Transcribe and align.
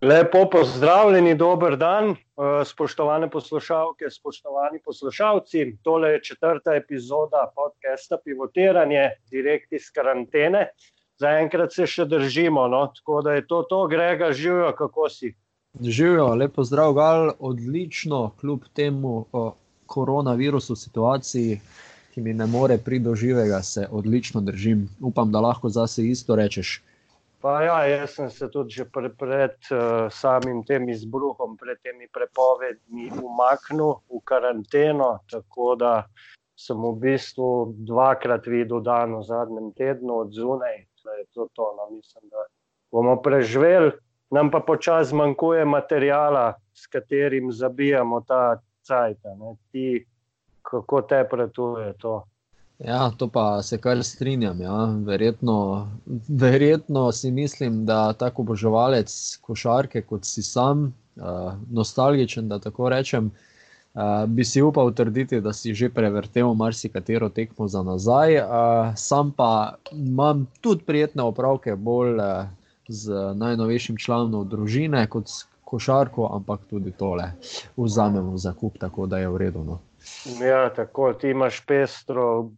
Lepo 0.00 0.44
pozdravljeni, 0.50 1.34
dober 1.34 1.76
dan, 1.76 2.10
eh, 2.10 2.16
spoštovane 2.64 3.30
poslušalke, 3.30 4.10
spoštovani 4.10 4.78
poslušalci. 4.84 5.76
Tole 5.82 6.10
je 6.10 6.22
četrta 6.22 6.74
epizoda 6.74 7.52
podcasta 7.54 8.16
Pivotiranje, 8.24 9.10
direkt 9.30 9.72
iz 9.72 9.90
karantene. 9.90 10.68
Zaenkrat 11.18 11.72
se 11.72 11.86
še 11.86 12.04
držimo, 12.04 12.68
no? 12.68 12.86
tako 12.94 13.22
da 13.22 13.32
je 13.32 13.46
to 13.46 13.62
to, 13.62 13.86
grega, 13.86 14.32
živijo, 14.32 14.72
kako 14.78 15.08
si. 15.08 15.34
Živijo, 15.82 16.34
lepo 16.34 16.64
zdrav, 16.64 16.92
gal, 16.92 17.30
odlično, 17.38 18.30
kljub 18.40 18.70
temu 18.74 19.26
koronavirusu 19.86 20.76
situaciji, 20.76 21.60
ki 22.14 22.20
mi 22.20 22.34
ne 22.34 22.46
more 22.46 22.78
priti 22.78 23.04
do 23.04 23.14
živega, 23.14 23.62
se 23.62 23.88
odlično 23.90 24.40
držim. 24.40 24.88
Upam, 25.00 25.32
da 25.32 25.40
lahko 25.40 25.68
zase 25.68 26.06
isto 26.06 26.36
rečeš. 26.36 26.82
Pa 27.40 27.62
ja, 27.62 27.76
jaz 27.86 28.16
sem 28.16 28.30
se 28.30 28.48
tudi 28.50 28.74
že 28.74 28.84
pre, 28.90 29.08
pred 29.14 29.54
uh, 29.70 30.10
samim 30.10 30.64
tem 30.66 30.88
izbruhom, 30.90 31.54
pred 31.56 31.78
temi 31.86 32.10
prepovedmi, 32.10 33.12
umaknil 33.22 34.02
v 34.10 34.18
karanteno, 34.26 35.22
tako 35.30 35.76
da 35.78 35.92
sem 36.58 36.74
v 36.74 36.96
bistvu 36.98 37.78
dvakrat 37.86 38.46
videl 38.50 38.82
dan 38.82 39.14
v 39.14 39.22
zadnjem 39.22 39.70
tednu 39.78 40.26
od 40.26 40.34
zunaj. 40.34 40.82
To, 41.34 41.46
to, 41.54 41.64
no, 41.78 41.86
mislim, 41.94 42.26
da 42.26 42.42
bomo 42.90 43.14
preživeli, 43.22 43.94
nam 44.34 44.50
pa 44.50 44.60
počasi 44.60 45.14
zmanjkuje 45.14 45.64
materijala, 45.64 46.58
s 46.74 46.90
katerim 46.90 47.52
zabijamo 47.52 48.20
ta 48.26 48.58
cajt. 48.82 49.22
Kako 50.62 51.02
te 51.02 51.22
pretuje 51.30 51.94
to? 52.02 52.26
Ja, 52.78 53.10
to 53.16 53.28
pa 53.28 53.62
se 53.62 53.78
kar 53.78 54.04
strinjam. 54.04 54.60
Ja. 54.60 54.84
Verjetno, 55.04 55.88
verjetno 56.28 57.12
si 57.12 57.30
mislim, 57.30 57.86
da 57.86 58.12
tako 58.12 58.42
oboževalec 58.42 59.38
košarke, 59.42 60.02
kot 60.02 60.24
si 60.24 60.42
sam, 60.42 60.94
uh, 61.16 61.52
nostalgičen, 61.70 62.48
da 62.48 62.58
tako 62.58 62.88
rečem, 62.88 63.30
uh, 63.94 64.02
bi 64.26 64.44
si 64.44 64.62
upal 64.62 64.92
trditi, 64.94 65.40
da 65.40 65.52
si 65.52 65.74
že 65.74 65.90
prevrtel 65.90 66.54
marsikatero 66.54 67.28
tekmo 67.28 67.68
za 67.68 67.82
nazaj. 67.82 68.36
Uh, 68.36 68.46
sam 68.96 69.32
pa 69.32 69.74
imam 69.92 70.46
tudi 70.60 70.84
prijetne 70.84 71.22
opravke, 71.22 71.74
bolj 71.76 72.14
uh, 72.14 72.46
z 72.88 73.34
najnovejšim 73.34 73.96
članom 73.96 74.48
družine 74.48 75.06
kot 75.06 75.28
s 75.28 75.44
košarko, 75.64 76.30
ampak 76.32 76.60
tudi 76.70 76.90
tole 76.90 77.32
vzamemo 77.76 78.38
za 78.38 78.52
kup, 78.52 78.78
tako 78.78 79.06
da 79.06 79.18
je 79.18 79.28
vredno. 79.28 79.78
Ja, 80.40 80.74
tako 80.74 81.12
ti 81.12 81.28
imaš 81.28 81.60
pestro 81.66 82.50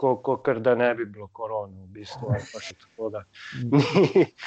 kot 0.00 0.48
da 0.64 0.74
ne 0.74 0.94
bi 0.94 1.04
bilo 1.04 1.28
korona, 1.32 1.82
v 1.82 1.86
bistvu. 1.86 2.32
Tako, 2.80 3.10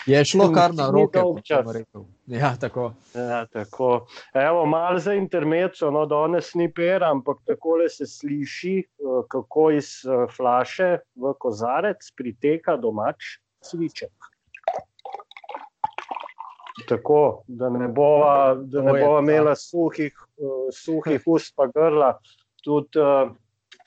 je 0.06 0.24
šlo 0.26 0.50
kar 0.56 0.74
na 0.74 0.90
roke, 0.92 1.22
če 1.46 1.62
bi 1.68 1.76
rekel. 1.78 2.06
Ja, 2.34 2.54
tako. 2.60 2.90
Ja, 3.14 3.44
tako. 3.46 3.92
Evo, 4.34 4.66
malo 4.66 5.00
za 5.00 5.14
intermezzo, 5.14 5.92
no, 5.92 6.06
danes 6.10 6.54
ni 6.58 6.70
pera, 6.74 7.12
ampak 7.12 7.44
tako 7.46 7.78
se 7.90 8.08
sliši, 8.08 8.76
eh, 8.80 9.22
kako 9.30 9.70
iz 9.78 9.94
eh, 10.06 10.26
flaše 10.36 10.98
v 11.16 11.34
kozarec 11.40 12.12
priteka 12.18 12.78
domač 12.78 13.38
sviček. 13.62 14.34
Tako, 16.88 17.44
da 17.48 17.70
ne 17.70 17.88
bova, 17.88 18.56
da 18.56 18.82
ne 18.82 18.94
bova 18.98 19.20
imela 19.22 19.54
suhih, 19.56 20.16
uh, 20.42 20.68
suhih 20.74 21.22
ust, 21.30 21.54
pa 21.56 21.68
grla. 21.70 22.16
Tudi, 22.66 23.00
uh, 23.00 23.30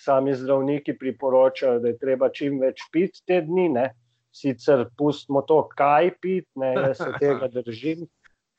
sami 0.07 0.35
zdravniki 0.35 0.95
priporočajo, 0.99 1.81
da 1.83 1.91
je 1.91 1.99
treba 1.99 2.31
čim 2.31 2.61
več 2.63 2.87
piti 2.93 3.25
te 3.27 3.41
dni, 3.43 3.69
ne? 3.75 3.91
sicer 4.37 4.85
pustimo 4.99 5.41
to, 5.49 5.63
kaj 5.73 6.11
piti, 6.21 6.49
ne 6.61 6.75
jaz 6.75 6.99
se 7.01 7.09
tega 7.21 7.49
držim. 7.49 8.05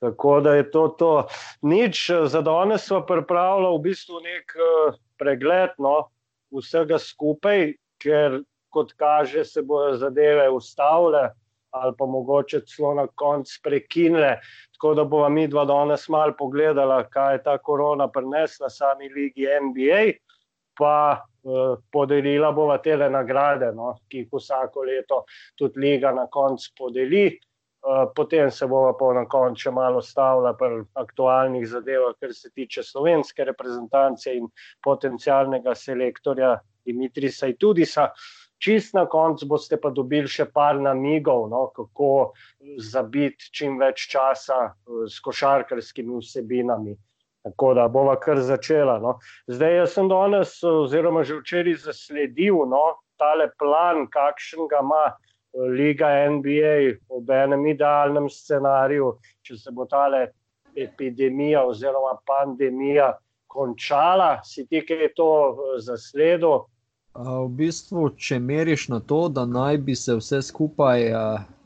Tako 0.02 0.40
da 0.46 0.56
je 0.58 0.66
to 0.72 0.88
to. 0.98 1.12
Nič, 1.62 2.10
za 2.30 2.42
danes 2.46 2.86
smo 2.86 3.04
pripravili 3.06 3.70
v 3.76 3.84
bistvu 3.86 4.22
nek 4.26 4.56
uh, 4.58 4.98
pregled 5.22 5.78
no, 5.82 6.10
vsega 6.54 7.00
skupaj, 7.02 7.74
ker 8.02 8.42
kot 8.74 8.94
kaže, 8.98 9.46
se 9.46 9.62
bodo 9.62 9.98
zadeve 9.98 10.50
ustavile 10.54 11.30
ali 11.78 11.94
pa 11.98 12.06
mogoče 12.06 12.62
celo 12.66 12.94
na 12.98 13.04
koncu 13.08 13.60
prekinile. 13.64 14.38
Tako 14.74 14.94
da 14.98 15.04
bomo 15.04 15.30
mi 15.30 15.48
dva 15.48 15.66
danes 15.66 16.08
malo 16.10 16.34
pogledali, 16.38 17.04
kaj 17.12 17.36
je 17.36 17.44
ta 17.44 17.58
korona 17.58 18.08
prinesla 18.08 18.70
sami 18.70 19.10
ligi 19.14 19.46
NBA 19.46 20.02
pa 20.78 21.18
uh, 21.18 21.78
podelila 21.92 22.52
bova 22.52 22.78
te 22.78 22.96
nagrade, 22.98 23.72
no, 23.76 23.96
ki 24.10 24.24
jih 24.24 24.32
vsako 24.34 24.86
leto 24.88 25.24
tudi 25.56 25.80
Liga 25.80 26.14
na 26.14 26.28
koncu 26.28 26.72
podeli. 26.78 27.28
Uh, 27.88 28.10
potem 28.16 28.52
se 28.52 28.68
bomo 28.68 28.94
pa 28.98 29.14
na 29.14 29.24
koncu 29.30 29.68
še 29.68 29.72
malo 29.72 30.02
stavila 30.02 30.54
pri 30.58 30.82
aktualnih 30.98 31.68
zadevah, 31.70 32.18
kar 32.20 32.34
se 32.34 32.50
tiče 32.50 32.84
slovenske 32.84 33.46
reprezentance 33.46 34.34
in 34.34 34.50
potencialnega 34.84 35.76
selektorja 35.76 36.58
Dimitrisa 36.86 37.48
Itudisa. 37.48 38.10
Čist 38.58 38.96
na 38.98 39.06
koncu 39.06 39.46
boste 39.46 39.78
pa 39.78 39.92
dobili 39.94 40.28
še 40.28 40.48
par 40.50 40.82
namigov, 40.82 41.46
no, 41.52 41.68
kako 41.78 42.34
zabiti 42.82 43.52
čim 43.54 43.78
več 43.80 44.10
časa 44.12 44.74
uh, 44.74 45.06
s 45.06 45.22
košarkarskimi 45.24 46.18
vsebinami. 46.18 46.98
Tako 47.48 47.74
da 47.74 47.88
bomo 47.88 48.16
kar 48.20 48.40
začela. 48.44 49.00
No. 49.00 49.20
Zdaj, 49.48 49.76
jaz 49.76 49.94
sem 49.96 50.10
danes, 50.10 50.58
oziroma 50.64 51.24
že 51.24 51.40
včeraj, 51.40 51.78
zasledil 51.86 52.66
no, 52.68 52.98
tale 53.18 53.48
plan, 53.60 54.08
kakšen 54.12 54.68
ga 54.68 54.84
ima 54.84 55.06
Liga 55.78 56.10
NBA 56.30 56.76
v 57.10 57.38
enem 57.44 57.66
idealnem 57.72 58.28
scenariju, 58.30 59.16
če 59.42 59.56
se 59.58 59.72
bo 59.72 59.88
tale 59.90 60.28
epidemija 60.76 61.64
oziroma 61.66 62.18
pandemija 62.28 63.14
končala. 63.48 64.42
Si 64.44 64.68
ti, 64.68 64.84
ki 64.86 65.00
je 65.06 65.14
to 65.16 65.30
zasledil? 65.82 66.68
V 67.18 67.48
bistvu, 67.58 68.12
če 68.22 68.38
meriš 68.44 68.90
na 68.94 69.00
to, 69.00 69.24
da 69.34 69.48
naj 69.50 69.80
bi 69.88 69.96
se 69.96 70.20
vse 70.20 70.44
skupaj 70.46 71.08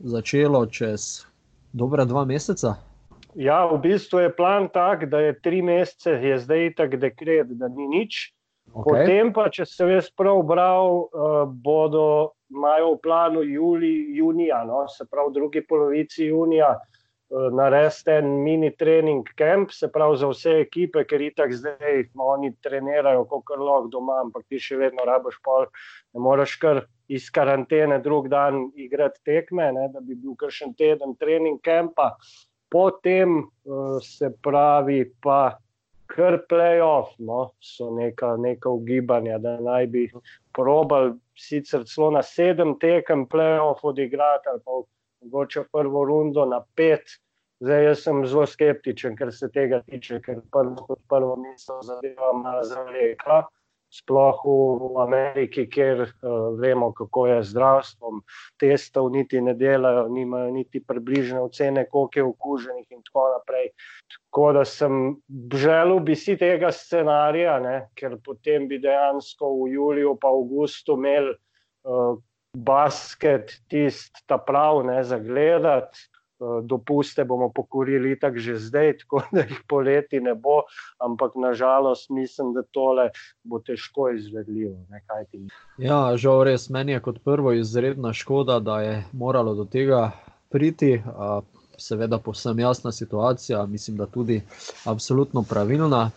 začelo 0.00 0.64
čez 0.66 1.26
dobra 1.72 2.06
dva 2.08 2.24
meseca, 2.24 2.78
Ja, 3.34 3.64
v 3.66 3.80
bistvu 3.80 4.18
je 4.18 4.30
plan 4.36 4.68
tak, 4.68 5.08
da 5.08 5.20
je 5.20 5.40
tri 5.40 5.62
mesece, 5.62 6.10
je 6.20 6.38
zdaj 6.38 6.74
tak 6.76 6.96
dekret, 7.00 7.48
da 7.56 7.68
ni 7.68 7.88
nič. 7.88 8.28
Okay. 8.72 8.84
Potem 8.84 9.32
pa, 9.32 9.48
če 9.52 9.66
se 9.68 9.88
jaz 9.88 10.08
prav 10.16 10.42
bral, 10.48 11.08
uh, 11.08 11.44
bodo 11.48 12.32
imajo 12.52 12.94
v 12.94 13.00
planu 13.04 13.42
juli, 13.44 13.92
junija, 14.16 14.62
no, 14.68 14.84
se 14.88 15.04
pravi 15.08 15.32
v 15.32 15.34
drugi 15.34 15.62
polovici 15.64 16.28
junija, 16.28 16.70
uh, 16.76 17.48
narediti 17.56 18.14
en 18.14 18.30
mini 18.44 18.70
trening 18.76 19.28
camp, 19.36 19.72
se 19.72 19.88
pravi 19.92 20.20
za 20.20 20.28
vse 20.30 20.54
ekipe, 20.62 21.04
ker 21.08 21.24
itak 21.24 21.52
zdaj 21.56 22.06
no, 22.14 22.30
oni 22.36 22.52
trenirajo, 22.64 23.26
kot 23.28 23.52
lahko 23.56 23.90
doma, 23.92 24.20
ampak 24.28 24.46
ti 24.48 24.60
še 24.60 24.78
vedno 24.80 25.08
rabiš 25.08 25.40
pol, 25.44 25.68
ne 26.12 26.24
moreš 26.24 26.56
kar 26.62 26.84
iz 27.12 27.28
karantene 27.32 28.00
drug 28.04 28.30
dan 28.32 28.70
igrati 28.76 29.20
tekme, 29.24 29.72
ne, 29.72 29.90
da 29.92 30.00
bi 30.00 30.16
bil 30.16 30.36
kar 30.38 30.52
še 30.52 30.70
en 30.70 30.76
teden 30.76 31.16
trening 31.20 31.60
campa 31.64 32.12
potem 32.72 33.38
uh, 33.38 33.98
se 34.02 34.30
pravi, 34.42 35.04
pa 35.20 35.58
kar 36.12 36.38
playoff, 36.48 37.12
no, 37.18 37.52
so 37.60 37.90
neka, 37.96 38.36
neka 38.36 38.70
ugibanja, 38.70 39.38
da 39.38 39.56
naj 39.60 39.86
bi 39.92 40.06
probal 40.56 41.14
sicer 41.38 41.84
celo 41.88 42.10
na 42.16 42.22
sedem 42.22 42.74
tekem 42.80 43.26
playoff 43.28 43.84
odigrati, 43.84 44.48
ali 44.52 44.60
pa 44.64 44.82
mogoče 45.22 45.64
prvo 45.72 46.04
rundo 46.04 46.44
na 46.48 46.62
pet. 46.76 47.18
Zdaj, 47.62 47.84
jaz 47.84 48.00
sem 48.02 48.24
zelo 48.26 48.42
skeptičen, 48.46 49.16
kar 49.16 49.30
se 49.32 49.48
tega 49.54 49.78
tiče, 49.86 50.18
ker 50.24 50.40
prvo, 50.52 50.96
prvo 51.08 51.36
mesto 51.38 51.78
zadeva 51.86 52.32
malo 52.34 52.64
zavleka 52.66 53.44
sploh 53.92 54.40
v 54.44 55.00
Ameriki, 55.02 55.66
kjer 55.68 56.00
uh, 56.06 56.54
vemo, 56.60 56.92
kako 56.96 57.26
je 57.28 57.42
zdravstvo, 57.50 58.12
testov 58.60 59.10
niti 59.12 59.40
ne 59.40 59.54
delajo, 59.54 60.06
nimajo 60.08 60.50
niti 60.54 60.80
približne 60.80 61.40
ocene, 61.40 61.84
koliko 61.90 62.18
je 62.18 62.24
okuženih 62.24 62.86
in 62.90 63.02
tako 63.04 63.26
naprej. 63.36 63.68
Tako 64.16 64.52
da 64.56 64.64
sem 64.64 65.16
želel 65.54 66.00
bi 66.00 66.16
si 66.16 66.36
tega 66.40 66.72
scenarija, 66.72 67.58
ne, 67.60 67.76
ker 67.94 68.16
potem 68.24 68.68
bi 68.68 68.80
dejansko 68.80 69.52
v 69.60 69.72
juliju 69.74 70.16
pa 70.20 70.32
avgustu 70.32 70.96
imeli 70.96 71.36
uh, 71.84 72.16
basket, 72.56 73.52
tist 73.68 74.24
ta 74.26 74.38
prav, 74.38 74.84
ne, 74.86 75.02
zagledati. 75.04 76.08
Eh, 76.42 76.62
dopuste 76.62 77.24
bomo 77.24 77.48
pokorili 77.54 78.18
tako 78.18 78.38
že 78.38 78.58
zdaj, 78.58 78.96
tako 79.00 79.22
da 79.32 79.40
jih 79.40 79.60
poleti 79.68 80.20
ne 80.20 80.34
bo, 80.34 80.62
ampak 80.98 81.32
nažalost 81.34 82.10
mislim, 82.10 82.52
da 82.52 82.62
tole 82.62 83.10
bo 83.44 83.58
težko 83.58 84.10
izvedljivo. 84.10 84.76
Ja, 85.78 86.16
žal 86.16 86.44
res, 86.44 86.68
meni 86.70 86.92
je 86.92 87.00
kot 87.00 87.22
prvo 87.24 87.52
izredna 87.52 88.12
škoda, 88.12 88.58
da 88.60 88.80
je 88.80 89.04
moralo 89.12 89.54
do 89.54 89.64
tega 89.64 90.10
priti. 90.50 91.02
Seveda, 91.78 92.18
povsem 92.18 92.58
jasna 92.58 92.92
situacija, 92.92 93.66
mislim, 93.66 93.96
da 93.96 94.06
tudi 94.06 94.42
absolutno 94.84 95.42
pravilna, 95.48 96.10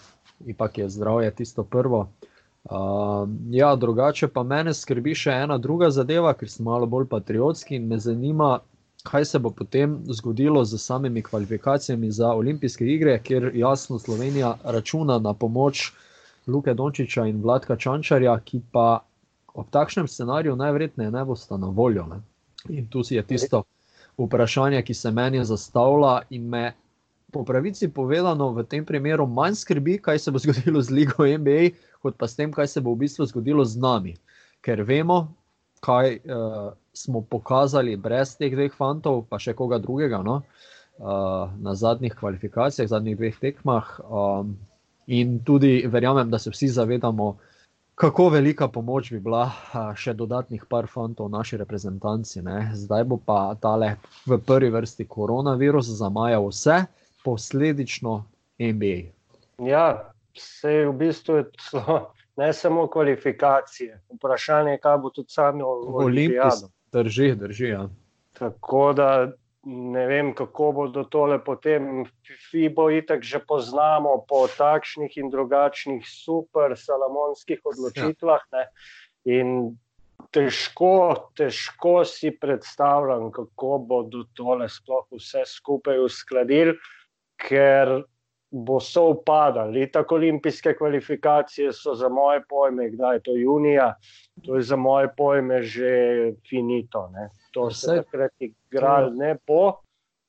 ipak 0.45 0.77
je 0.77 0.89
zdravje 0.89 1.31
tisto 1.31 1.63
prvo. 1.63 2.09
Uh, 2.63 3.29
ja, 3.49 3.75
drugače 3.75 4.27
pa 4.27 4.43
mene 4.43 4.73
skrbi 4.73 5.15
še 5.15 5.31
ena 5.45 5.57
druga 5.57 5.89
zadeva, 5.89 6.33
ker 6.33 6.49
sem 6.49 6.65
malo 6.65 6.85
bolj 6.85 7.07
patriotski 7.09 7.75
in 7.77 7.87
me 7.87 7.99
zanima, 7.99 8.59
kaj 9.05 9.25
se 9.25 9.39
bo 9.39 9.49
potem 9.49 9.99
zgodilo 10.09 10.65
z 10.65 10.77
samimi 10.81 11.21
kvalifikacijami 11.21 12.11
za 12.11 12.33
olimpijske 12.33 12.85
igre, 12.85 13.19
kjer 13.23 13.51
jasno 13.53 13.99
Slovenija 13.99 14.57
računa 14.63 15.19
na 15.19 15.33
pomoč 15.33 15.91
Luke 16.47 16.73
Dončiča 16.73 17.25
in 17.25 17.41
Vladka 17.41 17.75
Čančarja, 17.75 18.39
ki 18.39 18.61
pa 18.71 19.05
ob 19.53 19.69
takšnem 19.69 20.07
scenariju 20.07 20.55
najverjetneje 20.55 21.11
ne 21.11 21.25
bosta 21.25 21.57
na 21.57 21.67
voljo. 21.67 22.05
Ne? 22.05 22.19
In 22.69 22.87
tu 22.89 23.03
si 23.03 23.15
je 23.15 23.23
tisto 23.23 23.63
vprašanje, 24.17 24.81
ki 24.81 24.93
se 24.93 25.11
meni 25.11 25.45
zastavlja 25.45 26.21
in 26.29 26.49
me. 26.49 26.73
Po 27.31 27.43
pravici 27.43 27.89
povedano, 27.91 28.53
v 28.53 28.63
tem 28.63 28.85
primeru 28.85 29.27
manj 29.27 29.55
skrbi, 29.55 29.97
kaj 29.97 30.19
se 30.19 30.31
bo 30.31 30.39
zgodilo 30.43 30.81
z 30.81 30.89
Ligo 30.89 31.27
NBA, 31.27 31.69
kot 32.01 32.17
pa 32.17 32.27
s 32.27 32.35
tem, 32.35 32.51
kaj 32.51 32.67
se 32.67 32.81
bo 32.81 32.93
v 32.93 33.05
bistvu 33.05 33.25
zgodilo 33.25 33.65
z 33.65 33.77
nami. 33.81 34.15
Ker 34.61 34.83
vemo, 34.83 35.27
kaj 35.85 36.15
uh, 36.17 36.71
smo 36.93 37.21
pokazali 37.21 37.95
brez 37.97 38.33
teh 38.39 38.53
dveh 38.53 38.73
fantov, 38.73 39.25
pa 39.29 39.39
še 39.41 39.53
koga 39.53 39.77
drugega, 39.83 40.23
no? 40.25 40.41
uh, 40.97 41.51
na 41.61 41.75
zadnjih 41.75 42.15
kvalifikacijah, 42.15 42.89
zadnjih 42.89 43.17
dveh 43.17 43.39
tekmah. 43.41 43.99
Um, 44.05 44.55
in 45.07 45.39
tudi 45.45 45.83
verjamem, 45.87 46.29
da 46.29 46.39
se 46.39 46.49
vsi 46.49 46.71
zavedamo, 46.73 47.35
kako 47.95 48.29
velika 48.29 48.67
pomoč 48.67 49.11
bi 49.11 49.19
bila 49.19 49.45
uh, 49.45 49.93
še 49.95 50.15
dodatnih 50.17 50.65
par 50.69 50.87
fantov 50.91 51.29
v 51.29 51.35
naši 51.37 51.59
reprezentanci. 51.61 52.41
Ne? 52.41 52.71
Zdaj 52.73 53.05
bo 53.11 53.19
pa 53.21 53.55
tale 53.61 53.95
v 54.25 54.39
prvi 54.41 54.71
vrsti 54.73 55.07
koronavirus 55.07 55.93
zamajal 55.99 56.49
vse, 56.49 56.85
posledično 57.25 58.23
NBA. 58.59 59.11
Ja, 59.65 60.11
vse 60.35 60.85
v 60.87 60.93
bistvu 60.99 61.41
je 61.41 61.45
ne 62.37 62.53
samo 62.53 62.87
kvalifikacije. 62.87 64.01
Vprašanje 64.17 64.71
je, 64.71 64.79
kaj 64.79 64.97
bo 64.97 65.09
tudi 65.09 65.29
sami 65.29 65.63
olimpijski. 65.63 66.71
Drži, 66.91 67.35
drži. 67.35 67.67
Ja. 67.67 67.89
Tako 68.33 68.93
da 68.93 69.31
ne 69.65 70.05
vem, 70.07 70.33
kako 70.35 70.71
bodo 70.71 71.03
tole 71.03 71.39
potem. 71.43 72.05
FIBO 72.51 72.89
itak 72.91 73.23
že 73.23 73.39
poznamo 73.39 74.25
po 74.29 74.47
takšnih 74.57 75.17
in 75.17 75.29
drugačnih 75.29 76.05
super 76.07 76.75
salamonskih 76.77 77.59
odločitvah. 77.63 78.41
Ne. 78.51 78.67
In 79.25 79.77
težko, 80.31 81.31
težko 81.37 82.03
si 82.05 82.31
predstavljam, 82.31 83.31
kako 83.31 83.77
bodo 83.79 84.25
tole 84.37 84.69
sploh 84.69 85.07
vse 85.17 85.45
skupaj 85.49 85.99
uskladili, 86.05 86.75
ker 87.41 88.03
bo 88.55 88.79
so 88.79 89.09
upadali. 89.09 89.91
Tako 89.91 90.15
olimpijske 90.15 90.73
kvalifikacije 90.73 91.73
so 91.73 91.95
za 91.95 92.09
moje 92.09 92.41
pojme, 92.49 92.89
kdaj 92.89 93.15
je 93.15 93.23
to 93.23 93.35
junija, 93.35 93.93
to 94.45 94.55
je 94.55 94.61
za 94.61 94.75
moje 94.75 95.09
pojme 95.17 95.63
že 95.63 95.91
finito. 96.49 97.09
Ne. 97.13 97.29
To 97.51 97.71
se 97.71 97.87
takrat 97.87 98.31
igralo 98.39 99.09
ne 99.09 99.35
bo. 99.47 99.73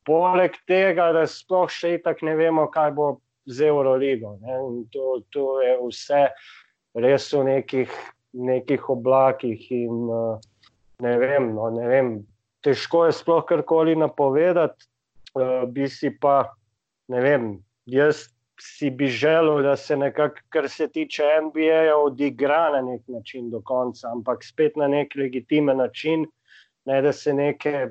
Poleg 0.06 0.54
tega, 0.66 1.10
da 1.12 1.26
sploh 1.26 1.70
še 1.70 1.98
tako 2.02 2.26
ne 2.26 2.36
vemo, 2.38 2.68
kaj 2.70 2.92
bo 2.94 3.06
z 3.46 3.66
Euroligo. 3.66 4.36
To, 4.94 5.20
to 5.30 5.46
je 5.62 5.72
vse 5.82 6.20
res 6.94 7.26
v 7.34 7.42
nekih, 7.44 7.90
nekih 8.32 8.90
oblakih. 8.90 9.66
In, 9.74 10.06
ne 11.02 11.14
vem, 11.18 11.50
no, 11.54 11.70
ne 11.74 11.88
vem. 11.90 12.12
Težko 12.62 13.04
je 13.06 13.16
sploh 13.18 13.42
karkoli 13.46 13.96
napovedati, 13.98 14.86
uh, 15.34 15.66
bi 15.70 15.90
si 15.90 16.10
pa, 16.10 16.54
ne 17.10 17.20
vem, 17.22 17.50
jaz 17.86 18.26
si 18.60 18.90
bi 18.90 19.06
želel, 19.06 19.62
da 19.62 19.76
se 19.76 19.96
nekako, 19.96 20.40
kar 20.48 20.68
se 20.68 20.88
tiče 20.88 21.22
NBA, 21.42 21.96
odigra 21.96 22.70
na 22.72 22.82
nek 22.82 23.02
način 23.08 23.50
do 23.50 23.60
konca, 23.60 24.08
ampak 24.12 24.44
spet 24.44 24.76
na 24.76 24.88
nek 24.88 25.14
legitimen 25.14 25.76
način, 25.76 26.26
ne 26.84 27.02
da 27.02 27.12
se 27.12 27.34
neke 27.34 27.88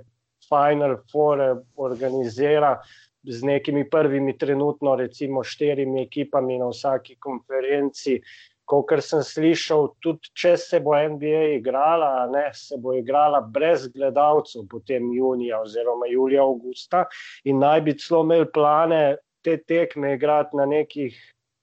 Final 0.50 0.98
Four 1.12 1.40
organizira 1.76 2.80
z 3.24 3.44
nekimi 3.44 3.90
prvimi, 3.90 4.38
trenutno, 4.38 4.96
recimo, 4.96 5.44
štirimi 5.44 6.02
ekipami 6.02 6.60
na 6.60 6.70
vsaki 6.70 7.16
konferenci. 7.20 8.22
Kot 8.66 8.90
sem 9.06 9.22
slišal, 9.22 9.92
tudi 10.02 10.32
če 10.34 10.56
se 10.58 10.80
bo 10.82 10.96
NBA 10.98 11.42
igrala, 11.60 12.26
ne, 12.34 12.48
se 12.54 12.78
bo 12.82 12.96
igrala 12.98 13.42
brez 13.42 13.86
gledalcev, 13.94 14.64
potem 14.70 15.12
junija 15.14 15.60
oziroma 15.62 16.10
julija, 16.10 16.42
avgusta, 16.42 17.04
in 17.46 17.62
naj 17.62 17.84
bi 17.86 17.94
celo 18.02 18.24
imeli 18.26 18.50
plane 18.54 19.02
te 19.46 19.58
tekme 19.62 20.16
igrati 20.18 20.58
na 20.58 20.66
nekih, 20.70 21.16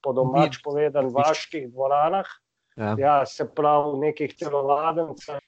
po 0.03 0.13
domač 0.15 0.61
povedan, 0.63 1.11
vaških 1.15 1.69
dvoranah. 1.71 2.27
Ja. 2.77 2.95
ja, 2.97 3.15
se 3.29 3.45
pravi, 3.45 3.91
v 3.93 4.05
nekih 4.07 4.35
telovadnicah. 4.39 5.41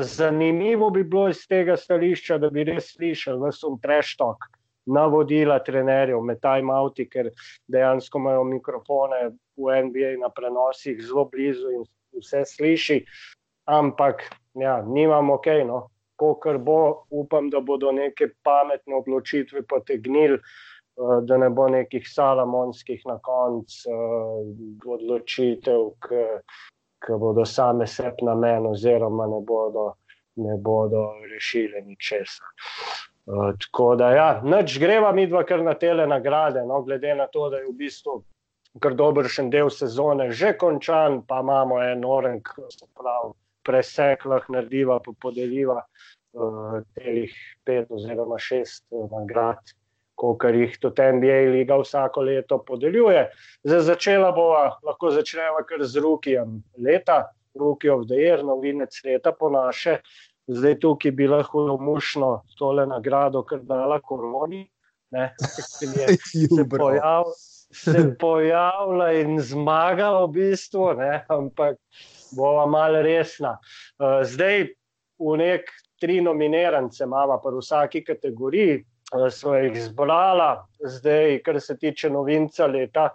Zanimivo 0.00 0.90
bi 0.92 1.04
bilo 1.04 1.28
iz 1.32 1.42
tega 1.48 1.76
stališča, 1.76 2.38
da 2.38 2.50
bi 2.52 2.64
res 2.68 2.92
slišali, 2.94 3.40
da 3.40 3.52
so 3.52 3.74
preštok 3.80 4.44
navodila 4.86 5.58
trenerjev 5.64 6.20
med 6.20 6.40
time-outi, 6.44 7.06
ker 7.08 7.30
dejansko 7.72 8.20
imajo 8.20 8.44
mikrofone 8.44 9.20
v 9.56 9.80
NBA 9.88 10.14
na 10.20 10.28
prenosih 10.28 11.00
zelo 11.00 11.24
blizu 11.32 11.72
in 11.72 11.86
vse 12.20 12.44
sliši. 12.48 13.00
Ampak, 13.64 14.22
ja, 14.60 14.82
nimamo 14.86 15.38
ok, 15.40 15.48
no. 15.66 15.88
Ko 16.20 16.34
kar 16.38 16.58
bo, 16.62 17.06
upam, 17.10 17.48
da 17.50 17.60
bodo 17.60 17.90
neke 17.92 18.28
pametne 18.44 18.94
odločitve 19.00 19.64
potegnili. 19.66 20.38
Eh, 20.96 21.20
da 21.22 21.36
ne 21.36 21.50
bo 21.50 21.66
nekih 21.68 22.06
salamonskih 22.08 23.00
na 23.06 23.16
koncu 23.18 23.90
uh, 23.90 24.92
odločitev, 24.94 25.88
ki 25.98 27.16
bodo 27.18 27.44
same 27.44 27.86
sebi 27.90 28.22
na 28.28 28.36
meni, 28.38 28.70
oziroma 28.70 29.26
ne 29.26 29.40
bodo, 29.42 29.88
ne 30.36 30.54
bodo 30.68 31.02
rešile 31.32 31.82
ničesar. 31.82 32.46
Uh, 33.26 33.50
tako 33.58 33.88
da, 33.98 34.12
ja, 34.14 34.28
noč 34.44 34.78
greva 34.78 35.10
mi 35.12 35.26
dva 35.26 35.42
kar 35.42 35.66
na 35.66 35.74
tele 35.74 36.06
nagrade, 36.06 36.62
no, 36.62 36.82
glede 36.86 37.14
na 37.18 37.26
to, 37.26 37.50
da 37.50 37.58
je 37.58 37.72
v 37.72 37.76
bistvu 37.82 38.20
kar 38.82 38.94
dober 38.94 39.26
še 39.30 39.48
del 39.50 39.70
sezone 39.74 40.30
že 40.30 40.54
končan, 40.58 41.22
pa 41.26 41.42
imamo 41.42 41.82
en 41.82 42.06
orenk, 42.06 42.54
prav, 42.94 43.34
presek, 43.66 44.26
lahko 44.30 44.54
narediva, 44.54 45.02
podeliva 45.02 45.80
uh, 45.82 46.82
telih 46.94 47.34
pet 47.66 47.90
oziroma 47.90 48.38
šest 48.38 48.84
uh, 48.92 49.08
nagrad 49.10 49.74
kot 50.40 50.56
jih 50.56 50.76
tudi 50.80 51.06
NBA 51.18 51.38
liga 51.52 51.78
vsako 51.80 52.24
leto 52.28 52.58
podeljuje. 52.66 53.24
Za 53.64 53.80
začela 53.84 54.32
bova, 54.32 54.78
lahko 54.82 55.10
začneva 55.14 55.64
kar 55.68 55.84
z 55.84 56.02
Rukijem 56.02 56.60
leta, 56.78 57.24
Ruki 57.54 57.90
of 57.90 58.06
the 58.08 58.18
Year, 58.18 58.42
novinec 58.44 58.96
leta 59.04 59.32
po 59.32 59.50
naše. 59.50 59.98
Zdaj 60.46 60.78
tukaj 60.80 61.12
bi 61.16 61.28
lahko 61.28 61.76
mušno 61.80 62.42
tole 62.58 62.86
nagrado, 62.86 63.42
kar 63.42 63.62
dala 63.62 64.00
koroni. 64.00 64.64
Ne, 65.14 65.30
se 65.78 65.86
je 66.32 66.64
pojav, 66.78 67.28
se 67.70 68.16
pojavila 68.20 69.12
in 69.12 69.38
zmagala 69.40 70.24
v 70.26 70.32
bistvu, 70.32 70.88
ne, 70.98 71.24
ampak 71.28 71.78
bova 72.36 72.66
malo 72.66 73.02
resna. 73.02 73.58
Uh, 73.98 74.24
zdaj 74.26 74.66
v 75.22 75.36
nek 75.38 75.70
tri 76.00 76.20
nominirance 76.20 77.04
imamo 77.04 77.38
pa 77.42 77.50
v 77.50 77.62
vsaki 77.62 78.02
kategoriji, 78.04 78.82
Eh, 79.14 79.30
so 79.30 79.54
jih 79.54 79.76
zbrala, 79.78 80.66
zdaj, 80.80 81.38
kar 81.46 81.60
se 81.60 81.76
tiče 81.78 82.10
novinca 82.10 82.66
leta. 82.66 83.08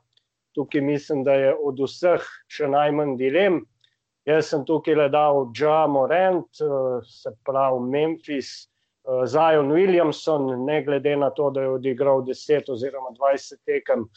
Tukaj 0.56 0.82
mislim, 0.82 1.24
da 1.24 1.34
je 1.34 1.51
od 1.53 1.79
vseh 1.84 2.24
še 2.48 2.70
najmanj 2.72 3.18
dilem. 3.20 3.60
Jaz 4.27 4.50
sem 4.53 4.63
tukaj 4.65 4.96
le 4.96 5.08
dal 5.12 5.50
Dža 5.51 5.88
Morant, 5.91 6.62
eh, 6.63 7.01
se 7.03 7.34
pravi 7.46 7.84
Memphis, 7.91 8.51
eh, 8.63 9.25
Zion 9.27 9.72
Williamson, 9.75 10.65
ne 10.65 10.82
glede 10.84 11.18
na 11.18 11.29
to, 11.29 11.50
da 11.50 11.62
je 11.62 11.75
odigral 11.75 12.24
10 12.24 12.70
oziroma 12.70 13.12
20 13.20 13.60
tekem, 13.65 14.08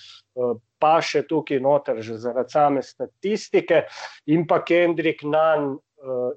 pa 0.79 1.01
še 1.01 1.23
tukaj 1.29 1.61
noter, 1.61 2.03
že 2.03 2.19
zaradi 2.19 2.51
same 2.51 2.83
statistike, 2.83 3.87
in 4.27 4.47
pa 4.47 4.62
Kendrick 4.62 5.23
Nunn, 5.23 5.79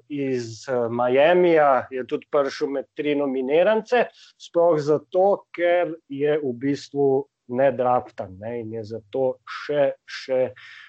iz 0.08 0.68
uh, 0.68 0.86
Miamija, 0.92 1.86
je 1.90 2.04
tudi 2.06 2.28
prišel 2.30 2.70
med 2.70 2.88
tri 2.94 3.14
nominirance, 3.18 4.06
sploh 4.38 4.78
zato, 4.82 5.46
ker 5.54 5.94
je 6.08 6.38
v 6.42 6.52
bistvu 6.60 7.26
nedraftan 7.48 8.36
ne, 8.40 8.60
in 8.62 8.72
je 8.74 8.84
zato 8.92 9.26
še, 9.46 9.92
še, 10.06 10.40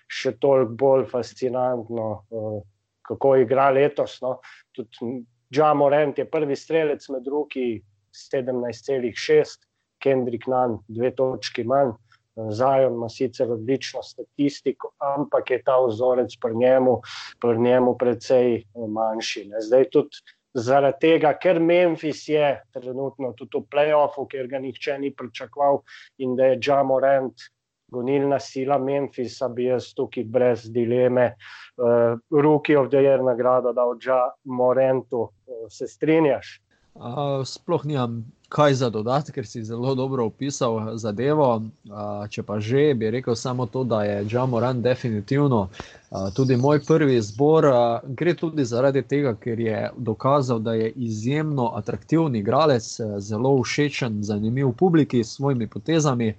še 0.08 0.34
toliko 0.42 0.78
bolj 0.82 1.06
fascinantno, 1.12 2.10
uh, 2.30 2.60
kako 3.08 3.36
igra 3.44 3.70
letos. 3.72 4.20
No. 4.22 4.38
Tudi 4.76 5.22
Džamorent 5.54 6.18
je 6.20 6.28
prvi 6.28 6.56
strelec 6.60 7.06
med 7.10 7.24
drugi 7.24 7.78
17,6, 8.12 9.62
Kendrick 10.04 10.48
Nunn 10.52 10.82
dve 10.92 11.14
točki 11.16 11.64
manj. 11.64 11.96
Zajon 12.38 12.94
ima 12.94 13.10
sicer 13.10 13.52
odlično 13.52 14.04
statistiko, 14.04 14.92
ampak 15.02 15.52
je 15.52 15.62
ta 15.64 15.78
vzorec 15.82 16.38
pri 16.42 16.56
njemu, 16.56 17.00
pri 17.42 17.60
njemu 17.60 17.98
precej 17.98 18.56
eh, 18.56 18.88
manjši. 18.88 19.46
Ne. 19.52 19.62
Zdaj 19.62 19.90
tudi 19.92 20.24
zaradi 20.54 20.98
tega, 21.02 21.34
ker 21.38 21.60
Memphis 21.60 22.28
je 22.30 22.56
trenutno 22.74 23.34
tudi 23.38 23.60
v 23.60 23.68
playoffu, 23.72 24.28
ker 24.30 24.48
ga 24.48 24.62
nihče 24.62 24.98
ni 25.00 25.14
pričakoval 25.14 25.82
in 26.18 26.36
da 26.36 26.54
je 26.54 26.60
Džamorant 26.60 27.50
gonilna 27.92 28.40
sila 28.40 28.78
Memphisa, 28.78 29.48
bi 29.50 29.70
jaz 29.70 29.94
tukaj 29.96 30.26
brez 30.28 30.68
dileme 30.72 31.30
uh, 31.32 32.20
Rookie 32.32 32.78
of 32.78 32.90
the 32.92 33.02
Year 33.04 33.24
nagrado 33.24 33.74
dal 33.74 33.96
Džamorantu. 34.00 35.22
Uh, 35.22 35.68
se 35.70 35.88
strinjaš? 35.88 36.58
Uh, 37.00 37.46
sploh 37.46 37.86
nimam 37.86 38.26
kaj 38.50 38.74
za 38.74 38.90
dodati, 38.90 39.32
ker 39.32 39.46
si 39.48 39.64
zelo 39.64 39.96
dobro 39.96 40.26
opisal 40.26 40.98
zadevo. 40.98 41.62
Uh, 41.86 42.26
če 42.30 42.44
pa 42.44 42.60
že, 42.60 42.94
bi 42.98 43.12
rekel 43.12 43.36
samo 43.36 43.66
to, 43.66 43.84
da 43.84 44.04
je 44.04 44.26
Džamoran 44.26 44.82
definitivno 44.82 45.68
uh, 45.68 46.34
tudi 46.34 46.58
moj 46.58 46.80
prvi 46.88 47.16
izbor. 47.16 47.66
Uh, 47.66 48.10
gre 48.18 48.34
tudi 48.34 48.66
zaradi 48.66 49.02
tega, 49.02 49.36
ker 49.36 49.60
je 49.60 49.92
dokazal, 49.98 50.60
da 50.60 50.74
je 50.74 50.90
izjemno 50.96 51.72
atraktivni 51.76 52.40
igralec, 52.40 52.88
zelo 53.20 53.54
všečen, 53.64 54.24
zanimiv 54.24 54.72
publiki 54.72 55.24
s 55.24 55.36
svojimi 55.36 55.68
potezami. 55.68 56.34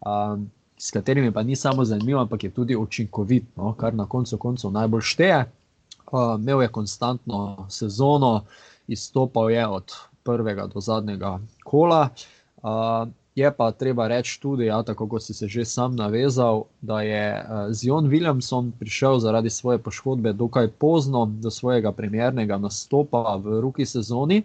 Uh, 0.00 0.38
S 0.82 0.90
katerimi 0.90 1.30
pa 1.30 1.42
ni 1.46 1.54
samo 1.56 1.84
zanimiv, 1.84 2.18
ampak 2.18 2.44
je 2.44 2.50
tudi 2.50 2.76
učinkovit, 2.76 3.44
no, 3.56 3.70
kar 3.78 3.94
na 3.94 4.06
koncu 4.06 4.34
koncev 4.38 4.72
najbolj 4.74 5.00
šteje. 5.00 5.44
Uh, 6.10 6.34
imel 6.40 6.62
je 6.62 6.68
konstantno 6.68 7.66
sezono, 7.70 8.42
izstopal 8.88 9.50
je 9.50 9.66
od 9.66 9.92
prvega 10.24 10.66
do 10.66 10.80
zadnjega 10.80 11.38
kola. 11.64 12.08
Uh, 12.62 13.08
je 13.34 13.50
pa 13.56 13.70
treba 13.72 14.08
reči 14.08 14.40
tudi, 14.40 14.66
ja, 14.66 14.82
tako 14.82 15.08
kot 15.08 15.22
si 15.22 15.34
se 15.34 15.48
že 15.48 15.64
sam 15.64 15.96
navezal, 15.96 16.64
da 16.80 17.00
je 17.00 17.24
uh, 17.32 17.72
Zion 17.72 18.08
Williamson 18.08 18.70
prišel 18.78 19.18
zaradi 19.18 19.50
svoje 19.50 19.78
poškodbe 19.78 20.32
dokaj 20.32 20.68
pozno 20.68 21.26
do 21.26 21.50
svojega 21.50 21.92
premjernega 21.92 22.58
nastopa 22.58 23.40
v 23.44 23.60
ruki 23.60 23.86
sezoni. 23.86 24.42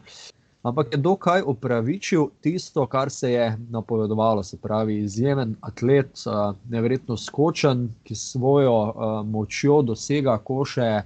Ampak 0.63 0.87
je 0.91 0.97
dokaj 0.97 1.41
upravičil 1.45 2.27
tisto, 2.41 2.85
kar 2.87 3.09
se 3.09 3.31
je 3.31 3.57
napovedovalo, 3.69 4.43
se 4.43 4.57
pravi, 4.57 4.97
izjemen 4.97 5.55
atlet, 5.61 6.09
nevrjetno 6.69 7.17
skočen, 7.17 7.89
ki 8.03 8.15
s 8.15 8.31
svojo 8.31 8.93
močjo 9.25 9.81
dosega 9.81 10.37
koše 10.37 11.01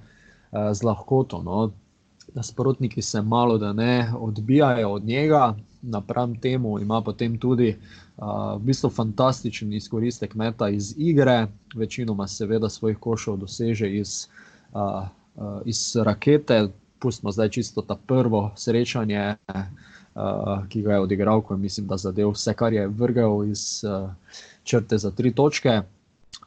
z 0.72 0.82
lahkoto. 0.82 1.42
No 1.42 1.70
nasprotniki 2.34 3.02
se 3.02 3.22
malo 3.22 3.58
da 3.58 3.72
ne 3.72 4.12
odbijajo 4.18 4.90
od 4.90 5.04
njega, 5.04 5.54
napram 5.82 6.34
temu 6.34 6.78
ima 6.78 7.00
potem 7.02 7.38
tudi 7.38 7.76
uh, 8.16 8.26
v 8.56 8.58
bistvu 8.58 8.90
fantastičen 8.90 9.72
izkoristek 9.72 10.34
meta 10.34 10.68
iz 10.68 10.94
igre, 10.96 11.46
večinoma 11.74 12.28
seveda 12.28 12.68
svojih 12.68 12.98
košov 12.98 13.36
doseže 13.36 13.90
iz, 13.96 14.28
uh, 14.72 14.80
uh, 15.34 15.60
iz 15.64 15.96
rakete. 15.96 16.68
Pustimo 16.98 17.32
zdaj 17.32 17.48
čisto 17.48 17.82
ta 17.82 17.96
prvo 18.06 18.52
srečanje, 18.56 19.34
uh, 20.14 20.66
ki 20.68 20.82
ga 20.82 20.92
je 20.92 21.00
odigral, 21.00 21.42
ko 21.42 21.54
je 21.54 21.58
mislim, 21.58 21.86
da 21.86 21.96
zadev 21.96 22.30
vse, 22.30 22.54
kar 22.54 22.72
je 22.72 22.88
vrgel 22.88 23.44
iz 23.50 23.84
uh, 23.84 24.10
črte 24.64 24.98
za 24.98 25.10
tri 25.10 25.34
točke. 25.34 25.82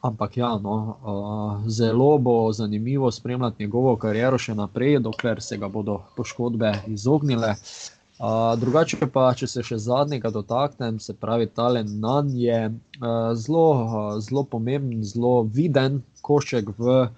Ampak 0.06 0.36
ja, 0.36 0.58
no, 0.62 0.76
uh, 1.02 1.70
zelo 1.70 2.18
bo 2.18 2.52
zanimivo 2.52 3.10
spremljati 3.10 3.64
njegovo 3.64 3.96
kariero 3.96 4.38
še 4.38 4.54
naprej, 4.54 5.00
dokler 5.02 5.42
se 5.42 5.58
ga 5.58 5.68
bodo 5.68 6.00
poškodbe 6.16 6.72
izognile. 6.86 7.54
Uh, 8.16 8.54
drugače 8.60 9.08
pa, 9.12 9.26
če 9.36 9.48
se 9.50 9.64
še 9.66 9.76
zadnjega 9.82 10.30
dotaknem, 10.32 11.00
se 11.02 11.12
pravi, 11.12 11.50
Talen 11.52 11.90
Nan 12.00 12.30
je 12.32 12.60
uh, 12.70 13.34
zelo, 13.34 13.66
uh, 13.82 14.06
zelo 14.24 14.46
pomemben, 14.54 15.02
zelo 15.04 15.42
viden 15.58 15.98
košček 16.24 16.70
v 16.78 16.94
uh, 17.02 17.10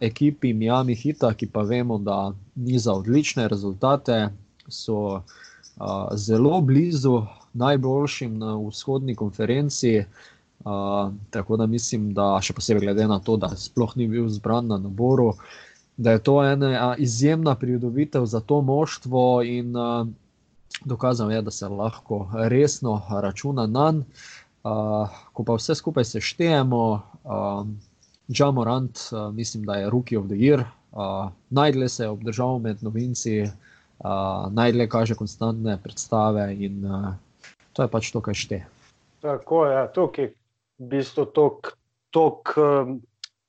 ekipi 0.00 0.54
Miami 0.56 0.96
Hita, 0.98 1.34
ki 1.36 1.52
pa 1.52 1.62
vemo, 1.68 2.00
da 2.02 2.32
ni 2.56 2.80
za 2.82 2.96
odlične 2.98 3.46
rezultate, 3.52 4.18
so 4.66 4.98
uh, 5.20 6.10
zelo 6.16 6.58
blizu 6.66 7.20
najboljšim 7.52 8.38
na 8.40 8.56
vzhodni 8.58 9.14
konferenci. 9.14 9.98
Uh, 10.02 10.31
tako 11.30 11.56
da 11.56 11.66
mislim, 11.66 12.12
da 12.14 12.38
še 12.42 12.54
posebej 12.54 12.86
glede 12.86 13.06
na 13.10 13.18
to, 13.18 13.36
da 13.36 13.50
sploh 13.56 13.96
ni 13.96 14.06
bil 14.08 14.28
zbran 14.30 14.66
na 14.70 14.78
naboru, 14.78 15.32
da 15.96 16.14
je 16.14 16.22
to 16.22 16.38
ena 16.44 16.94
izjemna 16.98 17.54
pridobitev 17.54 18.26
za 18.26 18.40
to 18.40 18.60
moštvo 18.62 19.42
in 19.42 19.76
uh, 19.76 20.06
dokazal 20.84 21.32
je, 21.32 21.42
da 21.42 21.50
se 21.50 21.68
lahko 21.68 22.26
resno 22.34 23.02
računa 23.10 23.66
na 23.66 23.90
njega. 23.90 24.06
Uh, 24.62 25.10
ko 25.34 25.42
pa 25.42 25.56
vse 25.58 25.74
skupaj 25.74 26.04
seštejemo, 26.04 27.02
uh, 27.24 27.66
Džamorant, 28.30 28.98
uh, 29.10 29.34
mislim, 29.34 29.64
da 29.66 29.74
je 29.74 29.90
Rookie 29.90 30.18
of 30.18 30.26
the 30.26 30.38
Year, 30.38 30.62
uh, 30.92 31.32
najdlje 31.50 31.88
se 31.88 32.04
je 32.04 32.08
obdržal 32.08 32.58
med 32.58 32.82
novinci, 32.82 33.42
uh, 33.42 34.46
najdlje 34.50 34.88
kaže 34.88 35.14
konstantne 35.14 35.74
predstave 35.82 36.54
in 36.54 36.84
uh, 36.84 37.10
to 37.72 37.82
je 37.82 37.88
pač 37.88 38.12
to, 38.12 38.20
kar 38.20 38.38
šteje. 38.38 38.68
Tako 39.20 39.66
je, 39.66 39.82
tukaj 39.94 40.30
v 40.82 40.88
bistvu 40.88 41.26
tako 42.10 42.60
um, 42.60 42.96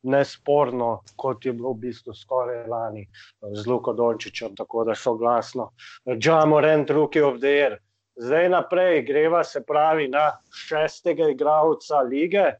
nesporno, 0.04 1.02
kot 1.16 1.46
je 1.46 1.54
bilo 1.54 1.74
v 1.74 1.88
bistvu 1.88 2.13
skoraj 2.13 2.68
lani 2.70 3.06
uh, 3.08 3.54
z 3.56 3.66
Luko 3.68 3.94
Dončičem, 3.94 4.56
tako 4.56 4.84
da 4.86 4.96
so 4.96 5.16
glasno. 5.18 5.72
Džamo 6.06 6.62
rent 6.62 6.90
ruki 6.90 7.22
of 7.22 7.40
the 7.42 7.54
air. 7.63 7.78
Zdaj 8.16 8.50
naprej 8.50 9.02
greva 9.08 9.44
se 9.44 9.63
pravi 9.66 10.08
na 10.08 10.32
šestega 10.54 11.32
igralca 11.34 12.04
lige. 12.06 12.52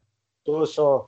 Tu 0.44 0.66
so 0.66 1.06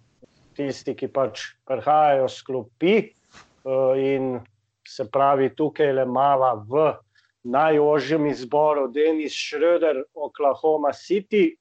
tisti, 0.57 0.95
ki 0.95 1.09
pač 1.13 1.43
prihajajo 1.67 2.29
s 2.29 2.43
klopi 2.47 2.95
uh, 3.03 3.99
in 3.99 4.39
se 4.87 5.09
pravi 5.11 5.51
tukaj 5.57 5.93
le 5.93 6.07
mava 6.07 6.55
v 6.55 6.93
najožjem 7.47 8.27
izboru 8.27 8.87
Denis 8.93 9.35
Schröder, 9.35 10.03
Oklahoma 10.15 10.93
City, 10.93 11.57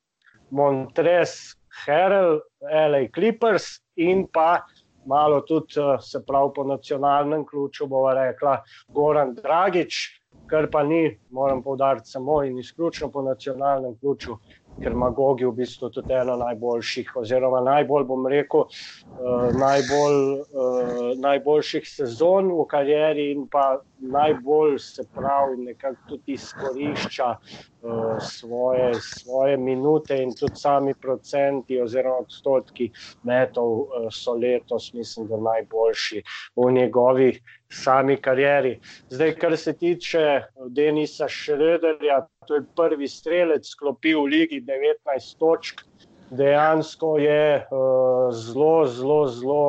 Montres, 0.50 1.56
Herald, 1.86 2.42
LA 2.62 3.08
Clippers 3.14 3.82
in 3.96 4.28
pa 4.34 4.62
malo 5.06 5.42
tudi, 5.42 5.80
eh, 5.80 5.98
se 6.02 6.24
pravi, 6.28 6.52
po 6.56 6.64
nacionalnem 6.64 7.46
ključu, 7.46 7.88
bova 7.88 8.14
rekla, 8.14 8.62
Goran 8.88 9.34
Dragič, 9.36 10.22
kar 10.48 10.68
pa 10.72 10.84
ni, 10.84 11.20
moram 11.30 11.64
povdariti, 11.64 12.10
samo 12.10 12.44
in 12.44 12.60
izključno 12.60 13.12
po 13.12 13.22
nacionalnem 13.22 13.98
ključu, 14.00 14.38
ker 14.84 14.92
ima 14.92 15.10
Gogi 15.10 15.46
v 15.46 15.52
bistvu 15.56 15.90
tudi 15.90 16.14
eno 16.14 16.36
najboljših, 16.40 17.12
oziroma 17.22 17.62
najbolj 17.66 18.08
bom 18.10 18.28
rekel, 18.28 18.66
uh, 18.68 19.50
najbolj, 19.60 20.20
uh, 20.42 21.12
najboljših 21.22 21.88
sezon 21.90 22.52
v 22.54 22.66
karieri 22.72 23.30
in 23.32 23.48
pa 23.52 23.80
najbolj 24.00 24.78
se 24.80 25.08
pravi, 25.16 25.58
nekako 25.70 26.10
tudi 26.10 26.36
izkorišča 26.36 27.30
uh, 27.36 28.18
svoje, 28.20 28.94
svoje 29.02 29.58
minute 29.58 30.18
in 30.22 30.36
tudi 30.36 30.56
sami 30.56 30.94
procenti 30.94 31.82
oziroma 31.82 32.26
odstotki 32.26 32.92
metov 33.24 33.88
so 34.12 34.34
letos, 34.34 34.94
mislim, 34.94 35.28
da 35.28 35.38
najboljši 35.38 36.24
v 36.56 36.72
njegovih 36.72 37.42
sami 37.72 38.18
karieri. 38.22 38.80
Zdaj, 39.10 39.36
kar 39.36 39.58
se 39.58 39.74
tiče 39.74 40.42
Denisa 40.70 41.28
Šrederja, 41.28 42.26
to 42.48 42.60
je 42.60 42.66
prvi 42.76 43.08
strelec, 43.08 43.68
sklopil 43.68 44.24
v 44.24 44.32
Ligi 44.34 44.62
19 44.62 45.38
točk. 45.40 45.82
Dejansko 46.30 47.18
je 47.22 47.62
uh, 47.62 48.34
zelo, 48.34 48.86
zelo, 48.88 49.20
zelo 49.28 49.66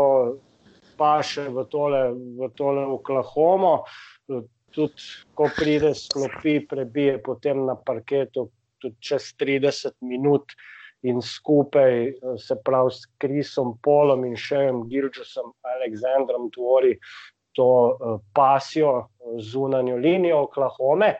paše 0.96 1.48
v 1.52 1.64
tole, 1.68 2.02
v 2.12 2.48
tole 2.56 2.86
Oklahomo. 2.96 3.84
Tudi, 4.72 5.04
ko 5.36 5.48
pride 5.56 5.94
sklopi, 5.96 6.60
prebije 6.68 7.20
potem 7.24 7.64
na 7.64 7.76
parketu 7.76 8.50
tudi 8.80 8.96
čez 9.00 9.32
30 9.40 9.96
minut 10.04 10.52
in 11.06 11.22
skupaj, 11.22 12.12
se 12.36 12.56
pravi, 12.64 12.90
s 12.90 13.08
Krisom 13.20 13.76
Polom 13.82 14.24
in 14.24 14.36
Šejem 14.36 14.84
Gilčusom, 14.88 15.52
Aleksandrom 15.76 16.50
tvori 16.52 16.96
to 17.56 17.68
uh, 17.88 18.20
pasijo 18.36 18.98
eh, 18.98 19.40
zunanjo 19.40 19.96
linijo 19.96 20.42
Oklahome. 20.42 21.14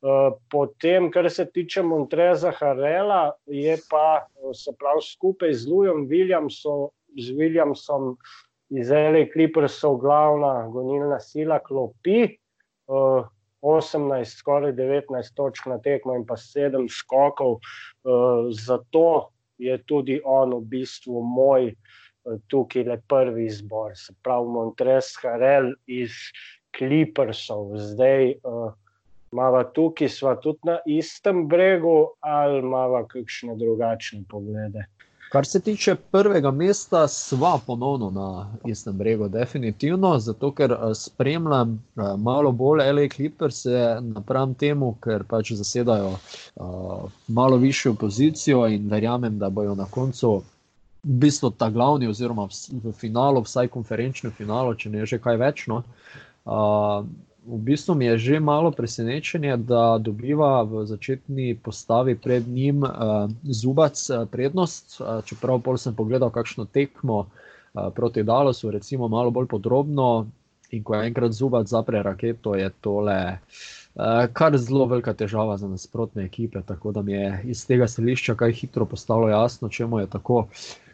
Uh, 0.00 0.32
potem, 0.50 1.10
kar 1.12 1.28
se 1.30 1.44
tiče 1.44 1.82
Montreza 1.82 2.52
Harela, 2.56 3.32
je 3.46 3.76
pa 3.90 4.26
se 4.56 4.72
prav 4.78 5.02
skupaj 5.04 5.52
z 5.52 5.68
Lujom 5.68 6.06
Williamsom, 6.08 6.88
z 7.20 7.34
Williamsom 7.36 8.14
iz 8.70 8.90
L.A. 8.90 9.26
Clippersov 9.32 9.98
glavna 10.00 10.68
gonilna 10.72 11.20
sila 11.20 11.58
klopi. 11.58 12.38
Uh, 12.88 13.28
18, 13.60 14.24
skoraj 14.40 14.72
19 14.72 15.34
točk 15.36 15.66
na 15.66 15.76
tekmo 15.78 16.14
in 16.16 16.24
pa 16.26 16.36
7 16.40 16.88
skokov. 16.88 17.58
Zato 18.56 19.30
je 19.60 19.76
tudi 19.84 20.20
on 20.24 20.54
v 20.54 20.60
bistvu 20.64 21.20
moj 21.20 21.74
tukaj 22.48 22.84
le 22.84 22.96
prvi 23.08 23.46
izbor, 23.46 23.92
se 23.96 24.14
pravi 24.22 24.48
Montres 24.48 25.12
Harel 25.22 25.72
iz 25.86 26.16
Clippersov. 26.76 27.76
Zdaj 27.76 28.34
uh, 28.44 28.72
imamo 29.32 29.64
tukaj, 29.64 30.08
sva 30.08 30.36
tudi 30.36 30.58
na 30.62 30.78
istem 30.86 31.48
bregu 31.48 32.06
ali 32.20 32.58
imamo 32.58 33.06
kakšne 33.08 33.56
drugačne 33.56 34.24
poglede. 34.28 34.86
Kar 35.30 35.46
se 35.46 35.60
tiče 35.60 35.94
prvega 35.94 36.50
mesta, 36.50 37.08
sva 37.08 37.58
ponovno 37.66 38.10
na 38.10 38.52
istem 38.66 38.96
bregu, 38.98 39.28
definitivno, 39.28 40.18
zato 40.18 40.50
ker 40.54 40.72
eh, 40.72 40.94
spremljam 40.94 41.74
eh, 41.74 42.02
malo 42.18 42.52
bolj 42.52 42.82
LA 42.92 43.08
Clippers 43.14 43.62
napram 44.00 44.54
temu, 44.54 44.96
ker 45.00 45.22
pač 45.24 45.52
zasedajo 45.52 46.10
uh, 46.10 47.10
malo 47.28 47.56
višjo 47.56 47.94
pozicijo 47.94 48.66
in 48.66 48.90
verjamem, 48.90 49.38
da 49.38 49.50
bojo 49.50 49.74
na 49.74 49.86
koncu 49.90 50.42
v 51.04 51.18
bistvu 51.22 51.50
ta 51.50 51.70
glavni, 51.70 52.08
oziroma 52.08 52.48
v 52.82 52.92
finalu, 52.92 53.44
vsaj 53.46 53.68
konferenčni 53.68 54.30
finalu, 54.30 54.74
če 54.74 54.90
ne 54.90 55.06
že 55.06 55.18
kaj 55.18 55.36
več. 55.36 55.66
No. 55.70 55.82
Uh, 56.44 57.06
v 57.46 57.58
bistvu 57.58 57.94
mi 57.94 58.04
je 58.04 58.18
že 58.18 58.40
malo 58.40 58.70
presenečenje, 58.70 59.56
da 59.56 59.98
dobiva 59.98 60.62
v 60.62 60.84
začetni 60.86 61.56
postavi 61.56 62.14
pred 62.16 62.48
njim 62.48 62.82
uh, 62.82 63.30
zubac 63.44 63.96
prednost. 64.30 65.00
Uh, 65.00 65.24
čeprav 65.24 65.60
pol 65.64 65.80
sem 65.80 65.94
pogledal, 65.96 66.30
kakšno 66.30 66.64
tekmo 66.64 67.26
uh, 67.26 67.88
proti 67.94 68.22
Dalosu, 68.22 68.70
recimo 68.70 69.08
malo 69.08 69.30
bolj 69.30 69.48
podrobno. 69.48 70.28
In 70.70 70.84
ko 70.84 70.94
je 70.94 71.06
enkrat 71.06 71.32
zubac 71.32 71.66
zapre 71.66 72.02
raketo, 72.02 72.54
je 72.54 72.70
tole 72.80 73.38
uh, 73.40 74.26
kar 74.32 74.54
zelo 74.58 74.86
velika 74.86 75.14
težava 75.14 75.56
za 75.56 75.68
nasprotne 75.68 76.24
ekipe. 76.24 76.62
Tako 76.62 76.92
da 76.92 77.02
mi 77.02 77.12
je 77.12 77.40
iz 77.44 77.66
tega 77.66 77.88
stališča 77.88 78.34
kaj 78.34 78.52
hitro 78.52 78.86
postalo 78.86 79.28
jasno, 79.28 79.68
čemu 79.68 80.00
je 80.00 80.06
tako. 80.06 80.46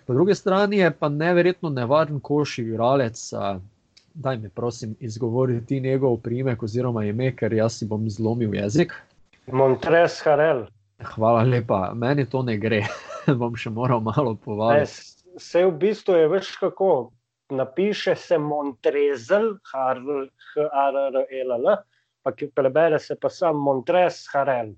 Po 0.07 0.15
drugi 0.15 0.35
strani 0.35 0.79
je 0.79 0.91
pa 0.91 1.09
neverjetno 1.09 1.71
nevaren 1.71 2.21
koš 2.21 2.59
igralec. 2.59 3.33
Uh, 3.33 3.61
daj 4.17 4.37
mi, 4.37 4.49
prosim, 4.49 4.97
izgovoriti 5.01 5.81
njegov 5.81 6.17
primek 6.17 6.63
oziroma 6.63 7.05
ime, 7.05 7.37
ker 7.37 7.53
jaz 7.53 7.79
si 7.79 7.87
bom 7.87 8.11
zlomil 8.11 8.55
jezik. 8.55 8.93
Montres 9.53 10.23
Harel. 10.25 10.67
Hvala 11.15 11.43
lepa, 11.45 11.93
meni 11.95 12.25
to 12.31 12.43
ne 12.43 12.57
gre, 12.59 12.83
bom 13.41 13.57
še 13.57 13.71
moral 13.71 14.01
malo 14.01 14.35
povabiti. 14.35 14.93
Vse 15.37 15.67
v 15.67 15.73
bistvu 15.83 16.15
je 16.17 16.29
več 16.33 16.57
kako. 16.61 17.13
Napiše 17.53 18.17
se 18.19 18.39
Montrezel, 18.43 19.53
H-R-R-L-L, 19.71 20.17
pa 22.27 22.33
ki 22.35 22.49
prebere 22.51 22.99
se 22.99 23.15
pa 23.21 23.31
sam 23.31 23.57
Montres 23.63 24.25
Harel. 24.33 24.73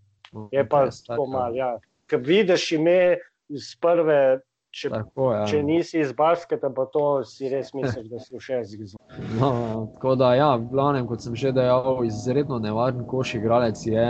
Je 0.53 0.65
pa 0.69 0.91
tako 0.91 1.27
malo, 1.33 1.55
ja. 1.57 1.79
Ker 2.11 2.21
vidiš 2.25 2.73
ime 2.77 3.17
iz 3.49 3.73
prve 3.81 4.41
Če, 4.79 4.91
tako, 4.93 5.33
ja. 5.35 5.43
če 5.51 5.63
nisi 5.67 5.99
iz 5.99 6.13
Basketa, 6.15 6.69
pa 6.71 6.85
to 6.93 7.25
si 7.27 7.49
res 7.51 7.73
misliš, 7.75 8.07
da 8.13 8.21
si 8.23 8.39
še 8.43 8.61
zgolj. 8.69 8.93
No, 9.41 9.51
tako 9.97 10.15
da, 10.21 10.29
ja, 10.39 10.51
glavnem, 10.61 11.09
kot 11.09 11.25
sem 11.25 11.35
že 11.39 11.51
dejal, 11.57 12.05
izredno 12.07 12.61
nevaren 12.63 13.03
koš 13.11 13.35
igralec 13.41 13.81
je, 13.89 14.05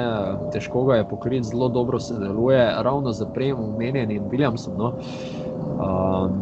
težko 0.53 0.85
ga 0.91 1.01
je 1.01 1.07
pokriti, 1.09 1.49
zelo 1.49 1.71
dobro 1.73 2.01
se 2.03 2.19
deluje, 2.21 2.61
ravno 2.85 3.15
za 3.17 3.31
prejem 3.33 3.63
omenjenim 3.65 4.29
Williamsom. 4.29 4.77
No. 4.77 4.93
Um, 5.79 6.37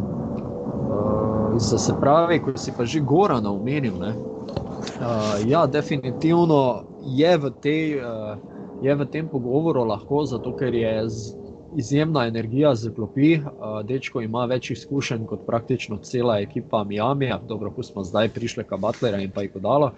uh, 1.55 1.57
se 1.63 1.95
pravi, 2.01 2.41
ko 2.43 2.57
si 2.59 2.75
pa 2.75 2.83
že 2.85 2.99
gora 2.99 3.39
na 3.39 3.55
omenil. 3.55 3.95
Uh, 3.95 5.39
ja, 5.47 5.63
definitivno 5.71 6.83
je 7.15 7.31
v, 7.37 7.55
tej, 7.63 7.83
uh, 8.03 8.35
je 8.83 8.91
v 8.91 9.07
tem 9.07 9.31
pogovoru 9.31 9.87
lahko, 9.87 10.25
zato 10.27 10.51
ker 10.59 10.75
je. 10.75 10.95
Z, 11.07 11.46
izjemna 11.75 12.27
energija 12.27 12.75
z 12.75 12.93
klopi. 12.95 13.35
Uh, 13.37 13.81
dečko 13.85 14.21
ima 14.21 14.45
več 14.45 14.71
izkušenj 14.71 15.25
kot 15.25 15.45
praktično 15.45 15.97
cela 15.97 16.39
ekipa 16.39 16.83
Miami, 16.83 17.31
dobro, 17.47 17.71
ko 17.71 17.83
smo 17.83 18.03
zdaj 18.03 18.29
prišli 18.33 18.63
ka 18.63 18.77
Butlera 18.77 19.21
in 19.21 19.31
pa 19.31 19.43
jih 19.45 19.51
podalo. 19.53 19.91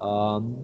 Um, 0.00 0.54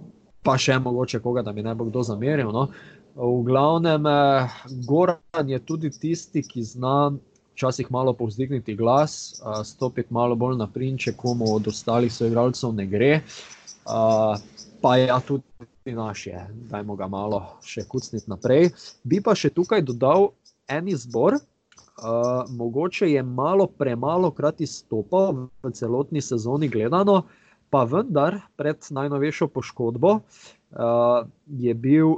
pa 0.43 0.57
še 0.57 0.79
mogoče 0.79 1.19
koga, 1.19 1.43
da 1.43 1.51
mi 1.51 1.63
ne 1.63 1.75
bo 1.75 1.85
kdo 1.89 2.03
zameril. 2.03 2.51
No. 2.55 2.69
V 3.15 3.43
glavnem, 3.43 4.05
eh, 4.07 4.47
Goran 4.87 5.49
je 5.49 5.59
tudi 5.59 5.89
tisti, 5.91 6.43
ki 6.43 6.63
zna 6.63 7.11
včasih 7.55 7.91
malo 7.91 8.13
povzdigniti 8.13 8.75
glas, 8.75 9.41
uh, 9.43 9.59
stopiti 9.67 10.13
malo 10.13 10.35
bolj 10.35 10.57
na 10.57 10.67
prinče, 10.67 11.13
komu 11.17 11.55
od 11.55 11.67
ostalih 11.67 12.13
soigralcev 12.13 12.71
ne 12.73 12.85
gre. 12.87 13.19
Pa 14.81 14.95
je 14.95 15.07
ja, 15.07 15.19
tudi 15.19 15.43
naš, 15.95 16.27
je. 16.27 16.47
dajmo 16.69 16.95
ga 16.95 17.07
malo 17.07 17.41
še 17.65 17.83
kucniti 17.89 18.29
naprej. 18.29 18.69
Bi 19.03 19.19
pa 19.23 19.35
še 19.35 19.49
tukaj 19.49 19.81
dodal, 19.81 20.31
en 20.69 20.87
izbor, 20.87 21.33
uh, 21.33 22.49
mogoče 22.49 23.11
je 23.11 23.23
malo 23.23 23.67
premalo 23.67 24.31
krat 24.31 24.61
izstopal 24.61 25.47
v 25.63 25.71
celotni 25.73 26.21
sezoni, 26.21 26.69
gledano, 26.69 27.23
pa 27.69 27.83
vendar 27.83 28.39
pred 28.57 28.77
najnovejšo 28.89 29.47
poškodbo 29.47 30.09
uh, 30.09 31.27
je 31.47 31.73
bil 31.73 32.15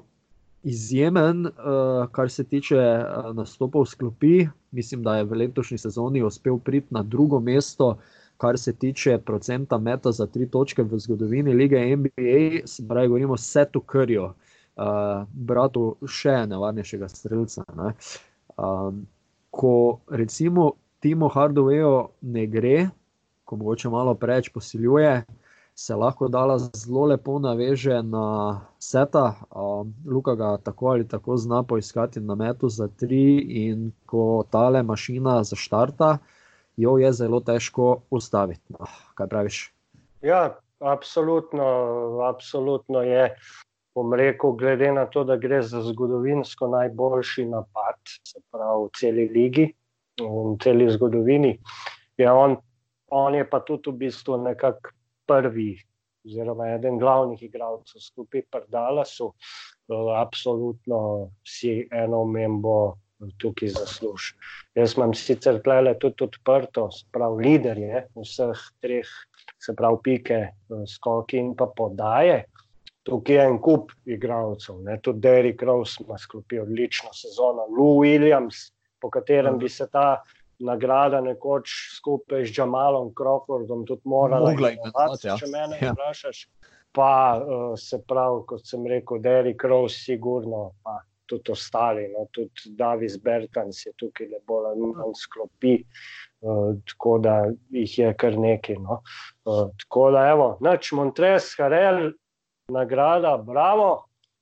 izjemen, 0.63 1.45
uh, 1.45 2.07
kar 2.11 2.31
se 2.31 2.43
tiče 2.43 2.77
uh, 2.77 3.35
nastopov 3.35 3.83
v 3.83 3.89
sklopi. 3.89 4.47
Mislim, 4.71 5.03
da 5.03 5.17
je 5.17 5.23
v 5.23 5.37
letošnji 5.43 5.77
sezoni 5.77 6.23
uspel 6.23 6.59
priti 6.59 6.87
na 6.89 7.03
drugo 7.03 7.39
mesto. 7.39 7.97
Kar 8.37 8.57
se 8.57 8.73
tiče 8.73 9.17
procenta 9.17 9.77
meta 9.77 10.11
za 10.11 10.25
tri 10.25 10.47
točke 10.49 10.83
v 10.83 10.99
zgodovini 10.99 11.53
lige 11.53 11.95
NBA, 11.95 12.65
se 12.65 12.87
pravi, 12.87 13.07
govorimo 13.07 13.33
o 13.33 13.37
Setu 13.37 13.81
Krju, 13.81 14.23
uh, 14.23 15.27
bratu 15.33 15.95
še 16.07 16.45
nevarnejšega 16.47 17.09
streljca. 17.09 17.65
Ne. 17.75 17.91
Uh, 17.91 18.30
Um, 18.57 19.05
ko 19.51 19.99
recimo 20.09 20.71
Timo 20.99 21.27
Hardoveju 21.27 22.07
ne 22.21 22.47
gre, 22.47 22.89
ko 23.45 23.55
mogoče 23.55 23.89
malo 23.89 24.13
preveč 24.15 24.49
posiljuje, 24.53 25.23
se 25.75 25.95
lahko 25.95 26.27
dala 26.27 26.57
zelo 26.59 27.05
lepo 27.05 27.39
naveže 27.39 28.01
na 28.03 28.61
seta. 28.79 29.33
Um, 29.51 29.93
Luka 30.05 30.35
ga 30.35 30.57
tako 30.57 30.87
ali 30.87 31.07
tako 31.07 31.37
zna 31.37 31.63
poiskati 31.63 32.19
na 32.19 32.35
metu 32.35 32.69
za 32.69 32.87
tri, 32.87 33.39
in 33.65 33.91
ko 34.05 34.43
tale 34.49 34.83
mašina 34.83 35.43
zaštarta, 35.43 36.17
jo 36.77 36.97
je 36.97 37.11
zelo 37.13 37.39
težko 37.39 38.01
ustaviti. 38.09 38.63
No, 38.69 38.85
kaj 39.15 39.27
praviš? 39.27 39.73
Ja, 40.21 40.59
absolutno, 40.79 41.65
absolutno 42.29 43.01
je 43.01 43.35
bom 43.95 44.13
rekel, 44.13 44.55
glede 44.59 44.91
na 44.91 45.05
to, 45.05 45.23
da 45.23 45.37
gre 45.37 45.61
za 45.61 45.81
zgodovinsko 45.81 46.67
najboljši 46.67 47.45
napad, 47.45 47.99
se 48.27 48.39
pravi 48.51 48.85
v 48.85 48.89
celi 48.99 49.27
ligi, 49.27 49.67
v 50.21 50.57
celi 50.63 50.89
zgodovini, 50.91 51.57
je 52.17 52.31
on, 52.31 52.57
on 53.11 53.35
je 53.35 53.47
pa 53.49 53.59
tudi 53.59 53.91
v 53.91 53.97
bistvu 54.05 54.37
nekako 54.45 54.93
prvi, 55.27 55.75
oziroma 56.25 56.69
eden 56.75 56.99
glavnih 56.99 57.43
igralcev 57.43 58.01
skupaj 58.01 58.45
pri 58.51 58.67
Dallasu. 58.69 59.31
Absolutno 60.15 61.31
si 61.43 61.81
eno 61.91 62.21
omembo 62.23 62.95
tukaj 63.37 63.69
zasluži. 63.75 64.33
Jaz 64.75 64.95
imam 64.97 65.13
sicer 65.17 65.59
tle 65.63 65.93
tudi 65.99 66.23
odprto, 66.25 66.87
sprav 66.95 67.37
lider 67.37 67.77
je 67.77 68.05
vseh 68.15 68.63
treh, 68.81 69.11
se 69.59 69.75
pravi 69.77 69.99
pike, 70.03 70.39
skoki 70.87 71.37
in 71.41 71.53
pa 71.55 71.67
podaje. 71.75 72.45
Tukaj 73.03 73.35
je 73.35 73.45
en 73.49 73.57
kup 73.61 73.91
igralcev, 74.05 74.83
tudi 75.01 75.19
Derek 75.19 75.61
Rose 75.65 76.03
ima 76.03 76.17
sklopi 76.21 76.59
odlično 76.61 77.09
sezono, 77.17 77.65
Lou 77.77 78.03
Williams, 78.03 78.69
po 79.01 79.09
katerem 79.09 79.57
bi 79.57 79.69
se 79.69 79.87
ta 79.89 80.21
nagrada 80.61 81.21
nekoč 81.21 81.69
skupaj 81.97 82.45
z 82.45 82.57
Jamalom 82.57 83.13
Crawfordom 83.17 83.85
tudi 83.87 84.01
morala 84.05 84.51
imenovati, 84.53 85.27
ja. 85.27 85.37
če 85.37 85.49
me 85.49 85.63
ja. 85.81 85.93
vprašaš. 85.93 86.47
Pa 86.91 87.39
uh, 87.39 87.71
se 87.79 88.01
pravi, 88.07 88.43
kot 88.47 88.67
sem 88.67 88.83
rekel, 88.87 89.21
Derek 89.23 89.63
Rose, 89.63 89.95
sigurno, 90.03 90.73
pa 90.83 90.99
tudi 91.31 91.53
ostali, 91.53 92.09
no, 92.11 92.25
tudi 92.35 92.73
Davis 92.75 93.15
Bertans 93.23 93.85
je 93.85 93.93
tukaj 93.97 94.27
le 94.27 94.41
bolj 94.47 94.73
ali 94.73 94.89
manj 94.91 95.15
sklopi. 95.15 95.77
Uh, 96.41 96.73
tako 96.91 97.17
da 97.23 97.35
jih 97.71 97.97
je 97.99 98.13
kar 98.19 98.35
nekaj. 98.37 98.81
No. 98.83 98.99
Uh, 99.45 99.69
tako 99.79 100.09
da, 100.17 100.25
evo, 100.33 100.49
noč 100.59 100.91
Montres, 100.97 101.53
Harel, 101.61 102.11
nagrada, 102.71 103.37
bravo, 103.37 103.89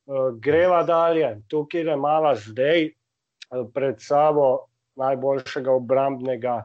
uh, 0.05 0.29
greva 0.39 0.83
dalje. 0.83 1.37
Tukaj 1.47 1.87
je 1.89 1.95
mala 1.95 2.35
zdaj 2.35 2.85
uh, 2.89 3.65
pred 3.73 4.01
sabo 4.01 4.69
najboljšega 4.99 5.71
obrambnega 5.71 6.63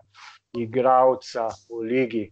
igralca 0.59 1.49
v 1.71 1.81
ligi. 1.89 2.25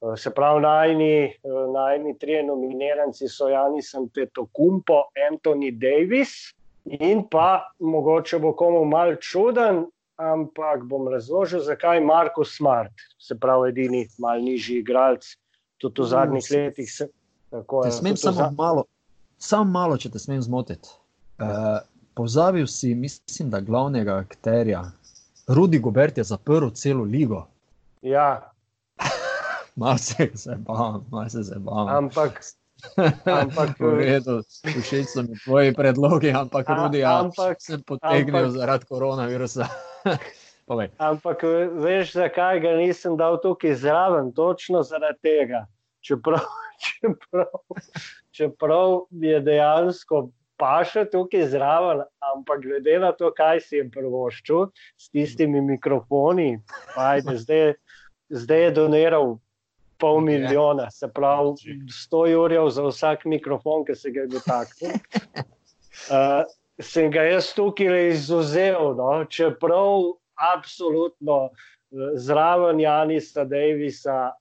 Uh, 0.00 0.16
se 0.18 0.30
pravi, 0.34 0.60
najni, 0.60 1.14
uh, 1.44 1.72
najni 1.72 2.16
tri 2.18 2.42
nominiranci 2.42 3.28
so 3.28 3.48
Janis 3.48 3.94
Antetokumpo, 3.94 5.04
Anthony 5.30 5.70
Davis 5.70 6.52
in 6.84 7.28
pa 7.30 7.62
mogoče 7.78 8.38
bo 8.38 8.52
komu 8.52 8.84
mal 8.84 9.16
čuden. 9.16 9.86
Ampak 10.22 10.84
bom 10.86 11.08
razložil, 11.08 11.62
zakaj 11.64 11.96
je 11.96 12.04
Marko 12.04 12.44
Smart, 12.44 12.92
se 13.18 13.34
pravi, 13.40 13.70
edini 13.72 14.02
malce 14.20 14.44
nižji 14.44 14.76
igralec, 14.78 15.24
tudi 15.80 16.02
v 16.02 16.06
zadnjih 16.06 16.50
letih. 16.52 16.90
Se, 16.92 17.08
Tako, 17.52 17.84
je, 17.84 17.92
smem 17.92 18.16
samo 18.16 18.36
za... 18.36 18.50
malo, 18.58 18.84
samo 19.38 19.70
malo, 19.70 19.96
če 20.00 20.10
te 20.10 20.18
smem 20.18 20.40
zmotiti. 20.42 20.88
Uh, 21.36 21.82
pozabil 22.16 22.66
si, 22.66 22.94
mislim, 22.94 23.50
da 23.52 23.60
glavnega 23.60 24.16
akterja, 24.24 24.86
Rudi 25.48 25.78
Gobert 25.78 26.18
je 26.18 26.24
zaprl 26.24 26.70
celo 26.70 27.04
ligo. 27.04 27.44
Ja. 28.02 28.52
malo 29.76 29.98
se 29.98 30.30
zabavam, 30.32 31.04
malo 31.10 31.28
se 31.28 31.42
zabavam. 31.42 31.96
Ampak. 31.96 32.40
Ampak, 33.24 33.76
všeč 34.82 35.12
so 35.12 35.22
mi 35.22 35.36
tvoji 35.44 35.74
predlogi, 35.74 36.32
ampak 36.32 36.66
tudi 36.66 37.04
jaz 37.04 37.36
sem 37.60 37.82
potegnil 37.86 38.48
ampak, 38.48 38.56
zaradi 38.56 38.88
koronavirusa. 38.88 39.68
ampak 41.10 41.44
veš, 41.84 42.16
zakaj 42.16 42.64
ga 42.64 42.74
nisem 42.80 43.20
dal 43.20 43.38
tukaj 43.44 43.76
zraven? 43.76 44.32
Točno 44.32 44.82
zaradi 44.82 45.20
tega. 45.22 45.66
Čeprav 46.06 46.46
čeprav, 46.82 47.46
čeprav 48.30 49.00
je 49.10 49.40
dejansko 49.40 50.28
paše 50.56 51.04
tukaj 51.10 51.46
zraven, 51.46 52.02
ampak 52.34 52.62
glede 52.62 52.98
na 52.98 53.12
to, 53.12 53.32
kaj 53.34 53.60
si 53.60 53.80
je 53.80 53.88
prvoščil 53.90 54.68
s 54.98 55.10
tistimi 55.10 55.60
mikrofoni, 55.60 56.60
ajde, 56.96 57.36
zdaj, 57.38 57.74
zdaj 58.30 58.62
je 58.62 58.70
doniral 58.78 59.36
pol 59.98 60.20
milijona, 60.20 60.90
se 60.90 61.08
pravi 61.14 61.54
100 61.90 62.24
jurjev 62.30 62.70
za 62.74 62.86
vsak 62.88 63.24
mikrofon, 63.24 63.84
ki 63.86 63.94
se 63.94 64.10
ga 64.10 64.26
je 64.26 64.32
dotaknil. 64.36 64.96
Uh, 66.10 66.42
sem 66.92 67.10
ga 67.14 67.26
jaz 67.26 67.52
tukaj 67.54 68.08
izuzel, 68.14 68.94
no? 68.98 69.10
čeprav 69.30 70.14
absolutno 70.54 71.50
zraven 72.18 72.80
Janisa 72.80 73.44
Davisa 73.44 74.32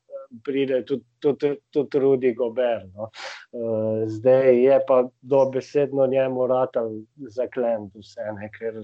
pride 0.44 0.84
tudi, 0.86 1.04
tudi, 1.20 1.56
tudi 1.70 2.00
Rudi 2.00 2.34
Gober. 2.34 2.86
No. 2.96 3.10
Uh, 3.52 4.04
zdaj 4.08 4.64
je 4.64 4.80
pa 4.88 5.04
dobesedno 5.22 6.08
njemu 6.08 6.48
rata 6.48 6.84
zaklend 7.30 7.92
vse, 7.96 8.28
ne, 8.40 8.50
ker, 8.58 8.82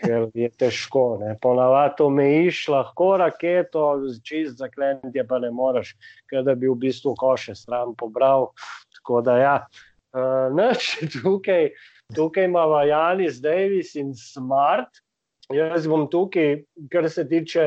ker 0.00 0.28
je 0.34 0.50
težko. 0.50 1.04
Ponavadi 1.42 2.02
omejiš 2.02 2.66
lahko 2.68 3.12
raketo, 3.22 3.86
čist 4.24 4.58
zaklend 4.58 5.14
je 5.14 5.26
pa 5.26 5.38
ne 5.38 5.50
moreš, 5.50 5.94
ker 6.30 6.44
da 6.46 6.54
bi 6.54 6.68
v 6.68 6.78
bistvu 6.86 7.14
koše 7.18 7.54
stran 7.54 7.94
pobral. 7.98 8.50
Tako 8.98 9.22
da 9.24 9.38
ja, 9.38 9.56
uh, 10.14 10.50
neč 10.54 10.96
tukaj. 11.14 11.70
Tukaj 12.10 12.44
imamo 12.44 12.80
Janis, 12.82 13.38
Davis 13.38 13.94
in 13.94 14.14
Smart. 14.18 14.90
Jaz 15.50 15.86
bom 15.90 16.04
tukaj, 16.06 16.60
kar 16.92 17.08
se 17.10 17.24
tiče, 17.28 17.64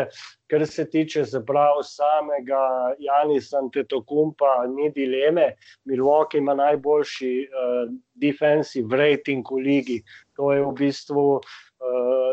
kar 0.48 0.64
se 0.68 0.86
tiče 0.90 1.26
zaprav 1.28 1.82
samega 1.84 2.62
Janisa 3.00 3.58
Antetokumpa, 3.60 4.54
ni 4.72 4.88
dileme. 4.96 5.50
Milwaukee 5.90 6.40
ima 6.40 6.56
najboljši 6.56 7.34
uh, 7.44 7.92
defensive 8.16 8.98
rating 8.98 9.52
v 9.52 9.60
ligi. 9.66 10.00
To 10.40 10.54
je 10.54 10.64
v 10.64 10.72
bistvu 10.80 11.28
uh, 11.36 11.44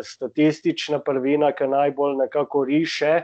statistična 0.06 1.02
prvina, 1.02 1.50
ki 1.52 1.66
najbolj 1.66 2.16
nekako 2.22 2.64
riše 2.70 3.18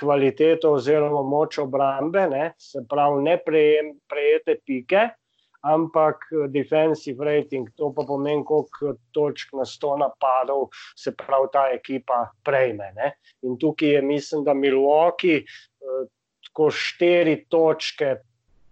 kvaliteto 0.00 0.74
oziroma 0.76 1.22
moč 1.22 1.58
obrambe, 1.58 2.28
ne? 2.28 2.52
se 2.58 2.84
pravi 2.90 3.22
ne 3.22 3.38
prejem, 3.40 3.94
prejete 4.10 4.60
pike 4.66 5.08
ampak 5.64 6.28
eh, 6.32 6.48
defensive 6.48 7.24
rating, 7.24 7.68
to 7.76 7.92
pa 7.96 8.04
pomeni, 8.04 8.44
koliko 8.44 8.94
točk 9.12 9.54
na 9.56 9.64
sto 9.64 9.96
napadov 9.96 10.68
se 10.96 11.14
prav 11.16 11.48
ta 11.52 11.68
ekipa 11.72 12.28
prejme. 12.44 12.92
Ne? 12.96 13.14
In 13.42 13.58
tukaj 13.58 13.96
je, 13.96 14.02
mislim, 14.02 14.44
da 14.44 14.54
Milwaukee 14.54 15.40
eh, 15.40 16.06
tako 16.48 16.70
štiri 16.70 17.44
točke. 17.48 18.16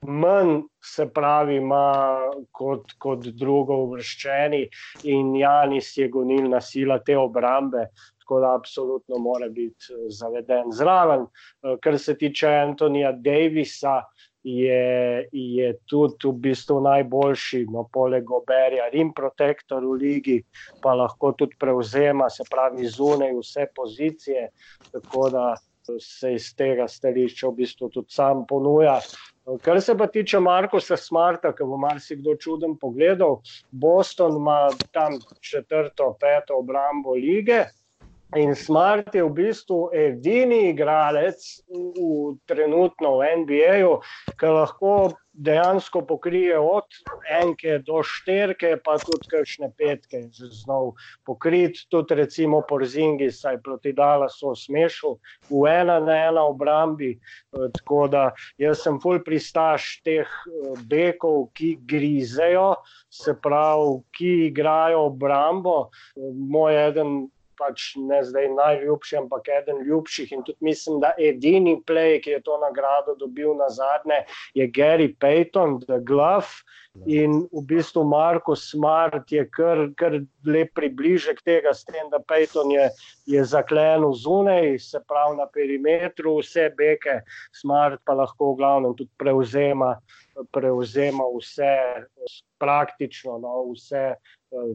Manj 0.03 0.65
se 0.83 1.07
pravi, 1.15 1.61
ima 1.63 2.19
kot, 2.51 2.97
kot 2.99 3.29
drugo 3.39 3.77
uvrščeni, 3.85 4.65
in 5.07 5.37
Janis 5.39 5.93
je 5.97 6.09
gonilna 6.11 6.59
sila 6.61 6.97
te 7.07 7.15
obrambe, 7.17 7.85
tako 8.19 8.41
da 8.43 8.51
absolutno 8.59 9.21
mora 9.23 9.47
biti 9.49 9.95
eh, 9.95 10.09
zaveden 10.11 10.75
zraven. 10.75 11.29
Kar 11.81 11.99
se 11.99 12.17
tiče 12.19 12.51
Antonija 12.65 13.13
Davisa, 13.13 14.01
je, 14.43 15.29
je 15.33 15.73
tudi 15.87 16.29
v 16.29 16.33
bistvu 16.33 16.81
najboljši, 16.83 17.65
no, 17.71 17.87
poleg 17.93 18.31
Oberja, 18.31 18.89
Rim 18.93 19.13
Protector 19.15 19.85
v 19.87 19.99
ligi, 20.03 20.39
pa 20.83 20.95
lahko 20.99 21.33
tudi 21.39 21.57
prevzema, 21.59 22.31
se 22.31 22.47
pravi, 22.51 22.87
zunaj 22.87 23.37
vse 23.39 23.69
pozicije. 23.75 24.49
Tako 24.93 25.31
da 25.31 25.45
se 26.01 26.35
iz 26.35 26.55
tega 26.57 26.87
stališča 26.89 27.49
v 27.49 27.57
bistvu 27.63 27.89
tudi 27.91 28.15
sam 28.15 28.45
ponuja. 28.47 28.99
Kar 29.63 29.81
se 29.83 29.97
pa 29.99 30.07
tiče 30.07 30.39
Markoša 30.41 30.97
Smarta, 30.97 31.51
ki 31.57 31.67
bo 31.67 31.79
marsikdo 31.81 32.37
čuden 32.39 32.77
pogledal, 32.79 33.41
Boston 33.71 34.37
ima 34.39 34.71
tam 34.95 35.19
četrto, 35.41 36.13
peto 36.21 36.59
obrambo 36.63 37.15
lige. 37.19 37.65
In 38.37 38.55
Smart 38.57 39.15
je 39.15 39.25
v 39.25 39.33
bistvu 39.37 39.91
edini 39.93 40.71
igralec 40.71 41.37
v, 41.69 41.93
v 41.93 42.37
trenutno 42.49 43.19
v 43.21 43.29
NBA-ju, 43.45 43.99
ki 44.41 44.53
lahko 44.57 44.93
dejansko 45.33 46.01
pokrije 46.09 46.57
od 46.59 46.97
enke 47.29 47.79
do 47.85 48.01
šterke, 48.01 48.77
pa 48.85 48.97
tudi 49.01 49.29
kakšne 49.33 49.69
petke, 49.77 50.23
znov 50.33 50.95
pokrit, 51.29 51.77
tudi 51.93 52.17
recimo 52.17 52.63
Porzingi, 52.69 53.29
saj 53.33 53.61
proti 53.61 53.93
Dala 53.93 54.31
so 54.33 54.55
smešil 54.57 55.19
v 55.53 55.69
ena 55.69 55.99
na 56.01 56.17
ena 56.29 56.47
obrambi. 56.49 57.19
Tako 57.53 58.09
da 58.09 58.31
jaz 58.57 58.81
sem 58.85 58.97
full 59.01 59.21
pristaš 59.25 60.01
teh 60.09 60.29
bekov, 60.89 61.51
ki 61.53 61.77
grizejo, 61.85 62.81
se 63.13 63.37
pravi, 63.37 64.01
ki 64.17 64.33
igrajo 64.49 65.07
obrambo. 65.13 65.77
Moj 66.33 66.81
eden 66.89 67.17
pač 67.63 67.93
ne 67.97 68.21
zdaj 68.27 68.49
najljubši, 68.57 69.17
ampak 69.23 69.49
eden 69.61 69.83
ljubših. 69.87 70.35
In 70.35 70.45
tudi 70.47 70.71
mislim, 70.71 71.01
da 71.01 71.15
edini 71.19 71.79
play, 71.87 72.19
ki 72.23 72.37
je 72.37 72.43
to 72.43 72.59
nagrado 72.63 73.15
dobil 73.21 73.55
na 73.59 73.71
zadnje, 73.71 74.25
je 74.59 74.69
Gary 74.69 75.13
Payton, 75.15 75.81
The 75.87 76.03
Glove. 76.03 76.63
In 77.09 77.39
v 77.49 77.63
bistvu 77.65 78.03
Marko 78.05 78.53
Smart 78.53 79.31
je 79.33 79.47
kar, 79.49 79.79
kar 79.97 80.19
lep 80.45 80.75
približek 80.77 81.41
tega, 81.41 81.73
s 81.73 81.87
tem, 81.89 82.11
da 82.13 82.21
Payton 82.21 82.69
je, 82.75 82.91
je 83.33 83.45
zaklenil 83.49 84.13
zunaj, 84.13 84.77
se 84.77 85.01
pravi 85.09 85.39
na 85.39 85.47
perimetru, 85.49 86.37
vse 86.43 86.69
beke, 86.77 87.23
Smart 87.57 88.03
pa 88.05 88.19
lahko 88.19 88.53
v 88.53 88.59
glavnem 88.61 88.93
tudi 88.99 89.09
prevzema, 89.17 89.95
prevzema 90.53 91.25
vse, 91.33 91.73
praktično 92.61 93.41
no, 93.41 93.73
vse 93.73 94.13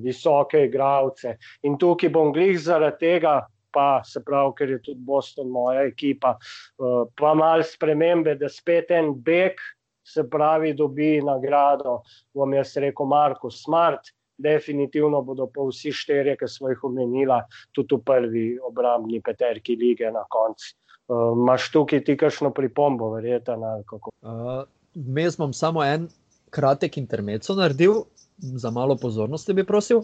visoke 0.04 0.66
igralce. 0.66 1.38
In 1.64 1.78
tukaj 1.78 2.12
bom 2.14 2.34
glih 2.34 2.58
zaradi 2.60 2.98
tega, 3.06 3.40
pa 3.74 4.02
se 4.06 4.24
pravi, 4.26 4.54
ker 4.58 4.70
je 4.76 4.80
tudi 4.90 5.04
Boston 5.06 5.50
moja 5.54 5.86
ekipa, 5.88 6.38
eh, 6.38 7.02
pa 7.16 7.34
malo 7.38 7.64
spremembe, 7.64 8.36
da 8.40 8.50
spet 8.50 8.92
en 8.92 9.14
bek, 9.14 9.62
se 10.08 10.24
pravi, 10.24 10.74
dobi 10.74 11.18
nagrado, 11.22 12.02
bom 12.34 12.54
jaz 12.54 12.78
rekel, 12.78 13.06
Marko 13.06 13.52
Smart. 13.52 14.14
Definitivno 14.38 15.24
bodo 15.26 15.48
pa 15.50 15.64
vsi 15.66 15.90
štirje, 15.98 16.36
ki 16.38 16.48
smo 16.48 16.70
jih 16.70 16.84
omenila, 16.86 17.40
tudi 17.74 17.98
v 17.98 18.04
prvi 18.06 18.44
obrambni 18.62 19.18
peterki 19.26 19.76
lige 19.76 20.12
na 20.14 20.22
koncu. 20.30 20.76
Uh, 21.08 21.32
Maš 21.34 21.72
tukaj 21.74 22.04
ti 22.06 22.14
kakšno 22.20 22.52
pripombo, 22.54 23.10
verjetno? 23.16 23.80
Uh, 24.22 24.68
Mes 24.94 25.38
bom 25.40 25.56
samo 25.58 25.82
en 25.84 26.06
kratek 26.54 27.00
intermezzo 27.02 27.56
naredil, 27.58 28.04
za 28.38 28.72
malo 28.72 28.96
pozornosti 28.96 29.54
bi 29.54 29.66
prosil. 29.66 30.02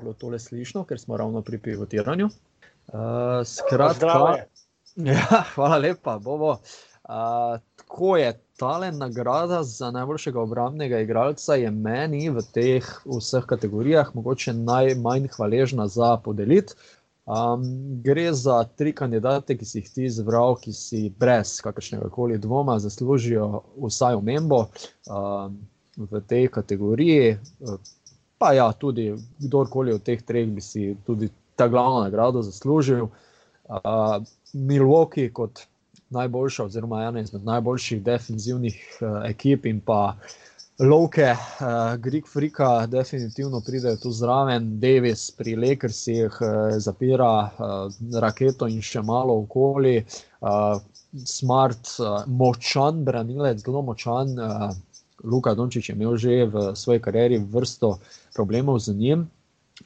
Bilo 0.00 0.12
tole 0.12 0.38
slišno, 0.38 0.84
ker 0.84 1.00
smo 1.00 1.16
ravno 1.16 1.42
pri 1.42 1.58
pivotiranju. 1.58 2.26
Uh, 2.26 3.00
skratka, 3.44 4.34
ja, 5.10 5.44
hvala 5.54 5.78
lepa, 5.78 6.18
Bobo. 6.18 6.50
Uh, 7.08 7.58
tako 7.76 8.16
je, 8.16 8.32
tale 8.56 8.92
nagrada 8.92 9.62
za 9.62 9.90
najboljšega 9.90 10.40
obrambnega 10.40 11.00
igralca 11.00 11.54
je 11.54 11.70
meni 11.70 12.30
v 12.30 12.42
teh 12.52 12.86
vseh 13.04 13.44
kategorijah 13.46 14.14
mogoče 14.14 14.52
najmanj 14.52 15.28
hvaležna 15.36 15.86
za 15.86 16.16
podelitev. 16.24 16.76
Um, 17.26 17.62
gre 18.02 18.32
za 18.32 18.64
tri 18.64 18.92
kandidate, 18.94 19.56
ki 19.58 19.64
si 19.66 19.80
jih 19.80 19.88
ti 19.90 20.04
izbral, 20.06 20.54
ki 20.62 20.72
si 20.72 21.08
brez 21.10 21.56
kakršnega 21.58 22.06
koli 22.14 22.38
dvoma 22.38 22.78
zaslužijo 22.78 23.64
vsaj 23.82 24.14
omembo. 24.14 24.68
Um, 25.10 25.56
v 25.96 26.20
tej 26.20 26.48
kategoriji. 26.48 27.36
Pa 28.38 28.52
ja, 28.52 28.72
tudi 28.72 29.14
kdorkoli 29.40 29.94
od 29.96 30.02
teh 30.04 30.22
treh 30.22 30.48
bi 30.48 30.60
si 30.60 30.96
tudi 31.06 31.30
ta 31.56 31.68
glavno 31.68 32.02
nagrado 32.04 32.42
zaslužil. 32.42 33.08
Uh, 33.66 34.22
Milwaukee 34.52 35.32
kot 35.32 35.64
najboljša, 36.10 36.64
oziroma 36.64 37.02
ena 37.02 37.20
izmed 37.20 37.44
najboljših 37.44 38.02
defensivnih 38.02 38.76
uh, 39.00 39.24
ekip 39.26 39.66
in 39.66 39.80
pa 39.80 40.16
Loke, 40.78 41.32
uh, 41.32 41.96
Greek 41.96 42.28
Frika, 42.28 42.86
definitivno 42.86 43.62
pridejo 43.66 43.96
tu 43.96 44.10
zraven, 44.12 44.80
Davis 44.80 45.30
pri 45.30 45.56
Lakersih 45.56 46.36
uh, 46.40 46.76
zapira 46.78 47.30
uh, 47.48 47.92
raketo 48.20 48.68
in 48.68 48.82
še 48.84 49.02
malo 49.02 49.40
okoli. 49.46 50.02
Uh, 50.40 50.76
smart, 51.24 51.96
uh, 51.98 52.28
močan, 52.28 53.00
branilec, 53.04 53.64
zelo 53.64 53.82
močan. 53.82 54.36
Uh, 54.36 54.74
Luka 55.24 55.54
Dončić 55.54 55.88
je 55.88 55.94
imel 55.94 56.16
že 56.16 56.44
v 56.44 56.74
svoji 56.76 57.00
karieri 57.00 57.38
vrsto 57.38 57.98
problemov 58.34 58.78
z 58.78 58.94
njim. 58.94 59.26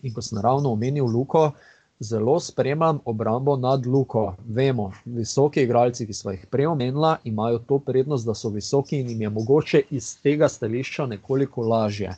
In 0.03 0.15
ko 0.15 0.23
sem 0.23 0.39
ravno 0.39 0.73
omenil 0.73 1.05
Luko, 1.05 1.53
zelo 2.01 2.41
spremljam 2.41 3.01
obrambo 3.05 3.57
nad 3.57 3.87
Luko. 3.87 4.37
Vemo, 4.47 4.93
visoki 5.05 5.63
igralci, 5.63 6.07
ki 6.07 6.13
smo 6.13 6.31
jih 6.31 6.47
prej 6.51 6.67
omenili, 6.67 7.15
imajo 7.25 7.59
to 7.59 7.79
prednost, 7.79 8.27
da 8.27 8.35
so 8.35 8.49
visoki 8.49 9.01
in 9.01 9.11
jim 9.11 9.23
je 9.23 9.31
mogoče 9.31 9.83
iz 9.91 10.17
tega 10.23 10.49
stališča 10.49 11.07
nekoliko 11.07 11.63
lažje. 11.63 12.15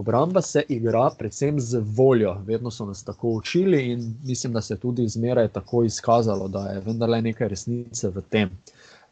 Obramba 0.00 0.40
se 0.42 0.62
igra 0.68 1.10
predvsem 1.18 1.60
z 1.60 1.82
voljo, 1.84 2.34
vedno 2.46 2.70
so 2.70 2.86
nas 2.86 3.04
tako 3.04 3.28
učili 3.28 3.82
in 3.92 4.14
mislim, 4.24 4.52
da 4.52 4.60
se 4.60 4.74
je 4.74 4.78
tudi 4.78 5.08
zmeraj 5.08 5.48
tako 5.48 5.84
izkazalo, 5.84 6.48
da 6.48 6.68
je 6.68 6.80
vendarle 6.80 7.22
nekaj 7.22 7.48
resnice 7.48 8.08
v 8.08 8.22
tem. 8.30 8.50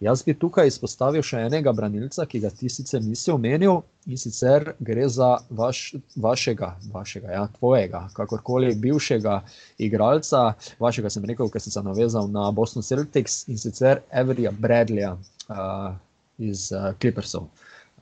Jaz 0.00 0.22
bi 0.22 0.34
tukaj 0.38 0.68
izpostavil 0.70 1.24
še 1.26 1.40
enega 1.48 1.72
branilca, 1.74 2.26
ki 2.26 2.38
ga 2.44 2.52
ti 2.54 2.70
sicer 2.70 3.02
nisi 3.02 3.32
omenil, 3.34 3.80
in 4.06 4.20
sicer 4.20 4.72
gre 4.78 5.08
za 5.10 5.32
vaš, 5.50 5.96
vašega, 6.16 6.68
vašega, 6.92 7.32
ja, 7.34 7.46
tvojega, 7.58 8.04
kakorkoli 8.14 8.70
bivšega 8.78 9.40
igralca, 9.82 10.52
vašega 10.78 11.10
sem 11.10 11.26
rekel, 11.26 11.50
ker 11.50 11.64
sem 11.64 11.74
se 11.74 11.82
navezal 11.82 12.30
na 12.30 12.46
Boston 12.54 12.86
Celtics 12.86 13.42
in 13.50 13.58
sicer 13.58 14.04
Everija 14.14 14.54
Bradleya. 14.54 15.16
uh, 15.48 15.96
iz 16.38 16.72
uh, 16.72 16.92
Clippersov. 17.00 17.48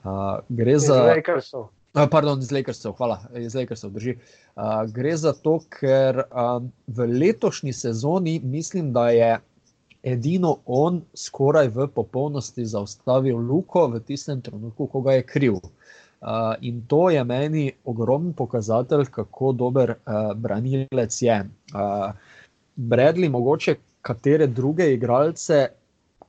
Uh, 0.03 0.39
gre 0.49 0.79
za. 0.79 0.95
Iz 0.95 1.17
Lakersov. 1.17 1.67
Pardon, 2.11 2.39
iz 2.39 2.51
Lakersov, 2.51 2.93
hvala, 2.99 3.21
iz 3.35 3.55
Lakersov, 3.55 3.91
drži. 3.95 4.17
Uh, 4.55 4.85
gre 4.93 5.15
za 5.17 5.33
to, 5.33 5.57
ker 5.79 6.27
um, 6.29 6.69
v 6.87 7.07
letošnji 7.09 7.73
sezoni 7.73 8.39
mislim, 8.43 8.93
da 8.93 9.09
je 9.09 9.31
edino 10.07 10.57
on 10.65 11.01
skoraj 11.13 11.67
v 11.75 11.87
popolnosti 11.87 12.65
zaustavil 12.65 13.37
Luko 13.37 13.87
v 13.91 13.99
tistem 14.07 14.41
trenutku, 14.41 14.87
ko 14.87 15.01
ga 15.01 15.17
je 15.17 15.25
kriv. 15.27 15.59
Uh, 16.17 16.55
in 16.61 16.81
to 16.89 17.09
je 17.13 17.23
meni 17.23 17.71
ogromen 17.85 18.33
pokazatelj, 18.33 19.05
kako 19.11 19.51
dober 19.53 19.93
uh, 19.93 20.31
branilec 20.33 21.21
je. 21.21 21.37
Uh, 21.73 22.11
Bradley, 22.75 23.29
mogoče 23.29 23.75
katere 24.01 24.47
druge 24.47 24.87
igralce, 24.93 25.67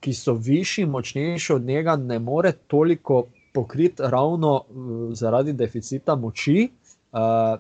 ki 0.01 0.13
so 0.15 0.35
višji, 0.35 0.87
močnejši 0.87 1.53
od 1.55 1.65
njega, 1.65 1.97
ne 1.97 2.19
more 2.19 2.53
toliko 2.67 3.25
pokriti 3.55 4.03
ravno 4.05 4.55
uh, 4.55 5.15
zaradi 5.17 5.53
deficita 5.53 6.17
moči. 6.17 6.69
Uh, 7.13 7.57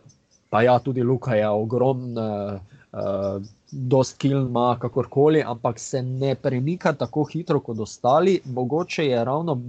pa 0.50 0.62
ja, 0.62 0.78
tudi 0.78 1.02
Luka 1.02 1.35
je 1.35 1.48
ogromen. 1.48 2.18
Uh, 2.18 2.61
uh, 2.92 3.42
dost 3.70 4.16
kil 4.18 4.38
ima, 4.46 4.78
kakorkoli, 4.81 5.42
ampak 5.46 5.78
se 5.78 6.02
ne 6.02 6.35
premika 6.35 6.92
tako 6.92 7.24
hitro 7.24 7.61
kot 7.61 7.78
ostali. 7.81 8.40
Mogoče 8.44 9.07
je 9.07 9.24
ravno 9.24 9.61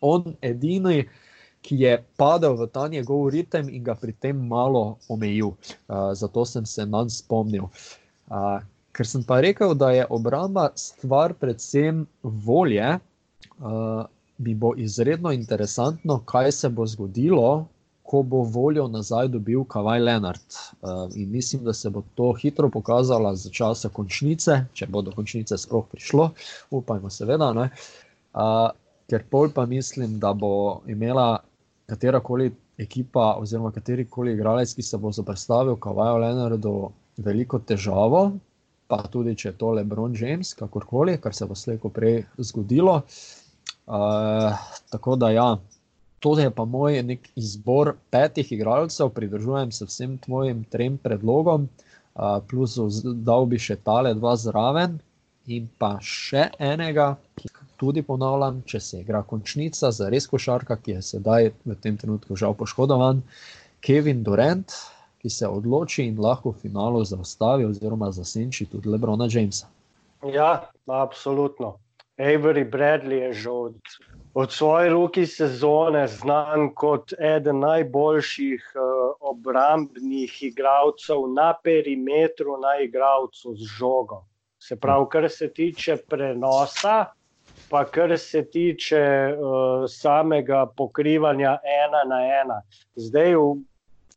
on 0.00 0.34
edini, 0.42 1.04
ki 1.62 1.80
je 1.80 1.92
padel 2.16 2.54
v 2.54 2.66
ta 2.70 2.86
njegov 2.88 3.28
ritem 3.34 3.68
in 3.68 3.84
ga 3.84 3.94
pri 3.94 4.12
tem 4.12 4.46
malo 4.48 4.98
omejil. 5.08 5.54
Uh, 5.88 6.12
zato 6.14 6.44
sem 6.44 6.66
se 6.66 6.86
nam 6.86 7.10
spomnil. 7.10 7.66
Uh, 8.30 8.60
ker 8.92 9.06
sem 9.06 9.24
pa 9.24 9.40
rekel, 9.40 9.74
da 9.74 9.90
je 9.90 10.06
obramba 10.10 10.70
stvar 10.74 11.34
predvsem 11.34 12.06
volje. 12.22 12.98
Uh, 13.58 14.04
Mi 14.38 14.52
bo 14.54 14.74
izredno 14.76 15.30
interesantno, 15.32 16.18
kaj 16.28 16.50
se 16.52 16.68
bo 16.68 16.84
zgodilo, 16.86 17.64
ko 18.06 18.22
bo 18.22 18.42
voljo 18.42 18.86
nazaj 18.88 19.28
dobil 19.34 19.64
Kavaj 19.64 20.00
Leonard. 20.00 20.58
Uh, 20.82 21.10
in 21.14 21.30
mislim, 21.30 21.64
da 21.64 21.72
se 21.72 21.90
bo 21.90 22.02
to 22.14 22.32
hitro 22.32 22.70
pokazalo 22.70 23.34
za 23.34 23.50
časa 23.50 23.88
končnice, 23.88 24.60
če 24.72 24.86
bo 24.86 25.02
do 25.02 25.12
končnice 25.16 25.58
sploh 25.58 25.86
prišlo, 25.90 26.30
upajmo, 26.70 27.10
seveda. 27.10 27.50
Uh, 27.56 28.70
ker 29.10 29.26
pol 29.30 29.50
pa 29.54 29.66
mislim, 29.66 30.18
da 30.22 30.32
bo 30.32 30.80
imela 30.86 31.38
katerakoli 31.86 32.50
ekipa, 32.78 33.34
oziroma 33.40 33.70
katerikoli 33.72 34.34
igralec, 34.34 34.74
ki 34.74 34.82
se 34.82 34.98
bo 34.98 35.12
zoprstavil 35.12 35.76
Kavaju 35.80 36.20
Leonardu, 36.22 36.74
veliko 37.16 37.58
težavo. 37.58 38.30
Pa 38.86 39.00
tudi, 39.10 39.34
če 39.34 39.48
je 39.48 39.56
to 39.58 39.72
Lebron 39.74 40.14
James, 40.14 40.52
kakorkoli, 40.54 41.16
kar 41.18 41.34
se 41.34 41.46
bo 41.46 41.56
slejko 41.58 41.90
prej 41.90 42.20
zgodilo. 42.38 43.00
Uh, 43.86 44.52
tako 44.90 45.16
da, 45.18 45.30
ja, 45.34 45.48
to 46.26 46.38
je 46.38 46.50
pa 46.50 46.64
moj 46.64 47.18
izbor 47.36 47.92
petih 48.10 48.52
igralcev, 48.52 49.08
pridružujem 49.14 49.72
se 49.72 49.84
vsem 49.84 50.18
tvojim 50.18 50.64
trem 50.64 50.98
predlogom, 50.98 51.68
plus 52.48 52.74
dal 53.04 53.46
bi 53.46 53.60
še 53.62 53.76
tale 53.76 54.10
dva 54.14 54.32
zraven 54.36 54.96
in 55.46 55.68
pa 55.78 55.92
še 56.02 56.48
enega, 56.58 57.12
ki 57.38 57.46
tudi 57.78 58.02
ponavljam, 58.02 58.58
če 58.66 58.80
se 58.80 59.04
igra 59.04 59.20
končnica 59.22 59.92
za 59.94 60.08
res 60.10 60.26
košarka, 60.26 60.74
ki 60.82 60.96
je 60.96 61.04
sedaj 61.12 61.52
v 61.62 61.78
tem 61.78 61.94
trenutku 61.94 62.34
žal 62.34 62.58
poškodovan, 62.58 63.22
Kevin 63.78 64.24
Durant, 64.26 64.74
ki 65.22 65.30
se 65.30 65.46
odloči 65.46 66.08
in 66.10 66.18
lahko 66.18 66.56
v 66.56 66.64
finalu 66.66 67.04
zaustavi 67.06 67.70
oziroma 67.70 68.10
zasenči 68.10 68.66
tudi 68.66 68.90
Lebrona 68.90 69.30
Jamesa. 69.30 69.70
Ja, 70.26 70.72
absolutno. 70.90 71.76
Avery 72.18 72.66
Bradley 72.66 73.28
je 73.28 73.32
že 73.32 73.50
od 73.50 73.78
od 74.36 74.52
svoje 74.52 74.90
roki 74.90 75.26
sezone 75.26 76.06
znan 76.08 76.74
kot 76.74 77.12
eden 77.18 77.58
najboljših 77.58 78.72
uh, 78.74 79.14
obrambnih 79.30 80.42
igralcev 80.42 81.22
na 81.32 81.54
perimetru, 81.64 82.58
na 82.60 82.74
igralcu 82.84 83.54
z 83.56 83.70
žogo. 83.78 84.26
Se 84.60 84.76
pravi, 84.76 85.06
kar 85.10 85.30
se 85.30 85.48
tiče 85.48 85.96
prenosa, 85.96 87.06
pa 87.70 87.84
kar 87.84 88.12
se 88.18 88.44
tiče 88.44 89.00
uh, 89.32 89.88
samega 89.88 90.66
pokrivanja 90.76 91.56
ena 91.78 92.04
na 92.04 92.20
ena. 92.42 92.60
Zdaj 92.96 93.34
v 93.40 93.48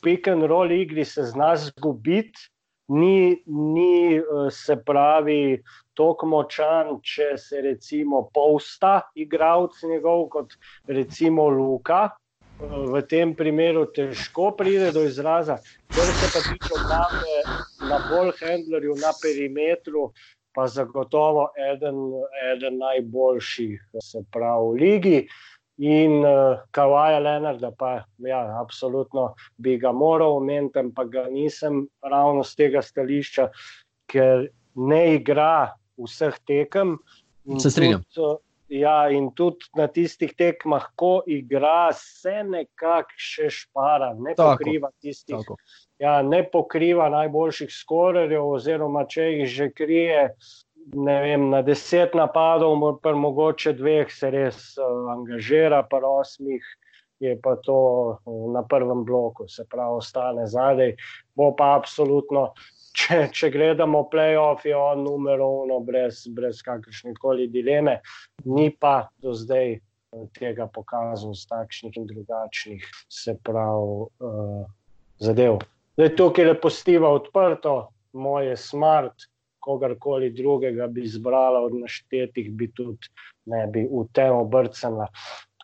pick 0.03 0.27
and 0.27 0.43
roll 0.43 0.71
igri 0.71 1.05
se 1.05 1.23
zna 1.31 1.53
zgubiti, 1.55 2.49
ni, 2.87 3.39
ni 3.47 4.19
uh, 4.19 4.51
se 4.51 4.75
pravi 4.75 5.63
tako 5.99 6.31
močan, 6.31 6.95
če 7.03 7.33
se 7.37 7.61
recimo 7.65 8.23
povsta 8.33 9.01
igralec 9.19 9.75
njegov 9.83 10.27
kot 10.35 10.55
recimo 10.87 11.49
Luka. 11.49 12.07
V 12.59 12.99
tem 13.07 13.31
primeru 13.39 13.85
težko 13.95 14.49
pride 14.59 14.89
do 14.91 15.05
izraza, 15.07 15.55
kar 15.95 16.09
se 16.11 16.27
pa 16.33 16.41
tiče 16.43 16.73
obrambe 16.75 17.35
na 17.87 17.99
bolj 18.09 18.33
handlerju, 18.41 18.97
na 18.99 19.13
perimetru, 19.21 20.09
pa 20.55 20.67
zagotovo 20.67 21.45
eden, 21.71 22.01
eden 22.51 22.81
najboljših, 22.81 23.79
se 24.03 24.25
pravi, 24.33 24.67
v 24.67 24.81
ligi. 24.81 25.21
In 25.79 26.19
uh, 26.27 26.59
Kawaja 26.75 27.21
Leonarda, 27.23 27.71
pa 27.71 28.03
ja, 28.27 28.41
absolutno 28.59 29.29
bi 29.55 29.77
ga 29.79 29.93
moral 29.95 30.41
omeniti, 30.41 30.83
pa 30.95 31.05
ga 31.07 31.29
nisem 31.31 31.85
ravno 32.03 32.43
z 32.43 32.59
tega 32.59 32.81
stališča, 32.83 33.47
ker 34.11 34.49
ne 34.75 35.03
igra 35.15 35.71
vseh 36.05 36.37
tekem. 36.47 36.97
Se 37.59 37.71
strinjam. 37.71 38.03
Tudi, 38.13 38.39
ja, 38.69 39.09
in 39.09 39.31
tudi 39.35 39.65
na 39.77 39.87
tistih 39.89 40.33
tekmah, 40.37 40.91
ko 40.99 41.19
igra, 41.27 41.89
se 41.97 42.41
nekako 42.45 43.17
še 43.17 43.49
špara, 43.53 44.13
ne 44.13 44.35
tako, 44.37 44.57
pokriva 44.57 44.91
tistih. 45.01 45.39
Tako. 45.39 45.57
Ja, 45.99 46.19
ne 46.23 46.43
pokriva 46.47 47.09
najboljših 47.11 47.71
skorerjev, 47.73 48.45
oziroma 48.55 49.05
če 49.09 49.29
jih 49.33 49.53
že 49.55 49.69
krije, 49.75 50.27
ne 50.95 51.17
vem, 51.21 51.49
na 51.53 51.61
deset 51.65 52.15
napadov, 52.17 52.77
pa 53.03 53.13
mogoče 53.13 53.73
dveh 53.77 54.11
se 54.13 54.29
res 54.33 54.61
uh, 54.77 55.09
angažira, 55.15 55.83
pa 55.89 56.01
osmih. 56.05 56.63
Je 57.19 57.33
pa 57.35 57.57
to 57.59 57.75
uh, 57.75 58.45
na 58.53 58.61
prvem 58.63 59.01
bloku, 59.03 59.49
se 59.51 59.65
pravi, 59.67 59.97
ostane 59.99 60.45
zadaj. 60.47 60.93
Bo 61.35 61.51
pa 61.51 61.73
absolutno 61.75 62.53
če, 62.95 63.19
če 63.33 63.49
gledamo 63.53 64.05
playoff, 64.11 64.65
je 64.65 64.75
on 64.75 65.03
numero 65.03 65.47
uno, 65.63 65.79
brez, 65.85 66.25
brez 66.35 66.61
kakršne 66.65 67.13
koli 67.19 67.47
dileme, 67.51 67.99
ni 68.45 68.69
pa 68.71 69.09
do 69.21 69.33
zdaj 69.37 69.75
eh, 69.75 69.81
tega 70.37 70.67
pokazal 70.73 71.35
z 71.37 71.49
takšnih 71.49 71.97
in 72.01 72.07
drugačnih, 72.09 72.85
se 73.09 73.37
pravi, 73.43 74.07
uh, 74.25 74.63
zadev. 75.19 75.59
Zdaj, 75.99 76.15
tukaj 76.15 76.45
je 76.45 76.51
lepostiva 76.53 77.11
odprto, 77.11 77.75
moje 78.13 78.55
smart, 78.57 79.27
kogarkoli 79.59 80.29
drugega 80.31 80.87
bi 80.87 81.03
izbrala 81.03 81.59
od 81.61 81.75
naštetih, 81.75 82.51
bi 82.51 82.69
tudi 82.71 83.11
ne 83.51 83.65
bi 83.67 83.83
v 83.91 84.05
tem 84.15 84.33
obrcala. 84.33 85.09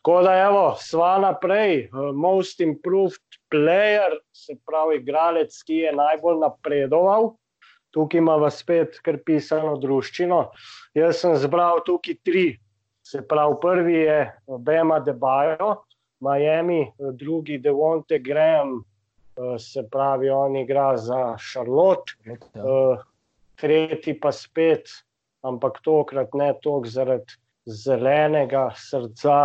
Tako 0.06 0.22
da, 0.22 0.34
evo, 0.38 0.76
sva 0.78 1.16
naprej, 1.18 1.88
uh, 1.90 2.12
most 2.14 2.60
improved 2.62 3.38
player, 3.50 4.14
se 4.38 4.54
pravi, 4.66 5.00
igralec, 5.00 5.56
ki 5.66 5.80
je 5.80 5.94
najbolj 5.98 6.38
napredoval. 6.44 7.32
Tukaj 7.90 8.22
ima 8.22 8.36
vas 8.38 8.60
spet, 8.62 9.00
kar 9.02 9.18
pisano 9.26 9.74
družščino. 9.82 10.44
Jaz 10.94 11.24
sem 11.24 11.34
zbral 11.42 11.82
tukaj 11.90 12.20
tri. 12.22 12.46
Se 13.02 13.24
pravi, 13.26 13.58
prvi 13.66 13.98
je 14.04 14.22
Bema 14.70 15.02
Debajo, 15.02 15.74
Miami, 16.22 16.84
drugi 17.18 17.58
Devonte 17.58 18.22
Graham, 18.22 18.78
uh, 18.78 19.58
se 19.58 19.88
pravi, 19.90 20.30
on 20.30 20.62
igra 20.62 20.92
za 21.02 21.24
Charlotte, 21.42 22.14
tretji 23.58 24.20
pa 24.22 24.30
spet, 24.30 25.00
ampak 25.42 25.82
tokrat 25.82 26.38
ne 26.38 26.54
toliko 26.62 26.94
zaradi 26.94 27.42
zelenega 27.66 28.70
srca 28.78 29.40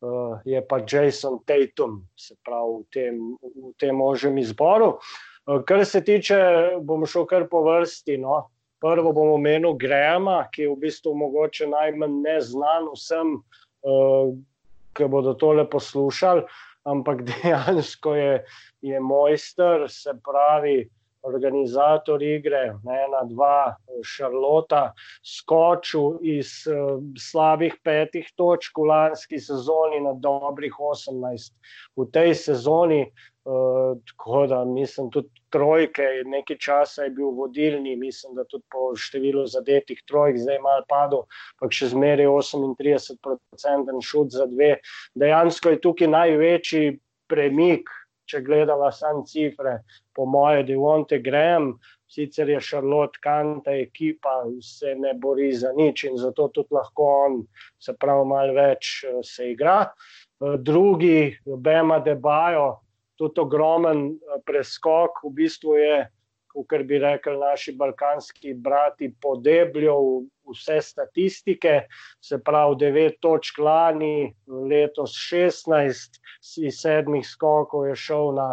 uh, 0.00 0.38
je 0.44 0.60
pa 0.68 0.80
Jason 0.92 1.38
Tatum, 1.46 2.02
se 2.16 2.36
pravi 2.44 2.82
v 2.82 2.84
tem, 2.92 3.14
v 3.42 3.72
tem 3.78 4.00
ožjem 4.00 4.38
izboru. 4.38 4.98
Uh, 5.46 5.62
kar 5.66 5.84
se 5.86 6.00
tiče, 6.04 6.38
bom 6.80 7.06
šel 7.06 7.26
kar 7.26 7.48
po 7.50 7.62
vrsti. 7.66 8.18
No. 8.18 8.46
Prvo 8.80 9.12
bomo 9.12 9.34
omenili 9.34 9.74
Grema, 9.78 10.44
ki 10.54 10.62
je 10.62 10.70
v 10.70 10.78
bistvu 10.84 11.14
mogoče 11.18 11.66
najmanj 11.66 12.20
neznan 12.22 12.92
vsem, 12.94 13.34
uh, 13.82 14.30
ki 14.94 15.08
bodo 15.10 15.34
tole 15.34 15.66
poslušali, 15.70 16.44
ampak 16.86 17.24
dejansko 17.30 18.14
je, 18.14 18.44
je 18.86 19.00
mojster, 19.00 19.88
se 19.90 20.14
pravi 20.24 20.86
organizator 21.22 22.22
igre, 22.22 22.74
ena, 22.84 23.22
dva, 23.30 23.76
Šarlota, 24.04 24.92
skočil 25.26 26.18
iz 26.22 26.52
uh, 26.70 27.00
slabih 27.18 27.78
petih 27.84 28.28
točk 28.36 28.78
v 28.78 28.90
lanski 28.92 29.40
sezoni 29.42 30.00
na 30.04 30.14
dobrih 30.14 30.78
18. 30.78 31.52
V 31.96 32.08
tej 32.12 32.34
sezoni 32.34 33.02
Uh, 33.48 33.96
tako 34.04 34.46
da 34.46 34.64
mislim, 34.64 35.10
tudi 35.10 35.28
trojke, 35.48 36.02
nekaj 36.24 36.56
časa 36.60 37.06
je 37.06 37.10
bil 37.16 37.30
vodilni, 37.32 37.96
mislim, 37.96 38.34
da 38.36 38.44
tudi 38.44 38.64
po 38.68 38.90
številu 38.92 39.46
zadetih 39.48 40.02
trojk, 40.04 40.36
zdaj 40.36 40.58
je 40.58 40.60
malo 40.60 40.84
padel, 40.88 41.22
pa 41.56 41.70
še 41.72 41.88
zmeraj 41.94 42.28
38% 42.28 44.02
šut 44.04 44.36
za 44.36 44.44
dve. 44.52 44.74
Dejansko 45.16 45.72
je 45.72 45.80
tukaj 45.80 46.12
največji 46.12 46.98
premik, 47.32 47.88
če 48.28 48.42
gledamo 48.44 48.90
samo 48.92 49.24
cifre, 49.26 49.78
po 50.14 50.26
moje, 50.26 50.64
da 50.66 50.72
je 50.72 50.78
Wonte 50.78 51.18
Graham, 51.24 51.72
sicer 52.08 52.48
je 52.48 52.60
Charlotte 52.60 53.20
Kanta 53.22 53.74
ekipa, 53.76 54.42
se 54.64 54.94
ne 54.96 55.14
bori 55.14 55.52
za 55.52 55.72
nič 55.76 56.04
in 56.08 56.16
zato 56.20 56.48
tudi 56.54 56.74
lahko 56.76 57.08
on 57.26 57.40
se 57.78 57.94
pravi 57.96 58.28
malo 58.28 58.56
več 58.56 59.02
uh, 59.08 59.20
se 59.24 59.52
igra. 59.52 59.80
Uh, 60.40 60.56
drugi, 60.56 61.36
Bema 61.44 61.98
Debajo, 62.04 62.68
tudi 63.18 63.40
ogromen 63.42 64.04
eh, 64.14 64.38
preskok, 64.46 65.24
v 65.24 65.34
bistvu 65.40 65.76
je, 65.80 65.96
kot 66.66 66.82
bi 66.88 66.98
rekli 66.98 67.36
naši 67.38 67.74
balkanski 67.76 68.54
brati, 68.54 69.12
podebljal 69.22 70.24
vse 70.48 70.80
statistike, 70.82 71.82
se 72.20 72.40
pravi, 72.44 72.76
devet 72.80 73.20
točk 73.20 73.58
lani, 73.58 74.32
letos 74.46 75.14
šestnajst, 75.28 76.20
iz 76.64 76.80
sedmih 76.80 77.26
skokov 77.26 77.86
je 77.88 77.96
šel 77.96 78.34
na, 78.34 78.50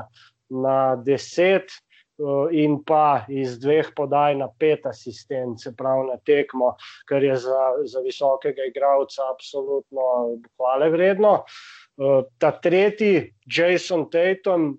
na 0.49 0.79
deset. 0.95 1.71
Eh, 2.15 2.63
in 2.63 2.77
pa 2.87 3.25
iz 3.27 3.57
dveh 3.59 3.89
podaj 3.95 4.37
na 4.39 4.47
pet 4.59 4.85
asistence, 4.87 5.67
prav 5.75 6.05
na 6.07 6.15
tekmo, 6.23 6.69
kar 7.09 7.23
je 7.23 7.35
za, 7.35 7.63
za 7.91 7.99
visokega 7.99 8.63
igralca 8.69 9.25
absolutno 9.33 10.37
hvale 10.55 10.89
vredno. 10.93 11.33
Eh, 11.43 12.21
ta 12.39 12.53
tretji, 12.55 13.33
Jason 13.43 14.07
Tatum, 14.09 14.77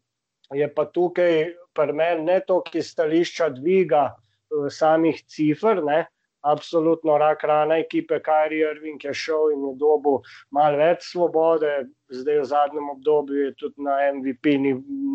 je 0.54 0.68
pa 0.74 0.86
tukaj 0.88 1.52
pri 1.76 1.92
meni 1.92 2.24
ne 2.26 2.40
toliko 2.46 2.78
iz 2.78 2.90
stališča 2.92 3.50
dviga 3.58 4.04
uh, 4.12 4.68
samih 4.72 5.22
cifr, 5.30 5.82
ne, 5.84 6.04
absolutno 6.46 7.18
rak 7.18 7.42
rana 7.44 7.78
ekipe, 7.82 8.20
Kajri 8.22 8.60
Irving 8.62 9.04
je 9.04 9.14
šel 9.14 9.50
in 9.54 9.64
je 9.66 9.72
dobil 9.80 10.20
malo 10.54 10.78
več 10.78 11.08
svobode, 11.10 11.72
zdaj 12.12 12.40
v 12.40 12.48
zadnjem 12.52 12.90
obdobju 12.94 13.48
je 13.48 13.54
tudi 13.58 13.82
na 13.82 13.96
MVP, 14.14 14.54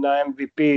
na 0.04 0.18
MVP 0.28 0.70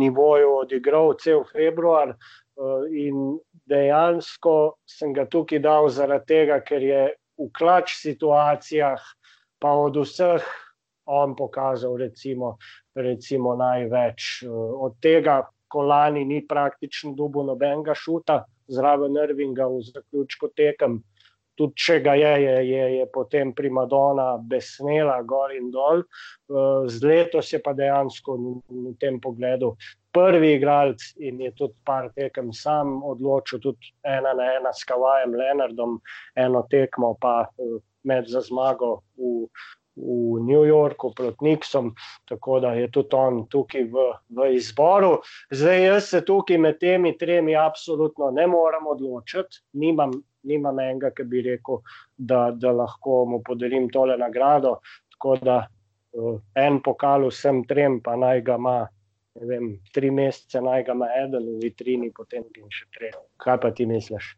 nivoju 0.00 0.54
odigral 0.62 1.12
cel 1.20 1.44
februar 1.52 2.14
uh, 2.14 2.86
in 2.88 3.36
dejansko 3.68 4.56
sem 4.88 5.12
ga 5.12 5.26
tukaj 5.28 5.60
dal 5.64 5.90
zaradi 5.92 6.32
tega, 6.32 6.62
ker 6.64 6.82
je 6.82 7.02
v 7.38 7.50
klač 7.54 7.98
situacijah 8.00 9.04
pa 9.60 9.74
od 9.76 10.00
vseh 10.00 10.44
on 11.08 11.34
pokazal, 11.36 11.96
recimo, 11.96 12.58
recimo 13.02 13.54
največ. 13.56 14.42
Eh, 14.42 14.48
od 14.86 14.98
tega, 15.02 15.42
ko 15.68 15.84
lani 15.84 16.24
ni 16.24 16.40
praktično 16.48 17.12
dubo 17.14 17.44
nobenega 17.44 17.94
šuta, 17.94 18.42
zraven 18.68 19.16
Irvinga 19.20 19.68
v 19.68 19.84
zaključku 19.84 20.52
tekem. 20.56 21.02
Tudi 21.58 21.74
če 21.74 21.96
ga 22.00 22.12
je, 22.14 22.34
je, 22.42 22.56
je, 22.68 22.82
je 23.00 23.06
potem 23.10 23.50
primadona 23.52 24.36
besnela 24.38 25.16
gor 25.26 25.50
in 25.56 25.72
dol. 25.74 26.04
Eh, 26.04 26.88
z 26.88 27.02
letos 27.04 27.52
je 27.52 27.62
pa 27.62 27.74
dejansko 27.76 28.36
v 28.68 28.94
tem 29.00 29.20
pogledu 29.20 29.74
prvi 30.18 30.54
igralec 30.54 31.02
in 31.16 31.40
je 31.40 31.50
tudi 31.54 31.74
par 31.84 32.08
tekem 32.16 32.52
sam 32.52 33.02
odločil, 33.04 33.60
tudi 33.60 33.92
ena 34.02 34.32
na 34.34 34.52
ena 34.56 34.72
s 34.72 34.84
Kavajem 34.84 35.34
Leonardom, 35.34 35.98
eno 36.36 36.64
tekmo 36.70 37.14
pa 37.20 37.46
eh, 37.46 37.78
med 38.04 38.26
za 38.26 38.40
zmago 38.40 39.02
v, 39.16 39.46
v 39.98 40.40
New 40.46 40.64
Yorku 40.64 41.12
proti 41.16 41.44
Nixom, 41.44 41.92
tako 42.28 42.60
da 42.60 42.72
je 42.72 42.90
tudi 42.90 43.16
on 43.16 43.44
tukaj 43.50 43.84
v, 43.92 44.04
v 44.28 44.50
izboru. 44.54 45.18
Zdaj, 45.50 45.84
jaz 45.84 46.10
se 46.12 46.22
tukaj 46.24 46.58
med 46.58 46.78
temi 46.78 47.16
tremi 47.18 47.56
absolutno 47.56 48.30
ne 48.30 48.46
morem 48.46 48.86
odločiti, 48.86 49.62
nimam, 49.72 50.14
nimam 50.42 50.78
enega, 50.78 51.10
ki 51.10 51.26
bi 51.28 51.42
rekel, 51.50 51.82
da, 52.16 52.48
da 52.50 52.72
lahko 52.72 53.24
mu 53.28 53.42
podelim 53.44 53.90
tole 53.90 54.16
nagrado. 54.18 54.78
Tako 55.16 55.36
da 55.42 55.58
uh, 55.66 56.38
en 56.54 56.80
pokal 56.84 57.28
vsem 57.28 57.64
trem, 57.66 58.00
pa 58.04 58.16
naj 58.16 58.44
ga 58.46 58.58
ima 58.60 58.78
vem, 59.40 59.78
tri 59.92 60.10
mesece 60.10 60.60
naj 60.60 60.82
ga 60.84 60.92
ima 60.92 61.06
eden 61.24 61.46
v 61.46 61.58
vitrini, 61.62 62.10
potem 62.16 62.44
pa 62.54 62.70
še 62.72 62.86
tri. 62.94 63.10
Kaj 63.42 63.60
pa 63.62 63.70
ti 63.70 63.86
misliš? 63.86 64.32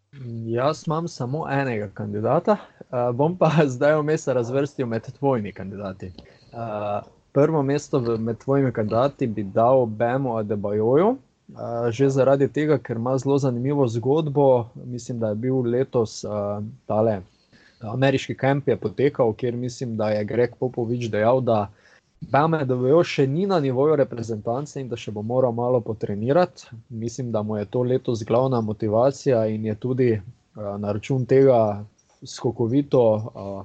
Jaz 0.51 0.85
imam 0.87 1.09
samo 1.09 1.47
enega 1.51 1.91
kandidata, 1.95 2.59
uh, 2.89 3.11
bom 3.17 3.37
pa 3.39 3.51
zdaj 3.75 4.01
vmes 4.01 4.29
razvrstil 4.29 4.87
med 4.91 5.09
tvojimi 5.19 5.53
kandidati. 5.53 6.13
Uh, 6.53 7.01
prvo 7.33 7.63
mesto 7.63 8.01
v, 8.03 8.19
med 8.19 8.41
tvojimi 8.45 8.73
kandidati 8.73 9.27
bi 9.27 9.45
dal 9.45 9.87
Bemu 9.87 10.37
Adebajoju. 10.43 11.17
Uh, 11.51 11.91
že 11.91 12.07
zaradi 12.15 12.47
tega, 12.47 12.77
ker 12.79 13.01
ima 13.01 13.17
zelo 13.19 13.35
zanimivo 13.43 13.89
zgodbo, 13.91 14.71
mislim, 14.87 15.19
da 15.19 15.33
je 15.33 15.41
bil 15.47 15.65
letos 15.67 16.23
uh, 16.23 16.63
tale 16.87 17.21
ameriški 17.81 18.35
kamp 18.37 18.69
je 18.69 18.77
potekal, 18.77 19.33
kjer 19.35 19.57
mislim, 19.57 19.97
da 19.97 20.11
je 20.11 20.25
Greg 20.29 20.53
Popovič 20.61 21.09
dejal, 21.11 21.41
da 21.41 21.61
uh, 21.63 21.90
Bame, 22.21 22.65
da 22.69 22.77
bo 22.77 23.01
še 23.03 23.25
ni 23.27 23.47
na 23.49 23.59
nivoju 23.61 23.97
reprezentance 23.97 24.81
in 24.81 24.89
da 24.89 24.97
še 24.97 25.13
bo 25.13 25.23
moral 25.25 25.55
malo 25.57 25.81
potrenirati. 25.81 26.69
Mislim, 26.89 27.33
da 27.33 27.43
mu 27.43 27.57
je 27.57 27.65
to 27.65 27.83
letos 27.83 28.25
glavna 28.29 28.61
motivacija 28.61 29.47
in 29.49 29.65
je 29.65 29.75
tudi 29.75 30.11
uh, 30.13 30.77
na 30.79 30.93
račun 30.93 31.25
tega 31.27 31.85
skokovito 32.21 33.03
uh, 33.17 33.65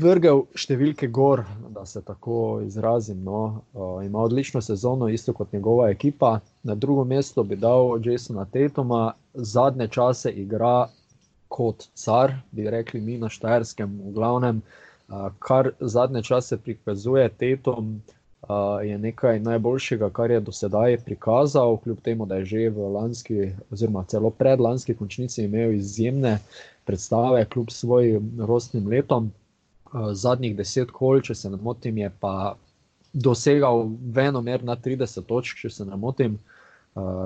vrgel 0.00 0.44
številke 0.54 1.08
gor, 1.08 1.42
da 1.74 1.84
se 1.86 2.02
tako 2.06 2.60
izrazim. 2.62 3.24
No. 3.26 3.42
Uh, 3.74 3.98
ima 4.06 4.22
odlično 4.22 4.62
sezono, 4.62 5.08
isto 5.08 5.34
kot 5.34 5.52
njegova 5.52 5.90
ekipa. 5.90 6.38
Na 6.62 6.78
drugo 6.78 7.04
mesto 7.04 7.42
bi 7.42 7.58
dal 7.58 7.98
Jasona 8.04 8.46
Tetoma, 8.46 9.14
zadnje 9.34 9.88
čase 9.88 10.30
igra 10.30 10.86
kot 11.48 11.88
car, 11.94 12.38
bi 12.52 12.70
rekli 12.70 13.00
mi 13.00 13.18
na 13.18 13.28
Štajerskem, 13.28 13.98
v 14.06 14.14
glavnem 14.14 14.62
kar 15.38 15.70
zadnje 15.80 16.22
čase 16.22 16.56
prikazuje 16.56 17.28
Tetom, 17.28 18.02
je 18.84 18.98
nekaj 18.98 19.40
najboljšega, 19.40 20.10
kar 20.10 20.30
je 20.30 20.40
do 20.40 20.52
sedaj 20.52 20.98
prikazal, 21.04 21.76
kljub 21.76 22.00
temu, 22.00 22.26
da 22.26 22.36
je 22.36 22.44
že 22.44 22.68
v 22.70 22.88
lanski, 22.92 23.52
oziroma 23.70 24.04
celo 24.04 24.30
predlanski 24.30 24.94
končnici 24.94 25.44
imel 25.44 25.72
izjemne 25.72 26.38
predstave, 26.84 27.44
kljub 27.44 27.70
svojim 27.70 28.32
rostnim 28.40 28.88
letom. 28.88 29.32
Zadnjih 30.12 30.56
deset 30.56 30.90
kol, 30.90 31.20
če 31.20 31.34
se 31.34 31.50
ne 31.50 31.56
motim, 31.56 31.98
je 31.98 32.10
pa 32.20 32.56
dosegal 33.12 33.88
venomer 34.12 34.64
na 34.64 34.76
30 34.76 35.22
točk, 35.22 35.56
če 35.56 35.70
se 35.70 35.84
ne 35.86 35.96
motim 35.96 36.38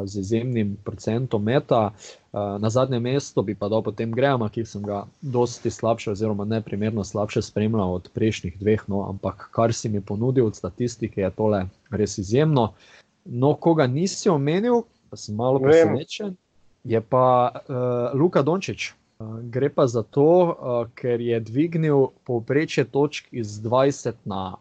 z 0.04 0.20
izjemnim 0.20 0.76
procentom 0.85 1.42
meta. 1.44 1.90
Na 2.33 2.70
zadnje 2.70 3.00
mesto 3.00 3.42
bi 3.42 3.54
pa 3.54 3.68
dal 3.68 3.83
potem 3.83 4.12
Grejama, 4.12 4.48
ki 4.48 4.64
sem 4.64 4.83
ga 4.83 5.04
dosti 5.20 5.70
slabše, 5.70 6.11
oziroma 6.11 6.44
ne 6.44 6.61
primerno 6.61 7.04
slabše 7.04 7.42
spremljal 7.42 7.94
od 7.94 8.11
prejšnjih 8.14 8.59
dveh, 8.59 8.85
no, 8.88 9.04
ampak 9.09 9.48
kar 9.52 9.74
si 9.74 9.88
mi 9.88 10.00
ponudil 10.00 10.46
od 10.46 10.57
statistike, 10.57 11.20
je 11.20 11.31
tole 11.31 11.66
res 11.90 12.18
izjemno. 12.18 12.72
No, 13.24 13.54
koga 13.54 13.87
nisi 13.87 14.28
omenil, 14.28 14.83
pa 15.11 15.16
sem 15.16 15.37
malo 15.37 15.61
presenečen, 15.61 16.37
je 16.85 17.00
pa 17.00 17.50
uh, 17.52 18.20
Luka 18.20 18.42
Dončić. 18.42 18.92
Uh, 19.18 19.40
gre 19.42 19.68
pa 19.68 19.87
za 19.87 20.02
to, 20.02 20.24
uh, 20.24 20.87
ker 20.94 21.20
je 21.20 21.40
dvignil 21.40 22.09
povprečje 22.24 22.85
točk 22.85 23.26
iz 23.33 23.61
20 23.61 24.14
na 24.24 24.54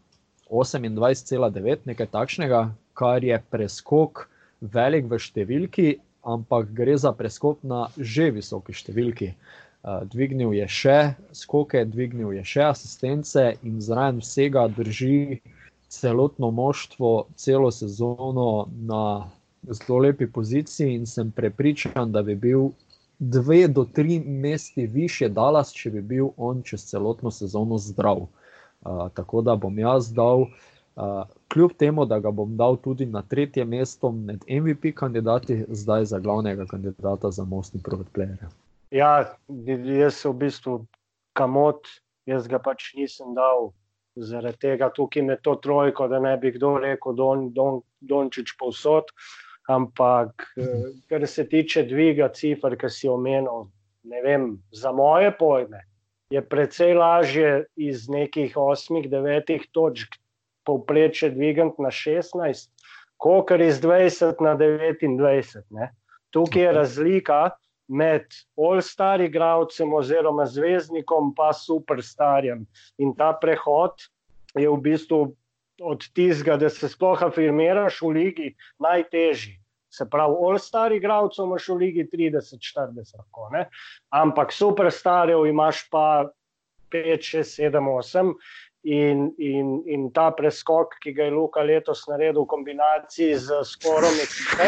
28,9, 0.49 1.85
nekaj 1.85 2.07
takšnega, 2.07 2.71
kar 2.93 3.23
je 3.23 3.43
preskok 3.49 4.27
velik 4.61 5.07
v 5.09 5.19
številki, 5.19 5.87
ampak 6.27 6.73
gre 6.75 6.97
za 6.97 7.13
preskok 7.15 7.63
na 7.63 7.87
že 7.97 8.31
visoki 8.35 8.75
številki. 8.75 9.33
Uh, 9.87 10.03
dvignil 10.09 10.51
je 10.57 10.67
še 10.67 10.99
skoke, 11.31 11.85
dvignil 11.87 12.33
je 12.35 12.43
še 12.43 12.63
asistence 12.73 13.43
in 13.63 13.79
zraven 13.79 14.19
vsega 14.19 14.67
drži 14.67 15.39
celotno 15.87 16.51
moštvo, 16.51 17.29
celo 17.39 17.71
sezono 17.71 18.67
na 18.73 19.29
zelo 19.63 20.01
lepi 20.03 20.27
poziciji, 20.27 20.97
in 20.97 21.05
sem 21.07 21.31
prepričan, 21.31 22.11
da 22.11 22.25
bi 22.25 22.35
bil 22.35 22.73
dve 23.19 23.67
do 23.71 23.85
tri 23.85 24.19
mesti 24.19 24.87
više 24.91 25.29
Dallas, 25.29 25.71
če 25.73 25.93
bi 25.95 26.01
bil 26.01 26.33
on 26.37 26.59
čez 26.67 26.83
celotno 26.89 27.31
sezono 27.31 27.79
zdrav. 27.79 28.27
Uh, 28.27 29.07
tako 29.15 29.41
da 29.41 29.55
bom 29.55 29.79
jaz 29.79 30.11
dal 30.13 30.49
uh, 30.49 30.51
kljub 31.53 31.71
temu, 31.77 32.05
da 32.05 32.19
ga 32.19 32.31
bom 32.31 32.57
dal 32.57 32.77
tudi 32.81 33.05
na 33.05 33.21
tretje 33.21 33.65
mesto 33.65 34.11
med 34.11 34.43
MVP 34.49 34.95
kandidati, 34.95 35.65
zdaj 35.69 36.05
za 36.05 36.19
glavnega 36.19 36.65
kandidata 36.65 37.31
za 37.31 37.43
mostni 37.43 37.81
provat 37.83 38.07
player. 38.15 38.49
Ja, 38.91 39.37
jaz 39.99 40.21
sem 40.21 40.31
v 40.31 40.37
bistvu 40.45 40.77
kamot, 41.37 41.87
jaz 42.25 42.47
ga 42.47 42.59
pač 42.59 42.93
nisem 42.97 43.35
dal. 43.37 43.71
Zaradi 44.17 44.57
tega 44.57 44.89
tukaj 44.89 45.27
je 45.29 45.37
to 45.45 45.55
trojko, 45.61 46.07
da 46.09 46.19
ne 46.19 46.37
bi 46.41 46.51
kdo 46.55 46.77
rekel, 46.81 47.13
da 47.13 47.23
je 47.35 47.49
don, 47.53 47.81
Dončić 48.01 48.55
povsod. 48.59 49.13
Ampak, 49.69 50.47
kar 51.09 51.27
se 51.27 51.43
tiče 51.45 51.83
dviga 51.83 52.29
cifr, 52.33 52.77
ki 52.79 52.89
si 52.89 53.09
omenil, 53.11 53.67
ne 54.07 54.21
vem, 54.23 54.45
za 54.71 54.91
moje 54.95 55.33
pojme, 55.37 55.83
je 56.31 56.41
precej 56.41 56.95
lažje 56.95 57.67
iz 57.75 58.07
nekih 58.09 58.55
osmih, 58.57 59.09
devetih 59.11 59.67
točk 59.75 60.15
povprečje 60.67 61.31
dvigati 61.31 61.81
na 61.83 61.91
16, 61.93 62.67
kot 63.17 63.51
iz 63.63 63.79
20 63.81 64.43
na 64.43 64.57
29. 64.59 65.63
Ne. 65.69 65.93
Tukaj 66.35 66.61
je 66.61 66.75
razlika 66.75 67.39
med 67.87 68.25
all-star 68.59 69.21
igravcem 69.23 69.93
oziroma 69.93 70.45
zvezdnikom 70.45 71.33
pa 71.35 71.53
superstarjem. 71.55 72.65
In 72.99 73.15
ta 73.15 73.31
prehod 73.41 74.09
je 74.55 74.69
v 74.69 74.79
bistvu 74.83 75.21
od 75.81 76.03
tistega, 76.13 76.57
da 76.57 76.69
se 76.69 76.89
sploh 76.89 77.21
afirmiraš 77.23 78.01
v 78.01 78.11
ligi, 78.19 78.49
najtežji. 78.83 79.55
Se 79.93 80.05
pravi, 80.09 80.35
all-star 80.35 80.93
igravcev 80.93 81.47
imaš 81.47 81.69
v 81.69 81.77
ligi 81.81 82.07
30-40, 82.11 83.69
ampak 84.13 84.51
superstarjev 84.53 85.45
imaš 85.47 85.87
pa 85.89 86.27
5, 86.91 87.23
6, 87.23 87.55
7, 87.71 87.79
8. 87.79 88.33
In, 88.87 89.33
in, 89.37 89.81
in 89.85 90.05
ta 90.15 90.29
preskok, 90.31 90.93
ki 91.03 91.11
ga 91.11 91.25
je 91.27 91.31
Luka 91.35 91.59
letos 91.59 92.05
naredil 92.07 92.45
v 92.45 92.51
kombinaciji 92.53 93.35
z 93.35 93.59
skorom 93.67 94.15
ekipe, 94.23 94.67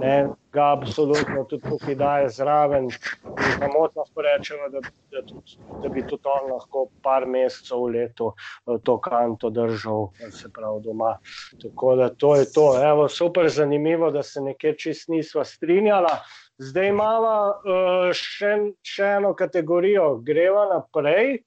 ne, 0.00 0.28
ga 0.52 0.66
absolutno 0.74 1.44
tudi 1.48 1.64
tukaj 1.64 1.94
daje 1.94 2.28
zraven. 2.36 2.90
Samo 2.90 3.86
lahko 3.96 4.26
rečemo, 4.26 4.68
da, 4.68 4.80
da, 5.12 5.22
tudi, 5.22 5.56
da 5.82 5.88
bi 5.88 6.04
tudi 6.06 6.28
on 6.28 6.52
lahko 6.52 6.84
par 7.02 7.24
mesecev 7.26 7.80
v 7.86 7.90
letu 7.96 8.30
eh, 8.34 8.76
to 8.84 8.98
kanto 9.00 9.50
držal, 9.50 10.10
se 10.30 10.52
pravi 10.52 10.84
doma. 10.84 11.16
Tako 11.62 11.96
da 11.96 12.08
to 12.12 12.36
je 12.36 12.52
to. 12.52 12.68
Evo, 12.84 13.08
super 13.08 13.48
zanimivo, 13.48 14.10
da 14.10 14.22
se 14.22 14.40
nekje 14.40 14.76
čist 14.76 15.08
nisva 15.08 15.44
strinjala. 15.44 16.18
Zdaj 16.60 16.88
imamo 16.92 17.36
uh, 17.48 18.10
še, 18.12 18.50
še 18.84 19.14
eno 19.16 19.32
kategorijo, 19.32 20.18
greva 20.24 20.66
naprej. 20.74 21.38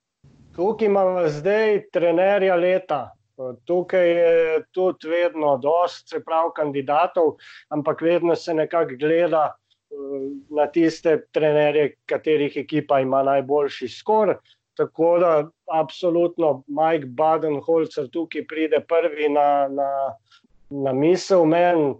Tukaj 0.55 0.85
imamo 0.85 1.27
zdaj 1.27 1.81
trenerja 1.91 2.55
leta. 2.55 3.11
Tukaj 3.65 4.09
je 4.09 4.63
tudi 4.71 5.09
vedno 5.09 5.57
dosti, 5.57 6.09
se 6.09 6.23
pravi, 6.23 6.51
kandidatov, 6.55 7.35
ampak 7.69 8.01
vedno 8.01 8.35
se 8.35 8.53
nekako 8.53 8.97
gleda 8.99 9.47
eh, 9.49 9.95
na 10.49 10.67
tiste 10.67 11.15
trenerje, 11.31 11.95
katerih 12.05 12.57
ekipa 12.57 12.99
ima 12.99 13.23
najboljši 13.23 13.87
skor. 13.87 14.35
Tako 14.77 15.17
da, 15.19 15.49
absolutno, 15.73 16.63
Mike 16.67 17.05
Baden-Holzer 17.05 18.09
tukaj 18.11 18.45
pride 18.47 18.79
prvi 18.89 19.29
na, 19.29 19.67
na, 19.69 19.89
na 20.69 20.93
misel, 20.93 21.45
meni 21.45 21.95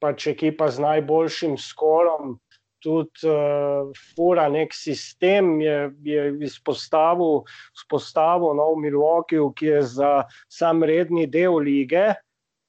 pač 0.00 0.26
ekipa 0.26 0.70
z 0.70 0.80
najboljšim 0.80 1.56
skorom 1.58 2.38
tudi 2.82 3.26
uh, 3.28 3.90
fura 4.14 4.48
nek 4.48 4.74
sistem, 4.74 5.60
je, 5.60 5.90
je 6.04 6.24
izpostavil, 6.46 7.42
izpostavil 7.76 8.56
no, 8.58 8.70
v 8.74 8.86
Milwaukeeju, 8.86 9.50
ki 9.58 9.66
je 9.66 9.82
za 9.98 10.12
sam 10.48 10.82
redni 10.82 11.26
del 11.26 11.60
lige. 11.64 12.12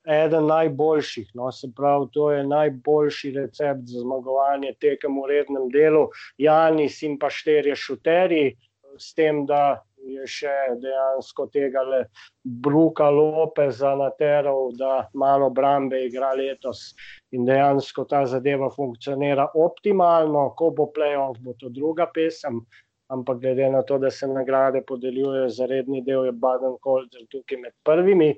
Eden 0.10 0.48
najboljših, 0.50 1.28
no, 1.38 1.52
se 1.52 1.68
pravi, 1.76 2.08
to 2.16 2.32
je 2.32 2.46
najboljši 2.48 3.34
recept 3.36 3.84
za 3.92 4.00
zmagovanje 4.02 4.72
tekem 4.82 5.20
v 5.22 5.28
rednem 5.30 5.68
delu. 5.70 6.08
Janis 6.40 7.02
in 7.06 7.20
pa 7.20 7.30
štirje 7.30 7.76
šuteri, 7.78 8.56
s 8.98 9.14
tem, 9.14 9.44
da 9.46 9.84
je 10.14 10.28
še 10.28 10.56
dejansko 10.82 11.48
tega 11.54 11.84
le 11.86 12.04
Bruka 12.44 13.10
Lopeza 13.10 13.96
nateral, 13.96 14.72
da 14.78 15.08
malo 15.14 15.50
Brambe 15.50 16.02
igra 16.06 16.34
letos 16.38 16.94
in 17.32 17.46
dejansko 17.46 18.06
ta 18.10 18.26
zadeva 18.26 18.70
funkcionira 18.74 19.50
optimalno, 19.56 20.50
ko 20.58 20.72
bo 20.76 20.90
playoff, 20.96 21.40
bo 21.42 21.54
to 21.60 21.70
druga 21.70 22.10
pesem. 22.14 22.64
Ampak 23.10 23.40
glede 23.42 23.70
na 23.74 23.82
to, 23.82 23.98
da 23.98 24.12
se 24.14 24.28
nagrade 24.30 24.84
podeljujejo 24.86 25.48
za 25.50 25.66
redni 25.66 26.04
del, 26.06 26.28
je 26.30 26.32
Baden-Holzer 26.32 27.26
tukaj 27.34 27.58
med 27.58 27.74
prvimi. 27.84 28.36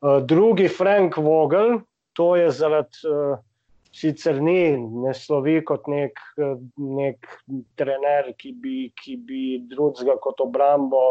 Uh, 0.00 0.22
drugi, 0.24 0.68
Frank 0.72 1.18
Vogel, 1.20 1.82
to 2.16 2.30
je 2.36 2.48
zaradi 2.50 3.04
uh, 3.10 3.36
sicer 3.96 4.40
ni, 4.42 4.76
ne 4.76 5.14
slovi 5.16 5.60
kot 5.64 5.88
nek, 5.88 6.20
nek 6.76 7.26
trener, 7.80 8.32
ki 8.38 8.52
bi, 8.62 8.78
ki 8.98 9.16
bi 9.28 9.42
drugega 9.70 10.18
kot 10.22 10.42
obrambo, 10.44 11.04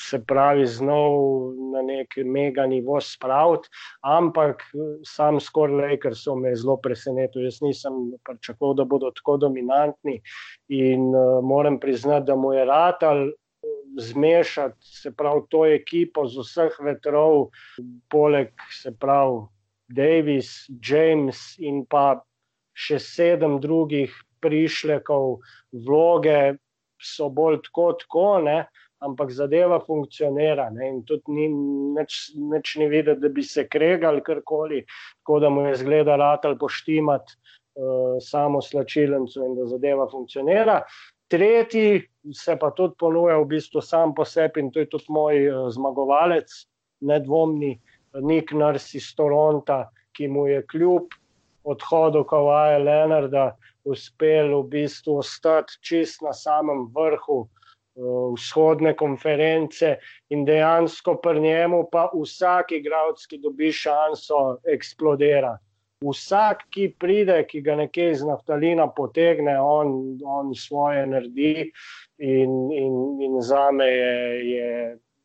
se 0.00 0.18
pravi, 0.28 0.66
znov 0.68 1.54
na 1.72 1.82
nek 1.86 2.18
mega 2.24 2.66
nivo 2.68 2.98
spraviti, 3.00 3.70
ampak 4.04 4.62
sam 5.08 5.40
skoraj, 5.40 5.96
ker 6.02 6.16
so 6.18 6.36
me 6.36 6.52
zelo 6.56 6.76
presenetili. 6.82 7.46
Jaz 7.48 7.62
nisem 7.64 8.02
pričakoval, 8.26 8.76
da 8.76 8.84
bodo 8.84 9.10
tako 9.16 9.38
dominantni 9.46 10.18
in 10.68 11.08
uh, 11.14 11.40
moram 11.44 11.80
priznati, 11.80 12.26
da 12.26 12.36
mu 12.36 12.52
je 12.52 12.64
ratal. 12.64 13.28
Zmešati 13.96 14.76
se 14.84 15.10
pravi 15.16 15.40
to 15.50 15.64
ekipo 15.66 16.26
z 16.28 16.42
vseh 16.44 16.74
vetrov, 16.84 17.46
poleg 18.12 18.52
se 18.82 18.92
pravi 18.92 19.46
Davis, 19.88 20.66
James 20.82 21.54
in 21.58 21.84
pa 21.86 22.20
še 22.76 22.98
sedem 23.00 23.60
drugih 23.60 24.12
prišlekov, 24.44 25.38
vloge 25.86 26.56
so 27.02 27.28
bolj 27.32 27.60
tako, 27.66 27.92
tako 28.00 28.26
ne, 28.44 28.58
ampak 29.04 29.30
zadeva 29.30 29.78
funkcionira. 29.84 30.68
Ne, 30.74 30.88
in 30.90 31.02
tudi 31.08 31.32
ni 31.32 31.48
nič, 31.96 32.36
nič 32.36 32.76
ni 32.80 32.88
videti, 32.92 33.20
da 33.22 33.32
bi 33.32 33.44
se 33.44 33.66
kregali 33.68 34.22
karkoli, 34.24 34.84
tako 35.22 35.40
da 35.44 35.50
mu 35.52 35.66
je 35.68 35.76
zgleda 35.82 36.16
ratal 36.20 36.56
poštimati 36.58 37.36
uh, 37.36 38.16
samo 38.20 38.62
slačilencu 38.62 39.44
in 39.44 39.58
da 39.58 39.68
zadeva 39.72 40.08
funkcionira. 40.10 40.80
Tretji 41.30 42.04
se 42.34 42.54
pa 42.60 42.70
tudi 42.70 42.94
ponuja 42.98 43.40
v 43.42 43.50
bistvu 43.56 43.82
sam 43.82 44.14
po 44.14 44.24
sebi 44.24 44.62
in 44.62 44.70
to 44.70 44.84
je 44.84 44.90
tudi 44.90 45.10
moj 45.12 45.42
uh, 45.48 45.68
zmagovalec, 45.74 46.52
nedvomni 47.04 47.76
Nik 48.22 48.52
Nars 48.52 48.94
iz 48.94 49.12
Toronta, 49.16 49.86
ki 50.16 50.28
mu 50.28 50.46
je 50.48 50.62
kljub 50.70 51.12
odhodu 51.66 52.24
Kawaja 52.24 52.78
Leonarda 52.78 53.50
uspel 53.84 54.54
v 54.54 54.62
bistvu 54.70 55.18
ostati 55.22 55.78
čist 55.82 56.22
na 56.22 56.32
samem 56.32 56.86
vrhu 56.94 57.38
uh, 57.42 58.32
vzhodne 58.34 58.94
konference 58.96 59.96
in 60.30 60.44
dejansko 60.46 61.16
pri 61.22 61.40
njemu 61.40 61.84
pa 61.92 62.08
vsak 62.14 62.72
igralec, 62.78 63.26
ki 63.26 63.38
dobi 63.42 63.72
šanso, 63.72 64.58
eksplodira. 64.64 65.56
Vsak, 66.04 66.66
ki 66.70 66.90
pride, 67.00 67.38
ki 67.48 67.62
ga 67.64 67.76
nekje 67.80 68.10
iz 68.12 68.22
naftalina 68.24 68.84
potegne, 68.92 69.56
on, 69.60 70.18
on 70.24 70.52
svoje 70.54 71.06
naredi 71.08 71.70
in, 72.18 72.52
in, 72.72 72.98
in 73.24 73.40
za 73.40 73.70
me 73.72 73.88
je. 73.88 74.14
je 74.50 74.72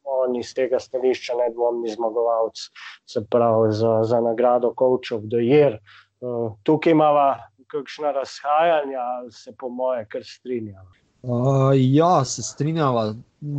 On 0.03 0.35
iz 0.35 0.53
tega 0.53 0.79
stališča 0.79 1.33
nedvomni 1.37 1.89
zmagovalec, 1.93 2.57
se 3.05 3.21
pravi, 3.29 3.71
za, 3.73 4.01
za 4.03 4.21
nagrado 4.21 4.73
Coach 4.79 5.11
of 5.13 5.21
the 5.29 5.43
Year. 5.45 5.77
Uh, 6.21 6.53
tukaj 6.63 6.91
imamo 6.91 7.35
kakšna 7.71 8.11
razhajanja, 8.11 9.05
se 9.31 9.53
po 9.57 9.69
moje 9.69 10.05
kar 10.05 10.23
strinjamo. 10.25 10.89
Uh, 11.23 11.71
ja, 11.75 12.25
se 12.25 12.43
strinjava. 12.43 13.13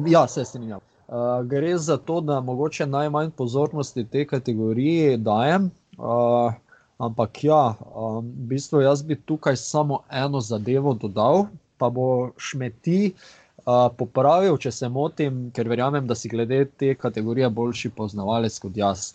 Ja, 0.07 0.26
se 0.28 0.45
strinjava. 0.45 0.82
Uh, 1.09 1.47
gre 1.47 1.76
za 1.78 1.97
to, 1.97 2.20
da 2.20 2.40
mogoče 2.40 2.86
najmanj 2.86 3.30
pozornosti 3.30 4.05
te 4.05 4.26
kategoriji 4.26 5.16
dajem. 5.16 5.70
Uh, 5.99 6.53
ampak 6.99 7.45
ja, 7.45 7.74
um, 7.95 8.26
v 8.26 8.49
bistvu 8.55 8.80
jaz 8.80 9.03
bi 9.03 9.20
tukaj 9.20 9.57
samo 9.57 10.03
eno 10.11 10.40
zadevo 10.40 10.95
dodal, 10.95 11.47
pa 11.78 11.90
bo 11.90 12.30
šmeti. 12.36 13.12
Uh, 13.14 13.41
popravil, 13.99 14.57
če 14.59 14.73
se 14.73 14.89
motim, 14.89 15.51
ker 15.55 15.69
verjamem, 15.69 16.07
da 16.07 16.15
si 16.19 16.29
glede 16.29 16.65
te 16.79 16.95
kategorije 16.99 17.51
boljši 17.51 17.91
poznavalec 17.97 18.59
kot 18.59 18.77
jaz. 18.77 19.13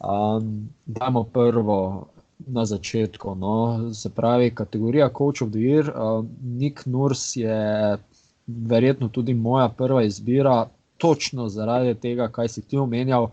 Um, 0.00 0.70
dajmo 0.86 1.24
prvo 1.24 2.08
na 2.46 2.64
začetku. 2.64 3.34
No. 3.34 3.92
Se 3.94 4.10
pravi, 4.10 4.54
kategorija 4.54 5.10
Coach 5.18 5.42
of 5.42 5.50
the 5.50 5.60
Year, 5.60 5.90
uh, 5.92 6.24
Nick 6.42 6.86
Nurs 6.86 7.36
je 7.36 7.98
verjetno 8.46 9.08
tudi 9.08 9.34
moja 9.34 9.68
prva 9.68 10.02
izbira, 10.02 10.66
točno 10.96 11.48
zaradi 11.48 11.94
tega, 11.94 12.28
kaj 12.28 12.48
si 12.48 12.62
ti 12.62 12.78
omenjal, 12.78 13.30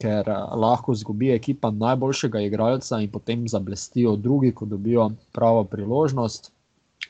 ker 0.00 0.28
uh, 0.28 0.54
lahko 0.56 0.94
zgubi 0.94 1.32
ekipa 1.34 1.70
najboljšega 1.70 2.40
igralca 2.40 3.00
in 3.00 3.10
potem 3.10 3.48
zablestijo 3.48 4.16
drugi, 4.16 4.52
ko 4.52 4.66
dobijo 4.66 5.10
pravo 5.32 5.64
priložnost. 5.64 6.52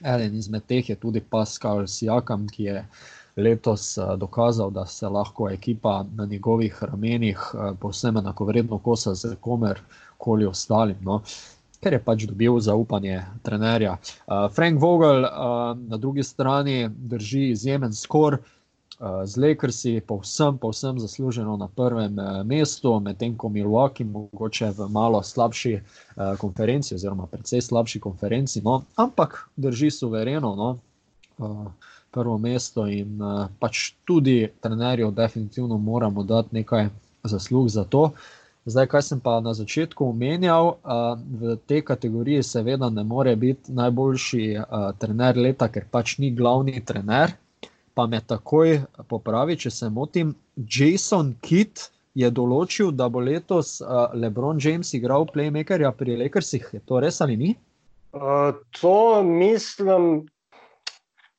Eden 0.00 0.34
izmed 0.34 0.66
teh 0.66 0.90
je 0.90 0.96
tudi 0.96 1.20
Pascal 1.20 1.86
Sijakam, 1.86 2.48
ki 2.48 2.64
je. 2.64 2.84
Letos 3.38 3.98
dokazal, 4.18 4.72
da 4.74 4.82
se 4.86 5.06
lahko 5.06 5.46
ekipa 5.50 6.04
na 6.16 6.24
njegovih 6.26 6.82
ramenih 6.82 7.38
povsem 7.80 8.16
enako 8.16 8.44
vredno 8.44 8.78
kosa 8.78 9.14
z 9.14 9.36
komer 9.40 9.78
koli 10.18 10.46
ostalim. 10.46 10.96
No. 11.00 11.20
Ker 11.80 11.94
je 11.94 12.00
pač 12.02 12.24
dobil 12.26 12.58
zaupanje 12.58 13.20
trenerja. 13.46 13.92
Uh, 14.26 14.48
Frank 14.54 14.80
Vogel 14.82 15.22
na 15.86 15.96
drugi 15.96 16.22
strani 16.22 16.88
drži 16.90 17.50
izjemen 17.50 17.94
skor, 17.94 18.34
uh, 18.34 18.57
z 19.24 19.36
Lakersi, 19.36 20.00
povsem, 20.00 20.58
povsem 20.58 20.98
zasluženo 20.98 21.56
na 21.56 21.68
prvem 21.68 22.18
uh, 22.18 22.42
mestu, 22.46 23.00
medtem 23.00 23.36
ko 23.36 23.48
Milwaukee, 23.48 24.04
mogoče 24.04 24.72
v 24.74 24.88
malo 24.90 25.22
slabši 25.22 25.74
uh, 25.74 26.34
konferenci, 26.38 26.94
oziroma 26.94 27.26
precej 27.26 27.62
slabši 27.62 28.00
konferenci, 28.00 28.62
no, 28.64 28.82
ampak 28.96 29.48
drži 29.56 29.90
suvereno 29.90 30.54
no, 30.56 30.78
uh, 31.38 31.70
prvo 32.10 32.38
mesto 32.38 32.86
in 32.86 33.22
uh, 33.22 33.46
pač 33.60 33.94
tudi 34.04 34.48
trenerju, 34.60 35.10
definitivno 35.10 35.78
moramo 35.78 36.22
dati 36.22 36.58
nekaj 36.58 36.90
zaslug 37.22 37.68
za 37.68 37.84
to. 37.84 38.02
Uh, 38.02 38.10
Zdaj, 38.68 38.86
kaj 38.86 39.02
sem 39.02 39.20
pa 39.20 39.38
na 39.40 39.54
začetku 39.56 40.04
omenjal, 40.12 40.76
v 41.40 41.56
tej 41.64 41.80
kategoriji 41.88 42.44
seveda 42.44 42.90
ne 42.92 43.00
more 43.04 43.32
biti 43.36 43.72
najboljši 43.72 44.42
trener 45.00 45.40
leta, 45.40 45.70
ker 45.72 45.86
pač 45.88 46.18
ni 46.20 46.28
glavni 46.36 46.76
trener. 46.84 47.32
Pa 47.98 48.06
me 48.06 48.20
takoj 48.22 48.76
popravi, 49.10 49.56
če 49.58 49.72
se 49.74 49.88
motim. 49.90 50.30
Jason 50.54 51.32
Kitt 51.42 51.88
je 52.18 52.30
določil, 52.30 52.92
da 52.94 53.08
bo 53.10 53.18
letos 53.26 53.80
Lebron 54.14 54.62
James 54.62 54.92
igral 54.94 55.26
playmakerja 55.26 55.90
pri 55.98 56.14
Lakersih. 56.20 56.68
Je 56.78 56.82
to 56.86 57.02
res 57.02 57.18
ali 57.24 57.34
ni? 57.40 57.54
Uh, 58.14 58.54
to 58.78 59.22
mislim, 59.26 60.28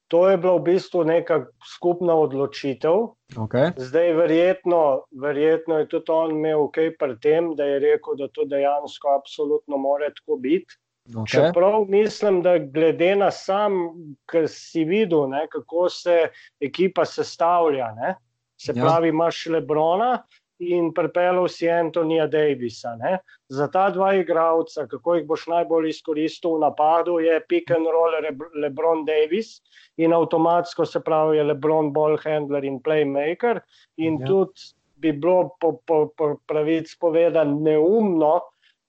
To 0.09 0.29
je 0.29 0.37
bila 0.41 0.57
v 0.57 0.73
bistvu 0.73 1.03
neka 1.05 1.45
skupna 1.61 2.15
odločitev. 2.17 3.13
Okay. 3.37 3.69
Zdaj, 3.77 4.13
verjetno, 4.17 5.05
verjetno 5.13 5.77
je 5.77 5.87
tudi 5.87 6.09
on 6.09 6.33
imel 6.33 6.65
kaj 6.73 6.95
pri 6.97 7.17
tem, 7.21 7.51
da 7.53 7.67
je 7.69 7.79
rekel, 7.83 8.17
da 8.17 8.25
to 8.33 8.45
dejansko 8.49 9.13
absolutno 9.13 9.77
mora 9.77 10.09
tako 10.09 10.39
biti. 10.41 10.79
Okay. 11.09 11.31
Čeprav 11.31 11.85
mislim, 11.89 12.41
da 12.45 12.57
glede 12.57 13.15
na 13.15 13.31
sam, 13.31 13.73
kar 14.29 14.45
si 14.47 14.83
videl, 14.85 15.29
ne, 15.29 15.47
kako 15.49 15.89
se 15.89 16.27
ekipa 16.61 17.05
sestavlja, 17.05 17.87
ne, 17.97 18.15
se 18.57 18.73
ja. 18.75 18.83
pravi, 18.83 19.09
imaš 19.09 19.45
Lebrona, 19.45 20.11
in 20.59 20.91
pripeljal 20.93 21.47
si 21.47 21.69
Antonija 21.71 22.27
Davisa. 22.27 22.95
Ne? 22.99 23.17
Za 23.47 23.67
ta 23.71 23.89
dva 23.89 24.13
igralca, 24.19 24.87
kako 24.87 25.15
jih 25.15 25.27
boš 25.27 25.47
najbolj 25.47 25.89
izkoristil 25.89 26.57
v 26.57 26.65
napadu, 26.65 27.19
je 27.23 27.39
pick 27.47 27.71
and 27.71 27.87
roll 27.87 28.19
Lebron 28.61 29.05
Davis 29.07 29.59
in 29.97 30.13
avtomatsko 30.13 30.85
se 30.85 30.99
pravi, 30.99 31.37
je 31.37 31.43
Lebron 31.43 31.93
ball 31.93 32.17
handler 32.23 32.63
in 32.63 32.79
playmaker. 32.83 33.61
In 33.97 34.19
ja. 34.19 34.27
tudi 34.27 34.73
bi 34.99 35.13
bilo 35.15 35.55
po, 35.61 35.77
po, 35.87 36.09
po 36.17 36.35
pravici 36.47 36.97
povedano 36.99 37.59
neumno. 37.59 38.39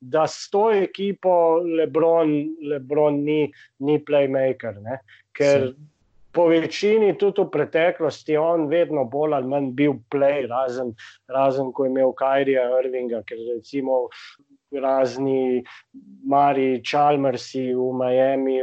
Da 0.00 0.24
s 0.26 0.48
to 0.50 0.70
ekipo 0.72 1.60
Lebron, 1.60 2.32
Lebron 2.64 3.20
ni, 3.24 3.52
ni 3.84 3.98
playmaker, 4.00 4.80
ne? 4.80 5.00
ker 5.36 5.70
Sim 5.70 5.88
po 6.32 6.46
večini, 6.46 7.14
tudi 7.18 7.42
v 7.42 7.50
preteklosti, 7.50 8.36
on 8.38 8.68
vedno 8.70 9.04
bolj 9.10 9.34
ali 9.34 9.50
manj 9.50 9.70
bil 9.74 9.96
play, 10.12 10.46
razen, 10.46 10.94
razen 11.28 11.72
ko 11.72 11.84
je 11.84 11.90
imel 11.90 12.12
Kajrija 12.14 12.68
Irvinga, 12.78 13.22
ker 13.26 13.38
recimo 13.50 14.06
razni 14.70 15.62
Mari 16.26 16.82
Čalmersi 16.86 17.70
v 17.74 17.88
Miami. 18.02 18.60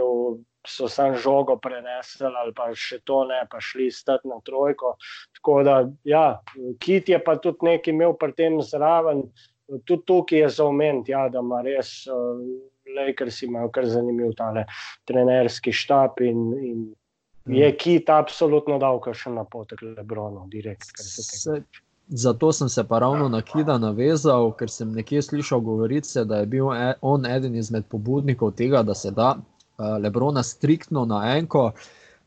So 0.67 0.89
sam 0.91 1.13
žogo 1.15 1.55
prenesli, 1.63 2.27
ali 2.27 2.51
pa 2.51 2.65
še 2.75 2.97
to 3.07 3.21
ne, 3.23 3.37
pa 3.47 3.61
šli 3.63 3.85
stati 3.87 4.27
na 4.27 4.35
trojko. 4.43 4.97
Tako 5.37 5.53
da, 5.63 5.75
ja, 6.03 6.41
Kit 6.83 7.07
je 7.07 7.19
pa 7.23 7.37
tudi 7.39 7.63
nekaj 7.63 7.93
imel 7.93 8.17
pri 8.19 8.35
tem 8.35 8.57
zraven, 8.59 9.29
tudi 9.85 10.03
tukaj 10.05 10.39
je 10.39 10.49
za 10.49 10.65
omeniti, 10.65 11.11
ja, 11.11 11.27
da 11.29 11.39
ima 11.39 11.61
res, 11.61 12.07
uh, 12.07 12.39
Lakers 12.97 13.41
imajo 13.43 13.69
kar 13.71 13.85
zanimiv 13.85 14.31
tale 14.37 14.65
trenerski 15.05 15.71
štab 15.71 16.21
in, 16.21 16.39
in 16.63 16.85
je 17.45 17.71
kit 17.77 18.09
absolutno 18.09 18.77
dal 18.79 19.01
še 19.13 19.31
na 19.31 19.43
potek 19.43 19.81
Lebronu, 19.81 20.47
direktno. 20.51 21.59
Zato 22.07 22.51
sem 22.51 22.69
se 22.69 22.83
pa 22.87 22.99
ravno 23.03 23.27
na 23.29 23.41
Kida 23.41 23.77
navezal, 23.77 24.53
ker 24.55 24.71
sem 24.71 24.93
nekje 24.95 25.21
slišal 25.21 25.59
govorice, 25.59 26.23
da 26.23 26.39
je 26.39 26.45
bil 26.45 26.71
e, 26.71 26.93
on 27.01 27.25
eden 27.27 27.55
izmed 27.55 27.83
pobudnikov 27.91 28.53
tega, 28.55 28.83
da 28.83 28.95
se 28.95 29.11
da 29.11 29.33
uh, 29.35 29.97
Lebrona 29.99 30.43
striktno 30.43 31.03
na 31.05 31.35
enko. 31.35 31.71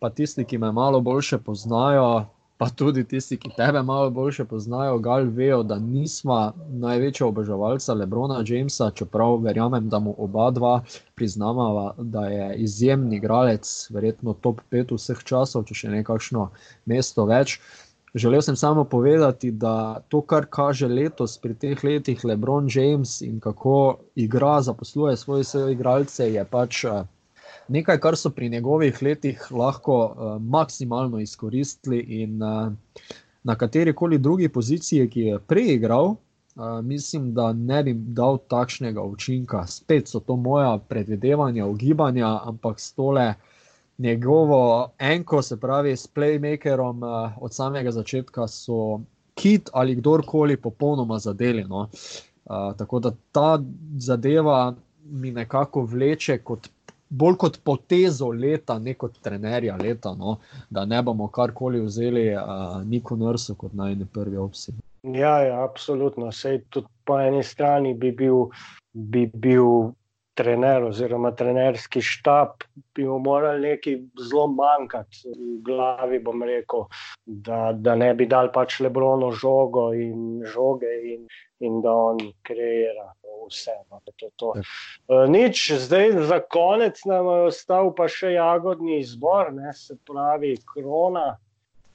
Pa 0.00 0.10
tisti, 0.10 0.44
ki 0.44 0.58
me 0.58 0.72
malo 0.72 1.00
bolje 1.00 1.38
poznajo, 1.44 2.26
pa 2.60 2.68
tudi 2.68 3.06
tisti, 3.08 3.38
ki 3.40 3.48
tebe 3.56 3.80
malo 3.82 4.10
bolje 4.12 4.44
poznajo, 4.44 4.98
gal 5.00 5.24
vejo, 5.32 5.62
da 5.64 5.78
nisva 5.80 6.52
največja 6.68 7.26
oboževalca 7.26 7.94
Lebrona 7.96 8.42
Jamesa, 8.44 8.90
čeprav 8.90 9.38
verjamem, 9.40 9.88
da 9.88 9.98
mu 9.98 10.12
oba 10.18 10.50
dva 10.50 10.72
priznava, 11.16 11.94
da 11.96 12.26
je 12.28 12.48
izjemni 12.66 13.16
igralec, 13.16 13.70
verjetno 13.90 14.34
top 14.44 14.60
5 14.70 14.92
vseh 14.98 15.22
časov, 15.24 15.64
če 15.70 15.78
še 15.78 15.94
nekakšno 15.94 16.50
mesto 16.84 17.24
več. 17.30 17.56
Želel 18.14 18.44
sem 18.44 18.56
samo 18.60 18.84
povedati, 18.84 19.54
da 19.56 20.02
to, 20.12 20.20
kar 20.20 20.44
kaže 20.50 20.88
letos 20.88 21.38
pri 21.40 21.56
teh 21.56 21.84
letih 21.84 22.24
Lebron 22.28 22.68
James 22.68 23.22
in 23.24 23.40
kako 23.40 23.96
igra, 24.14 24.58
zaposluje 24.60 25.16
svoje 25.16 25.48
igralce, 25.72 26.28
je 26.28 26.44
pač 26.44 26.84
nekaj, 27.70 27.98
kar 28.02 28.16
so 28.16 28.30
pri 28.30 28.48
njegovih 28.48 29.02
letih 29.02 29.46
lahko 29.50 29.98
uh, 30.04 30.42
maksimalno 30.42 31.20
izkoristili 31.20 31.98
in 32.22 32.42
uh, 32.42 32.72
na 33.42 33.54
kateri 33.54 33.94
koli 33.94 34.18
drugi 34.18 34.48
poziciji, 34.48 35.08
ki 35.10 35.20
je 35.20 35.38
preigral, 35.38 36.04
uh, 36.04 36.80
mislim, 36.82 37.34
da 37.34 37.52
ne 37.52 37.82
bi 37.82 37.94
dal 37.94 38.38
takšnega 38.48 39.02
učinka. 39.02 39.66
Spet 39.66 40.08
so 40.08 40.20
to 40.20 40.36
moja 40.36 40.78
predvidevanja, 40.88 41.66
ugibanja, 41.66 42.40
ampak 42.44 42.80
stole. 42.80 43.34
Njegovo 43.98 44.90
enko, 44.98 45.42
se 45.42 45.60
pravi, 45.60 45.96
s 45.96 46.08
playmakerom 46.14 47.02
uh, 47.04 47.32
od 47.40 47.54
samega 47.54 47.90
začetka 47.90 48.48
so 48.48 49.00
kit 49.34 49.70
ali 49.72 49.94
kdorkoli 49.94 50.56
popolnoma 50.56 51.18
zadeljeno. 51.18 51.88
Uh, 52.44 52.76
tako 52.76 52.98
da 52.98 53.12
ta 53.32 53.62
zadeva 53.96 54.74
mi 55.04 55.30
nekako 55.30 55.82
vleče 55.82 56.38
kot 56.38 56.68
bolj 57.10 57.36
kot 57.36 57.58
potezo 57.64 58.30
leta, 58.30 58.78
ne 58.78 58.94
kot 58.94 59.18
trenerja 59.22 59.76
leta, 59.76 60.14
no, 60.14 60.38
da 60.70 60.84
ne 60.86 61.02
bomo 61.02 61.28
karkoli 61.28 61.80
vzeli, 61.82 62.28
uh, 62.34 62.80
Niko 62.86 63.16
Nursu 63.16 63.56
kot 63.58 63.74
najne 63.74 64.06
prvi 64.14 64.38
opcije. 64.38 64.76
Ja, 65.02 65.38
ja, 65.42 65.62
absolutno. 65.64 66.32
Sej 66.32 66.60
tudi 66.70 66.86
po 67.04 67.18
eni 67.20 67.42
strani 67.42 67.94
bi 67.94 68.12
bil, 68.12 68.50
bi 68.92 69.26
bil 69.34 69.90
trener 70.40 70.84
oziroma 70.86 71.32
trenerski 71.36 72.00
štab, 72.04 72.64
bi 72.94 73.04
mu 73.04 73.18
morali 73.18 73.74
nekaj 73.74 73.96
zelo 74.28 74.46
manjkati 74.54 75.32
v 75.34 75.48
glavi, 75.66 76.20
bom 76.24 76.44
rekel, 76.46 76.86
da, 77.26 77.72
da 77.74 77.94
ne 77.94 78.12
bi 78.14 78.28
dal 78.30 78.52
pač 78.54 78.78
lebrono 78.80 79.32
žogo 79.36 79.90
in 79.92 80.44
žoge 80.54 80.92
in, 81.14 81.26
in 81.60 81.80
da 81.84 81.92
on 81.92 82.22
kreira 82.46 83.10
vse. 83.48 83.76
To, 84.20 84.30
to. 84.36 84.48
Uh, 85.08 85.24
nič, 85.30 85.72
zdaj 85.80 86.12
za 86.28 86.40
konec 86.44 87.00
nam 87.08 87.26
je 87.26 87.46
ostal 87.48 87.92
pa 87.96 88.08
še 88.08 88.34
jagodni 88.36 89.00
izbor, 89.00 89.48
ne, 89.54 89.72
se 89.72 89.96
pravi 90.06 90.56
Krona, 90.68 91.38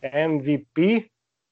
MVP. 0.02 1.06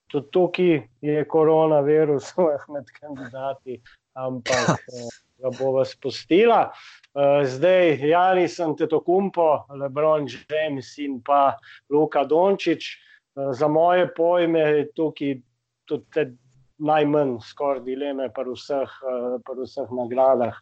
Tudi 0.09 0.29
tukaj 0.33 0.73
je 1.01 1.25
koronavirus 1.29 2.33
med 2.73 2.89
kandidati, 2.97 3.79
ampak 4.13 4.77
eh, 4.97 5.07
ga 5.41 5.53
bo 5.57 5.71
vas 5.77 5.93
spustila. 5.93 6.67
Uh, 7.13 7.45
zdaj, 7.45 8.01
Jani 8.09 8.47
sem 8.49 8.75
te 8.77 8.89
to 8.89 9.01
kumpo, 9.05 9.65
Lebron 9.77 10.25
James 10.25 10.97
in 10.97 11.19
pa 11.21 11.57
Luka 11.89 12.25
Dončić. 12.25 12.93
Uh, 13.33 13.53
za 13.53 13.67
moje 13.67 14.09
pojme 14.13 14.59
je 14.59 14.87
tukaj 14.93 15.37
tudi 15.89 16.29
najmanj 16.81 17.37
skoraj 17.45 17.83
dileme 17.85 18.29
pri 18.33 18.55
vseh, 18.55 18.93
pri 19.45 19.65
vseh 19.65 19.89
nagradah. 19.93 20.57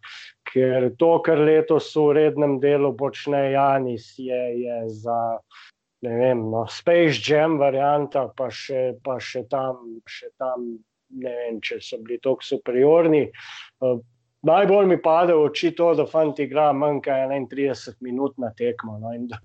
Ker 0.51 0.89
to, 0.99 1.11
kar 1.23 1.39
letos 1.39 1.91
v 1.95 2.07
rednem 2.19 2.59
delu 2.59 2.91
počne 2.97 3.51
Janis, 3.53 4.13
je, 4.19 4.41
je 4.63 4.77
za 4.89 5.39
ne 6.01 6.15
vem, 6.17 6.49
no, 6.51 6.65
Space 6.69 7.21
Jam 7.29 7.59
varianta, 7.61 8.25
pa 8.35 8.49
še, 8.49 8.97
pa 9.03 9.19
še 9.21 9.45
tam, 9.49 10.01
še 10.09 10.31
tam 10.41 10.65
ne 11.21 11.33
vem, 11.37 11.59
če 11.61 11.77
so 11.83 11.99
bili 12.01 12.17
tako 12.23 12.41
superiorni. 12.45 13.27
Najbolj 14.41 14.87
mi 14.89 14.97
pade 14.97 15.35
v 15.37 15.43
oči 15.45 15.69
to, 15.77 15.91
da 15.93 16.07
fanti 16.09 16.47
igra 16.47 16.71
manj 16.73 17.03
kot 17.05 17.29
31 17.51 17.99
minut 18.01 18.39
na 18.41 18.49
tekmo 18.57 18.97
no, 18.97 19.13
in, 19.13 19.27
da, 19.29 19.37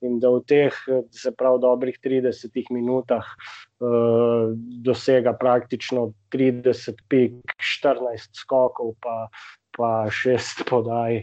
in 0.00 0.16
da 0.22 0.30
v 0.32 0.40
teh, 0.48 0.78
se 1.12 1.32
pravi, 1.36 1.60
dobrih 1.60 1.98
30 2.04 2.72
minutah 2.72 3.28
uh, 3.28 4.54
dosega 4.84 5.34
praktično 5.36 6.12
30 6.32 7.04
pik, 7.12 7.56
14 7.60 8.40
skokov, 8.40 8.94
pa, 9.04 9.28
pa 9.78 10.08
šest 10.10 10.64
podaj. 10.68 11.22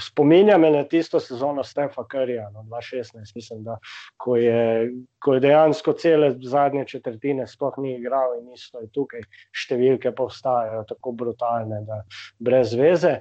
Spominja 0.00 0.56
me 0.58 0.70
na 0.70 0.82
tisto 0.88 1.20
sezono 1.20 1.62
Stefa 1.64 2.04
Karija, 2.08 2.48
no, 2.50 2.64
2016, 2.70 3.32
mislim, 3.34 3.62
da 3.64 3.76
ko 4.16 4.36
je, 4.36 4.90
ko 5.18 5.34
je 5.34 5.40
dejansko 5.40 5.92
cele 5.92 6.34
zadnje 6.42 6.84
četrtine 6.88 7.46
sploh 7.46 7.76
ni 7.78 7.94
igral 7.98 8.38
in 8.40 8.52
isto 8.56 8.80
je 8.80 8.88
tukaj, 8.92 9.24
številke 9.52 10.14
pa 10.16 10.28
ostajajo 10.28 10.84
tako 10.88 11.12
brutalne, 11.12 11.82
da 11.88 12.00
brez 12.38 12.72
veze. 12.80 13.18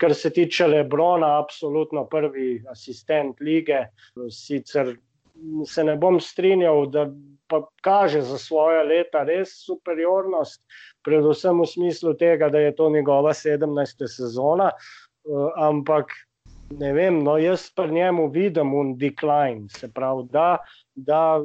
Kar 0.00 0.14
se 0.14 0.30
tiče 0.30 0.70
Lebrona, 0.70 1.36
absolutno 1.40 2.06
prvi 2.10 2.62
asistent 2.70 3.42
lige, 3.42 3.88
sicer 4.30 4.94
se 5.66 5.84
ne 5.84 5.96
bom 6.00 6.20
strinjal, 6.20 6.86
da 6.90 7.10
pa 7.48 7.62
kaže 7.82 8.20
za 8.20 8.38
svoje 8.38 8.84
leta 8.84 9.22
res 9.24 9.54
superiornost, 9.66 10.62
predvsem 11.06 11.60
v 11.60 11.66
smislu 11.66 12.14
tega, 12.14 12.48
da 12.48 12.58
je 12.58 12.74
to 12.74 12.90
njegova 12.90 13.34
17. 13.34 14.06
sezona. 14.06 14.70
Uh, 15.26 15.50
ampak 15.58 16.12
ne 16.70 16.92
vem, 16.92 17.22
no, 17.22 17.38
jaz 17.38 17.70
pri 17.74 17.92
njemu 17.92 18.28
vidim 18.30 18.74
un 18.74 18.96
decline, 18.98 19.68
se 19.68 19.90
pravi, 19.92 20.26
da, 20.30 20.58
da 20.94 21.42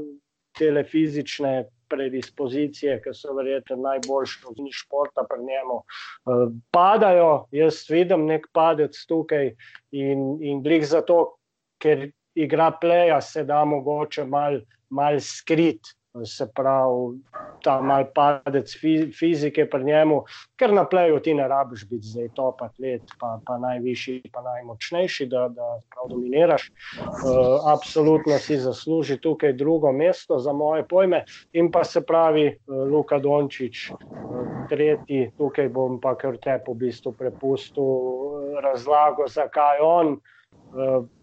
telefizične 0.57 1.65
predispozicije, 1.89 3.01
ki 3.03 3.13
so 3.13 3.33
verjetno 3.35 3.75
najboljše 3.81 4.47
v 4.47 4.69
športu 4.71 5.25
pri 5.29 5.43
njemu, 5.45 5.77
uh, 5.81 6.47
padajo. 6.71 7.45
Jaz 7.51 7.83
vidim 7.89 8.25
nek 8.29 8.47
padec 8.53 8.97
tukaj 9.09 9.53
in, 9.91 10.37
in 10.41 10.63
glih 10.63 10.85
zato, 10.87 11.35
ker 11.81 12.11
igra 12.35 12.71
pleja, 12.81 13.21
se 13.21 13.43
da 13.43 13.65
mogoče 13.65 14.25
mal, 14.25 14.61
mal 14.89 15.19
skrit 15.19 15.95
se 16.25 16.47
pravi, 16.55 17.19
ta 17.63 17.81
mal 17.81 18.05
padec 18.15 18.71
fizike 19.19 19.65
pri 19.69 19.83
njemu, 19.83 20.23
ker 20.59 20.73
na 20.73 20.83
pleju 20.85 21.19
ti 21.23 21.33
ne 21.33 21.47
rabiš 21.47 21.85
biti 21.89 22.07
zdaj 22.07 22.27
top 22.35 22.61
atlet, 22.61 23.13
pa, 23.19 23.37
pa 23.45 23.57
najvišji, 23.57 24.31
pa 24.33 24.41
najmočnejši, 24.41 25.27
da, 25.31 25.47
da 25.55 25.69
dominiraš. 26.09 26.67
Uh, 26.99 27.71
absolutno 27.71 28.37
si 28.39 28.57
zasluži 28.59 29.17
tukaj 29.21 29.53
drugo 29.53 29.91
mesto 29.91 30.39
za 30.39 30.53
moje 30.53 30.87
pojme 30.87 31.23
in 31.53 31.71
pa 31.71 31.83
se 31.83 32.01
pravi 32.05 32.47
uh, 32.47 32.75
Luka 32.91 33.19
Dončić, 33.19 33.89
uh, 33.91 34.67
tretji, 34.69 35.31
tukaj 35.37 35.69
bom 35.69 36.01
pa 36.01 36.15
kar 36.17 36.37
te 36.43 36.59
po 36.65 36.73
bistvu 36.73 37.13
prepustil 37.13 38.59
razlago, 38.63 39.27
zakaj 39.27 39.79
on. 39.79 40.13
Uh, 40.13 40.40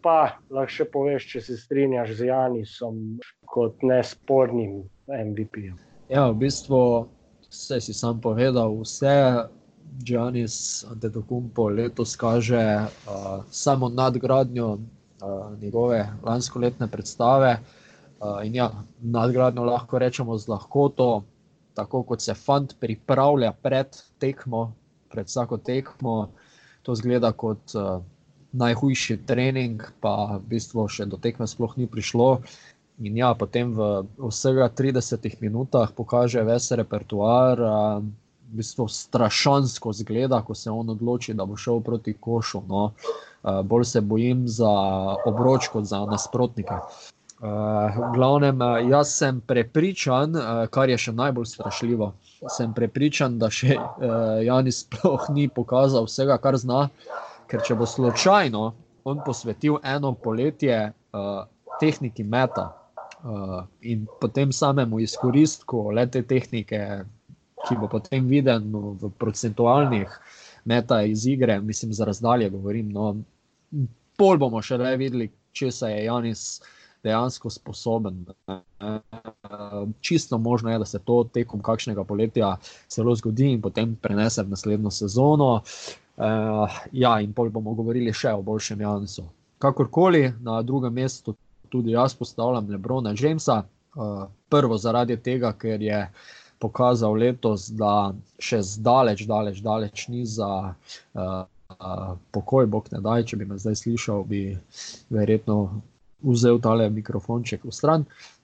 pa 0.05 0.39
lahko 0.51 0.73
še 0.73 0.87
poveš, 0.93 1.27
če 1.33 1.41
se 1.41 1.57
strinjaš 1.57 2.17
z 2.21 2.29
Janisom, 2.29 3.19
kot 3.49 3.81
nespornim 3.83 4.83
MVP-jem. 5.09 5.79
Ja, 6.09 6.29
v 6.31 6.45
bistvu 6.45 7.09
vse 7.49 7.81
si 7.81 7.97
sam 7.97 8.21
povedal, 8.21 8.77
vse. 8.83 9.49
Džanis 9.89 10.85
Antetokounmpo 10.85 11.73
letos 11.73 12.13
kaže 12.21 12.61
uh, 12.61 13.41
samo 13.51 13.89
nadgradnjo 13.89 14.67
uh, 14.77 14.81
njegove 15.59 16.03
lanskoletne 16.23 16.87
predstave. 16.93 17.57
Uh, 18.21 18.45
in 18.45 18.55
ja, 18.55 18.69
nadgradnjo 19.01 19.65
lahko 19.65 19.99
rečemo 19.99 20.37
z 20.39 20.53
lahkoto, 20.53 21.25
tako 21.75 22.03
kot 22.05 22.21
se 22.21 22.37
fant 22.37 22.77
pripravlja 22.79 23.55
pred 23.65 23.97
tekmo, 24.21 24.77
pred 25.09 25.27
vsako 25.27 25.57
tekmo. 25.57 26.29
To 26.85 26.95
zgleda 26.95 27.33
kot 27.33 27.73
uh, 27.75 28.05
najhujši 28.53 29.19
trening, 29.27 29.83
pa 30.01 30.39
v 30.39 30.57
bistvu 30.57 30.89
še 30.89 31.09
do 31.11 31.21
tekme 31.21 31.47
sploh 31.47 31.77
ni 31.77 31.87
prišlo. 31.87 32.41
In 32.99 33.15
ja, 33.15 33.31
potem 33.39 33.75
v 33.77 34.09
vsega 34.19 34.67
30 34.75 35.39
minutah 35.41 35.93
pokaže 35.95 36.43
ves 36.43 36.73
repertoar, 36.75 37.61
v 38.49 38.57
bistvu 38.59 38.89
strašansko 38.89 39.93
zgleda, 39.93 40.41
ko 40.43 40.55
se 40.55 40.71
on 40.71 40.91
odloči, 40.91 41.35
da 41.37 41.45
bo 41.45 41.57
šel 41.57 41.81
proti 41.85 42.17
košu. 42.17 42.65
No. 42.69 42.91
Bolj 43.45 43.85
se 43.85 44.01
bojim 44.01 44.49
za 44.49 44.73
obroč 45.29 45.69
kot 45.69 45.85
za 45.85 46.01
nasprotnike. 46.09 46.81
V 47.39 48.09
glavnem, 48.15 48.59
jaz 48.91 49.13
sem 49.15 49.41
prepričan, 49.47 50.35
kar 50.75 50.91
je 50.91 50.99
še 50.99 51.13
najbolj 51.15 51.47
strašljivo. 51.53 52.13
Sem 52.51 52.73
prepričan, 52.75 53.39
da 53.39 53.51
še 53.51 53.77
Janis 54.49 54.83
sploh 54.87 55.29
ni 55.37 55.47
pokazal 55.49 56.09
vsega, 56.09 56.39
kar 56.43 56.59
zna, 56.59 56.89
ker 57.49 57.65
če 57.65 57.75
bo 57.75 57.87
slučajno 57.87 58.65
on 59.09 59.23
posvetil 59.25 59.79
eno 59.83 60.13
poletje 60.15 60.93
tehniki 61.81 62.25
meta, 62.25 62.69
uh, 63.23 63.63
in 63.81 64.07
potem 64.21 64.53
samemu 64.53 65.01
izkoristku 65.01 65.91
le 65.95 66.07
te 66.11 66.23
tehnike, 66.23 66.81
ki 67.67 67.77
bo 67.81 67.89
potem 67.91 68.27
viden 68.31 68.71
v 68.73 69.11
procentualnih 69.19 70.13
meta 70.69 71.03
iz 71.03 71.27
igre, 71.27 71.61
mislim, 71.61 71.93
za 71.93 72.07
razdalje 72.07 72.51
govorim. 72.51 72.91
No, 72.95 73.15
pol 74.19 74.39
bomo 74.39 74.63
še 74.63 74.79
le 74.79 74.97
videli, 75.01 75.31
če 75.53 75.71
se 75.75 75.91
je 75.91 76.05
Janis 76.05 76.45
dejansko 77.03 77.51
sposoben. 77.51 78.25
Čisto 80.01 80.39
možno 80.39 80.71
je, 80.73 80.79
da 80.79 80.87
se 80.87 80.99
to 80.99 81.23
tekom 81.35 81.63
kakšnega 81.63 82.05
poletja 82.05 82.57
celo 82.91 83.15
zgodi 83.19 83.53
in 83.55 83.63
potem 83.63 83.97
prenese 83.97 84.43
v 84.43 84.55
naslednjo 84.55 84.91
sezono. 84.95 85.51
Uh, 86.19 86.79
ja, 86.93 87.21
in 87.23 87.33
pol 87.33 87.51
bomo 87.55 87.77
govorili 87.79 88.13
še 88.13 88.33
o 88.35 88.43
boljšem 88.43 88.81
Janisu. 88.83 89.23
Kakorkoli, 89.63 90.25
na 90.43 90.57
drugem 90.67 90.97
mestu 90.99 91.37
tudi 91.71 91.93
jaz 91.95 92.15
postavljam 92.19 92.71
Lebrona 92.71 93.13
Jamesa. 93.15 93.63
Uh, 93.95 94.25
prvo 94.51 94.79
zaradi 94.79 95.17
tega, 95.23 95.53
ker 95.59 95.83
je 95.83 96.01
pokazal 96.59 97.15
letos, 97.19 97.69
da 97.71 98.11
še 98.43 98.61
zdaleč, 98.67 99.23
daleč, 99.31 99.61
daleč 99.63 100.09
ni 100.11 100.25
za 100.27 100.49
uh, 100.75 101.45
uh, 101.79 102.11
pokoj, 102.35 102.67
bog 102.67 102.91
ne 102.93 103.03
daj, 103.05 103.29
če 103.31 103.39
bi 103.39 103.47
me 103.47 103.59
zdaj 103.59 103.79
slišal, 103.85 104.27
bi 104.27 104.43
verjetno 105.15 105.61
vzel 106.27 106.59
tale 106.63 106.91
mikrofonček 106.91 107.63
v 107.63 107.75
stran. 107.75 108.03
Uh, 108.03 108.38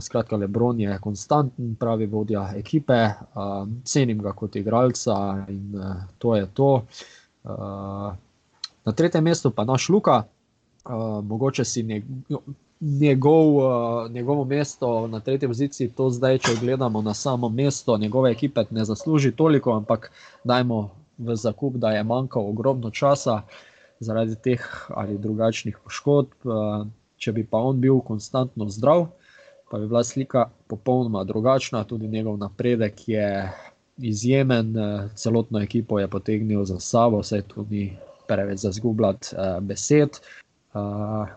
skratka, 0.00 0.36
Lebron 0.36 0.80
je 0.80 0.98
konstanten, 0.98 1.74
pravi 1.80 2.06
vodja 2.06 2.52
ekipe, 2.56 2.94
uh, 2.94 3.68
cenim 3.84 4.22
ga 4.22 4.32
kot 4.32 4.56
igralca 4.56 5.16
in 5.48 5.74
uh, 5.74 5.96
to 6.18 6.36
je 6.36 6.46
to. 6.54 6.70
Uh, 7.44 8.14
na 8.84 8.92
tretjem 8.92 9.24
mestu 9.24 9.50
pa 9.50 9.64
naš 9.64 9.88
Luka, 9.88 10.22
uh, 10.22 11.24
mogoče 11.24 11.64
si 11.64 11.82
njegov, 12.80 13.56
uh, 13.56 14.10
njegovo 14.10 14.44
mesto 14.44 15.06
na 15.06 15.20
tretji 15.20 15.48
poziciji, 15.48 15.90
to 15.90 16.10
zdaj, 16.10 16.38
če 16.38 16.56
gledamo 16.60 17.02
na 17.02 17.14
samo 17.14 17.48
mesto 17.48 17.98
njegove 17.98 18.30
ekipe, 18.30 18.64
ne 18.70 18.84
zasluži 18.84 19.32
toliko, 19.32 19.72
ampak 19.72 20.10
dajmo 20.44 20.90
v 21.18 21.36
zakup, 21.36 21.74
da 21.74 21.90
je 21.90 22.02
manjkalo 22.02 22.48
ogromno 22.48 22.90
časa 22.90 23.42
zaradi 24.00 24.34
teh 24.36 24.86
ali 24.88 25.18
drugačnih 25.18 25.78
poškodb. 25.84 26.30
Uh, 26.44 26.86
če 27.18 27.32
bi 27.32 27.44
pa 27.48 27.60
on 27.62 27.80
bil 27.80 28.00
konstantno 28.04 28.68
zdrav, 28.68 29.06
pa 29.74 29.78
bi 29.80 29.86
bila 29.86 30.04
slika 30.04 30.50
popolnoma 30.66 31.24
drugačna, 31.24 31.84
tudi 31.84 32.08
njegov 32.08 32.36
napredek 32.38 33.08
je. 33.08 33.52
Izjemen, 33.98 34.74
celotno 35.14 35.60
ekipo 35.62 35.98
je 35.98 36.08
potegnil 36.08 36.64
za 36.64 36.80
sabo, 36.80 37.20
vse 37.20 37.42
to 37.42 37.66
ni 37.70 37.96
preveč 38.28 38.58
za 38.58 38.70
zgubljati 38.70 39.28
uh, 39.34 39.62
besed. 39.62 40.08
Uh, 40.74 41.28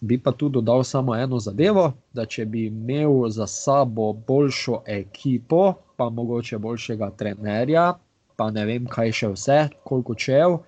bi 0.00 0.18
pa 0.18 0.32
tu 0.32 0.48
dodal 0.48 0.84
samo 0.84 1.16
eno 1.16 1.38
zadevo, 1.38 1.92
da 2.12 2.24
če 2.26 2.44
bi 2.44 2.66
imel 2.66 3.28
za 3.28 3.46
sabo 3.46 4.12
boljšo 4.12 4.80
ekipo, 4.86 5.74
pa 5.96 6.08
mogoče 6.10 6.58
boljšega 6.58 7.10
trenerja, 7.10 7.94
pa 8.36 8.50
ne 8.50 8.64
vem, 8.64 8.86
kaj 8.86 9.12
še 9.12 9.28
vse, 9.28 9.58
koliko 9.84 10.14
čev, 10.14 10.58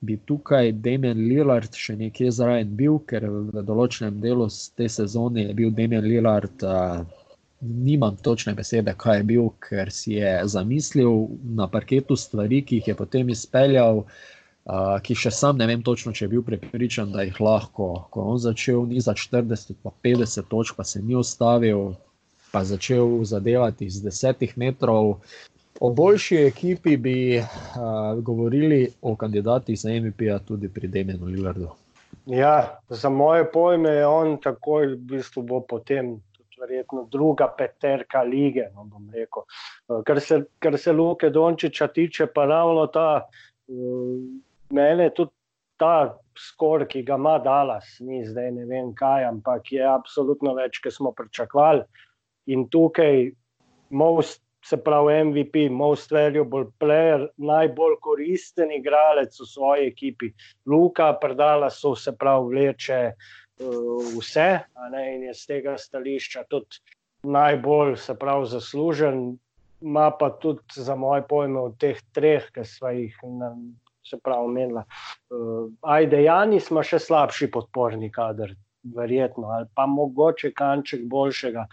bi 0.00 0.16
tukaj 0.26 0.72
Damien 0.72 1.18
Lillard 1.28 1.76
še 1.76 1.96
nekje 2.00 2.30
zraven 2.32 2.72
bil, 2.76 2.98
ker 3.10 3.26
v 3.28 3.64
določenem 3.68 4.20
delu 4.22 4.48
te 4.76 4.88
sezone 4.88 5.48
je 5.48 5.56
bil 5.56 5.72
Damien 5.76 6.06
Lillard. 6.06 6.64
Uh, 6.64 7.04
Nimam 7.60 8.14
točne 8.24 8.54
besede, 8.56 8.94
kaj 8.96 9.18
je 9.18 9.24
bil, 9.28 9.48
ker 9.60 9.90
si 9.92 10.14
je 10.14 10.30
zamislil 10.48 11.26
na 11.58 11.66
parketu 11.68 12.16
stvari, 12.16 12.62
ki 12.64 12.78
jih 12.78 12.86
je 12.88 12.94
potem 12.96 13.28
izpeljal, 13.28 14.00
uh, 14.06 14.94
ki 15.04 15.12
še 15.12 15.28
sam 15.36 15.60
ne 15.60 15.66
vem 15.68 15.82
točno, 15.84 16.14
če 16.16 16.24
je 16.24 16.30
bil 16.32 16.46
prepričan, 16.46 17.12
da 17.12 17.26
jih 17.28 17.36
lahko. 17.44 17.90
Ko 18.08 18.24
on 18.32 18.40
začel 18.40 18.88
niza 18.88 19.12
40, 19.12 19.76
pa 19.84 19.92
50 20.08 20.48
točk, 20.48 20.78
pa 20.80 20.88
se 20.88 21.04
ni 21.04 21.18
ustavil, 21.20 21.90
pa 22.48 22.64
začel 22.64 23.20
zadevati 23.28 23.92
iz 23.92 24.00
10 24.08 24.56
metrov. 24.56 25.18
O 25.80 25.90
boljši 25.96 26.36
ekipi 26.36 26.96
bi 26.96 27.38
uh, 27.38 27.44
govorili 28.22 28.88
o 29.02 29.14
kandidatih 29.16 29.78
za 29.80 29.88
MVP-ja 29.88 30.38
tudi 30.38 30.68
pri 30.68 30.88
Demenu 30.88 31.26
Lillardu. 31.26 31.68
Ja, 32.26 32.80
za 32.88 33.08
moje 33.08 33.46
pojme 33.52 33.90
je 33.90 34.06
on 34.06 34.36
takoj, 34.40 34.86
v 34.86 34.96
bistvu 35.14 35.42
bo 35.42 35.60
potem. 35.60 36.18
Verjetno 36.60 37.06
druga 37.08 37.46
peterka 37.56 38.20
lige. 38.22 38.66
No, 38.74 40.02
kar, 40.04 40.18
se, 40.20 40.42
kar 40.58 40.76
se 40.78 40.92
Luke 40.92 41.30
Dončiča 41.30 41.86
tiče, 41.88 42.26
pa 42.34 42.44
ravno 42.44 42.84
ta 42.92 43.22
uh, 43.24 44.18
mene 44.68 45.06
tudi 45.16 45.32
ta 45.80 46.18
skor, 46.36 46.84
ki 46.84 47.02
ga 47.08 47.16
ima 47.16 47.38
Dallas, 47.40 47.96
ni 48.04 48.20
zdaj 48.28 48.50
ne 48.52 48.66
vem 48.68 48.92
kaj, 48.94 49.24
ampak 49.30 49.72
je 49.72 49.86
absolutno 49.88 50.52
več, 50.58 50.82
kot 50.84 50.92
smo 50.92 51.14
pričakovali. 51.16 51.86
In 52.52 52.66
tukaj, 52.68 53.30
most, 53.90 54.42
se 54.64 54.76
pravi, 54.76 55.24
MVP, 55.24 55.68
most 55.70 56.10
valuable 56.10 56.66
player, 56.78 57.28
najbolj 57.36 57.96
koristen 58.00 58.72
igralec 58.72 59.40
v 59.40 59.46
svoji 59.46 59.86
ekipi, 59.88 60.32
Luka, 60.66 61.12
predala 61.20 61.70
so 61.70 61.94
se 61.96 62.12
pravi, 62.16 62.54
vleče 62.54 63.00
uh, 63.10 64.10
vse, 64.16 64.48
in 65.14 65.28
je 65.28 65.34
z 65.34 65.46
tega 65.46 65.76
stališča 65.78 66.44
tudi 66.48 66.82
najbolj, 67.22 67.96
se 67.96 68.14
pravi, 68.18 68.46
zaslužen. 68.46 69.38
Ma 69.80 70.10
pa 70.12 70.28
tudi 70.30 70.60
za 70.76 70.94
moje 70.94 71.22
pojme 71.28 71.60
od 71.60 71.78
teh 71.80 71.96
treh, 72.12 72.44
ki 72.52 72.64
smo 72.68 72.90
jih 72.92 73.14
se 74.04 74.18
pravi, 74.20 74.44
omenila. 74.44 74.84
Uh, 75.32 75.70
ajde, 75.80 76.20
Jani 76.22 76.60
smo 76.60 76.82
še 76.84 76.98
slabši 77.00 77.48
podporni 77.50 78.10
kader, 78.12 78.52
verjetno, 78.84 79.48
ali 79.56 79.70
pa 79.74 79.86
mogoče 79.88 80.52
kanček 80.52 81.06
boljšega. 81.08 81.64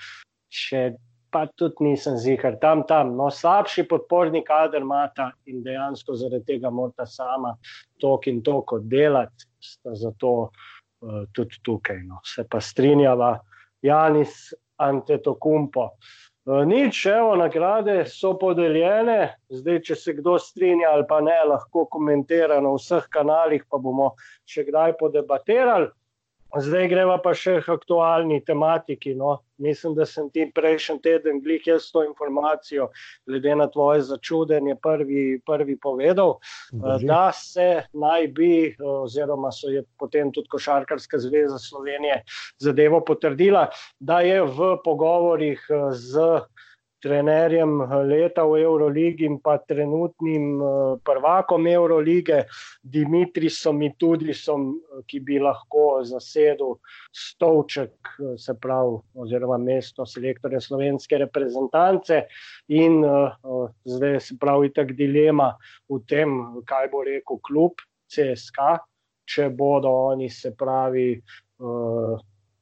Še 0.48 0.84
pa 1.32 1.46
tudi 1.56 1.86
nisem 1.90 2.18
zihar, 2.18 2.58
tam, 2.62 2.84
tam. 2.88 3.16
No, 3.18 3.30
slabši 3.34 3.88
podporni 3.90 4.44
kader 4.46 4.82
imata 4.82 5.32
in 5.46 5.64
dejansko 5.64 6.16
zaradi 6.16 6.46
tega 6.54 6.72
morata 6.72 7.06
sama 7.06 7.56
tok 8.02 8.28
in 8.28 8.42
tok 8.44 8.78
oddelati, 8.80 9.50
zato 9.94 10.34
uh, 10.42 11.24
tudi 11.34 11.60
tukaj. 11.64 12.02
No. 12.08 12.22
Se 12.26 12.48
pa 12.50 12.62
strinjava, 12.62 13.38
Janis 13.82 14.54
Antetokumpo. 14.78 15.92
Nič, 16.48 17.02
evo, 17.12 17.34
nagrade 17.36 18.06
so 18.08 18.30
podeljene, 18.40 19.34
zdaj, 19.52 19.82
če 19.84 19.96
se 20.00 20.14
kdo 20.16 20.38
strinja 20.40 20.94
ali 20.96 21.04
pa 21.10 21.18
ne, 21.20 21.36
lahko 21.44 21.84
komentira 21.92 22.62
na 22.64 22.72
vseh 22.78 23.10
kanalih, 23.12 23.66
pa 23.68 23.82
bomo 23.84 24.14
še 24.48 24.64
kdaj 24.70 24.96
podebatirali. 25.02 25.90
Zdaj 26.56 26.88
greva 26.88 27.18
pa 27.20 27.34
še 27.36 27.60
k 27.62 27.76
aktualni 27.76 28.40
tematiki. 28.46 29.14
No. 29.18 29.38
Mislim, 29.58 29.96
da 29.98 30.06
sem 30.06 30.30
ti 30.30 30.46
prejšnji 30.54 31.00
teden 31.02 31.40
glih 31.42 31.64
jaz 31.66 31.88
to 31.92 32.04
informacijo, 32.06 32.92
glede 33.26 33.56
na 33.58 33.66
tvoje 33.74 34.04
začudenje, 34.06 34.76
prvi, 34.82 35.40
prvi 35.46 35.78
povedal, 35.82 36.36
Boži. 36.72 37.08
da 37.10 37.32
se 37.34 37.84
naj 37.94 38.28
bi, 38.38 38.76
oziroma 38.78 39.50
so 39.52 39.72
je 39.74 39.82
potem 39.98 40.30
tudi 40.32 40.52
Košarkarska 40.54 41.18
zveza 41.18 41.58
Slovenije 41.58 42.22
zadevo 42.62 43.02
potrdila, 43.02 43.68
da 44.00 44.22
je 44.22 44.44
v 44.46 44.76
pogovorih 44.86 45.66
z 45.92 46.30
trenerjem 47.02 47.82
leta 48.10 48.44
v 48.46 48.62
Euroligi 48.64 49.26
in 49.26 49.38
pa 49.42 49.58
trenutnim 49.58 50.62
eh, 50.62 50.98
prvakom 51.06 51.68
Eurolige, 51.68 52.46
Dimitrisom 52.82 53.82
in 53.86 53.94
tudi 54.00 54.34
som, 54.34 54.70
ki 55.06 55.22
bi 55.26 55.40
lahko 55.42 56.02
zasedel 56.08 56.78
stolček, 57.14 57.94
eh, 58.20 58.36
se 58.38 58.56
pravi, 58.62 58.98
oziroma 59.16 59.58
mesto 59.62 60.06
selektorja 60.06 60.62
slovenske 60.62 61.22
reprezentance. 61.22 62.24
In 62.74 63.04
zdaj 63.86 64.20
se 64.22 64.38
pravi, 64.40 64.72
tako 64.74 64.96
dilema 64.98 65.52
v 65.90 66.02
tem, 66.10 66.34
kaj 66.68 66.90
bo 66.92 67.04
rekel 67.06 67.40
klub 67.46 67.84
CSK, 68.12 68.74
če 69.28 69.50
bodo 69.50 69.92
oni, 70.12 70.30
se 70.30 70.54
pravi. 70.56 71.10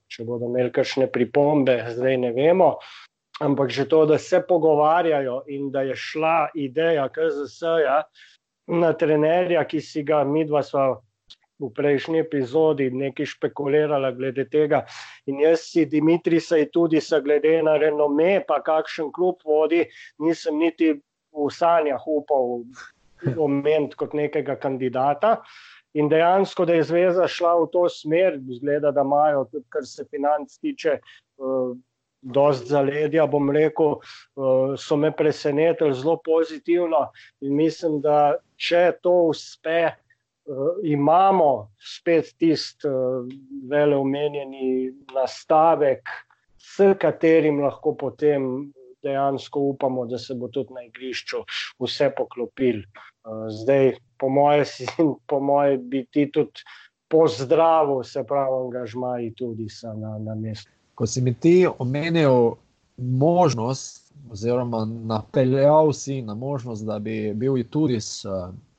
Če 0.05 0.23
bodo 0.23 0.47
imeli 0.47 0.71
kakšne 0.71 1.09
pripombe, 1.11 1.75
zdaj 1.91 2.17
ne 2.21 2.31
vemo. 2.31 2.69
Ampak 3.43 3.69
že 3.69 3.85
to, 3.85 4.05
da 4.05 4.17
se 4.17 4.39
pogovarjajo 4.47 5.43
in 5.47 5.71
da 5.71 5.81
je 5.81 5.95
šla 5.95 6.49
ideja 6.55 7.09
KZS-ja 7.09 8.03
na 8.67 8.93
trenerja, 8.93 9.65
ki 9.67 9.81
si 9.81 10.03
ga 10.03 10.23
mi 10.23 10.45
dva 10.47 10.63
sva 10.63 10.95
v 11.59 11.69
prejšnji 11.71 12.19
epizodi 12.19 12.89
nekaj 12.91 13.27
špekulirala 13.35 14.11
glede 14.15 14.45
tega. 14.51 14.83
In 15.27 15.39
jaz 15.39 15.67
si 15.71 15.85
Dimitri 15.85 16.39
saj 16.39 16.67
tudi 16.71 17.01
sa 17.01 17.19
glede 17.19 17.61
na 17.63 17.77
renome, 17.79 18.43
pa 18.47 18.59
kakšen 18.63 19.11
klub 19.15 19.43
vodi, 19.45 19.85
nisem 20.19 20.59
niti 20.59 20.91
v 20.95 21.47
sanjah 21.51 22.01
upal 22.07 22.63
omeniti 23.47 23.95
kot 23.95 24.13
nekega 24.13 24.55
kandidata. 24.59 25.39
In 25.95 26.09
dejansko, 26.11 26.65
da 26.67 26.75
je 26.75 26.83
zveza 26.83 27.27
šla 27.27 27.53
v 27.61 27.67
to 27.71 27.85
smer, 27.89 28.35
zgleda, 28.59 28.91
da 28.91 29.03
imajo, 29.07 29.45
tudi 29.51 29.65
kar 29.71 29.85
se 29.87 30.03
financ 30.11 30.57
tiče, 30.59 30.99
uh, 31.39 31.71
dosti 32.25 32.69
zaledja, 32.69 33.27
bom 33.27 33.49
rekel, 33.53 33.99
eh, 34.01 34.75
so 34.77 34.97
me 34.97 35.11
presenetili 35.11 35.93
zelo 35.93 36.17
pozitivno 36.25 37.09
in 37.41 37.55
mislim, 37.55 38.01
da 38.01 38.35
če 38.57 38.91
to 39.01 39.13
uspe, 39.29 39.81
eh, 39.85 40.71
imamo 40.83 41.71
spet 41.79 42.33
tisti 42.37 42.87
eh, 42.87 43.35
vele 43.69 43.95
omenjeni 43.95 44.91
nastavek, 45.13 46.09
s 46.57 46.95
katerim 46.99 47.61
lahko 47.61 47.93
potem 47.95 48.71
dejansko 49.05 49.59
upamo, 49.59 50.07
da 50.09 50.17
se 50.17 50.33
bo 50.33 50.47
tudi 50.49 50.73
na 50.73 50.81
igrišču 50.87 51.43
vse 51.79 52.09
poklopil. 52.17 52.81
Zdaj, 53.53 53.91
po 54.17 54.29
moje, 54.33 54.65
si, 54.65 54.87
po 55.29 55.39
moje 55.39 55.77
bi 55.77 56.05
ti 56.09 56.25
tudi 56.31 56.65
pozdravil, 57.07 58.01
se 58.03 58.23
pravi, 58.25 58.57
angažmaji 58.65 59.35
tudi 59.37 59.67
na, 60.01 60.17
na 60.25 60.35
mestu 60.35 60.74
ko 60.95 61.07
si 61.07 61.21
mi 61.21 61.33
ti 61.33 61.67
omenil 61.79 62.55
možnost, 62.97 64.13
oziroma 64.31 64.85
napeljal 64.85 65.93
si 65.93 66.21
na 66.21 66.33
možnost, 66.33 66.85
da 66.85 66.99
bi 66.99 67.33
bil 67.33 67.63
tudi 67.69 68.01
s, 68.01 68.25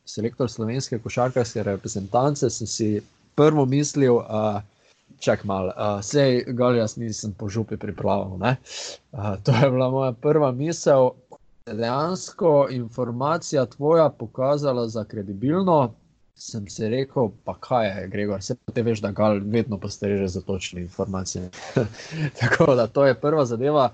selektor 0.07 0.51
slovenske 0.51 0.99
košarkarske 0.99 1.63
reprezentance, 1.63 2.51
sem 2.51 2.67
si 2.67 3.01
prvo 3.35 3.67
mislil. 3.67 4.17
Uh, 4.17 4.63
Čak 5.19 5.45
malo, 5.49 5.73
uh, 5.73 6.03
sej 6.05 6.43
ga 6.53 6.75
jaz 6.77 6.99
nisem 7.01 7.33
po 7.33 7.49
župi 7.49 7.77
pripravil. 7.81 8.37
Uh, 8.37 8.57
to 9.43 9.53
je 9.53 9.71
bila 9.71 9.91
moja 9.91 10.13
prva 10.13 10.51
misel. 10.53 11.11
Dejansko 11.67 12.69
informacija 12.71 13.65
tvoja 13.67 14.09
pokazala 14.09 14.89
za 14.89 15.05
kredibilno, 15.05 15.95
sem 16.37 16.69
si 16.69 16.89
rekel, 16.89 17.31
pa 17.45 17.55
kaj 17.61 17.87
je, 17.87 18.09
Gregor, 18.13 18.41
vse 18.41 18.55
te 18.75 18.83
veš, 18.85 19.01
da 19.01 19.11
ga 19.17 19.29
vedno 19.41 19.79
postreže 19.81 20.29
za 20.29 20.41
točne 20.41 20.81
informacije. 20.81 21.51
Tako 22.41 22.75
da 22.75 22.87
to 22.87 23.07
je 23.07 23.15
prva 23.21 23.45
zadeva, 23.45 23.93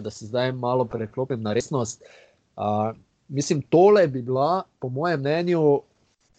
da 0.00 0.10
se 0.10 0.26
zdaj 0.26 0.52
malo 0.52 0.84
preklopim 0.84 1.42
na 1.42 1.52
resnost. 1.52 2.02
Uh, 2.56 2.96
mislim, 3.28 3.62
tole 3.62 4.06
bi 4.06 4.22
bila, 4.22 4.62
po 4.78 4.88
mojem 4.88 5.20
mnenju, 5.20 5.80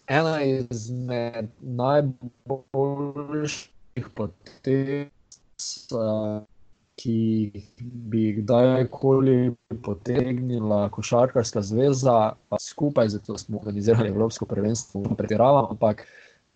ena 0.06 0.42
izmed 0.42 1.48
najboljših 1.60 2.28
potez. 4.14 5.06
Uh, 5.92 6.42
ki 7.00 7.50
bi 7.80 8.22
jih 8.26 8.40
kdajkoli 8.42 9.54
potegnila 9.82 10.88
Košarkarska 10.92 11.62
zveza, 11.64 12.32
pa 12.48 12.58
skupaj 12.60 13.08
z 13.08 13.22
to 13.26 13.38
smo 13.38 13.58
organizirali 13.58 14.08
Evropsko 14.08 14.46
prvenstvo, 14.46 15.02
pretiravam. 15.16 15.70
Ampak, 15.72 16.04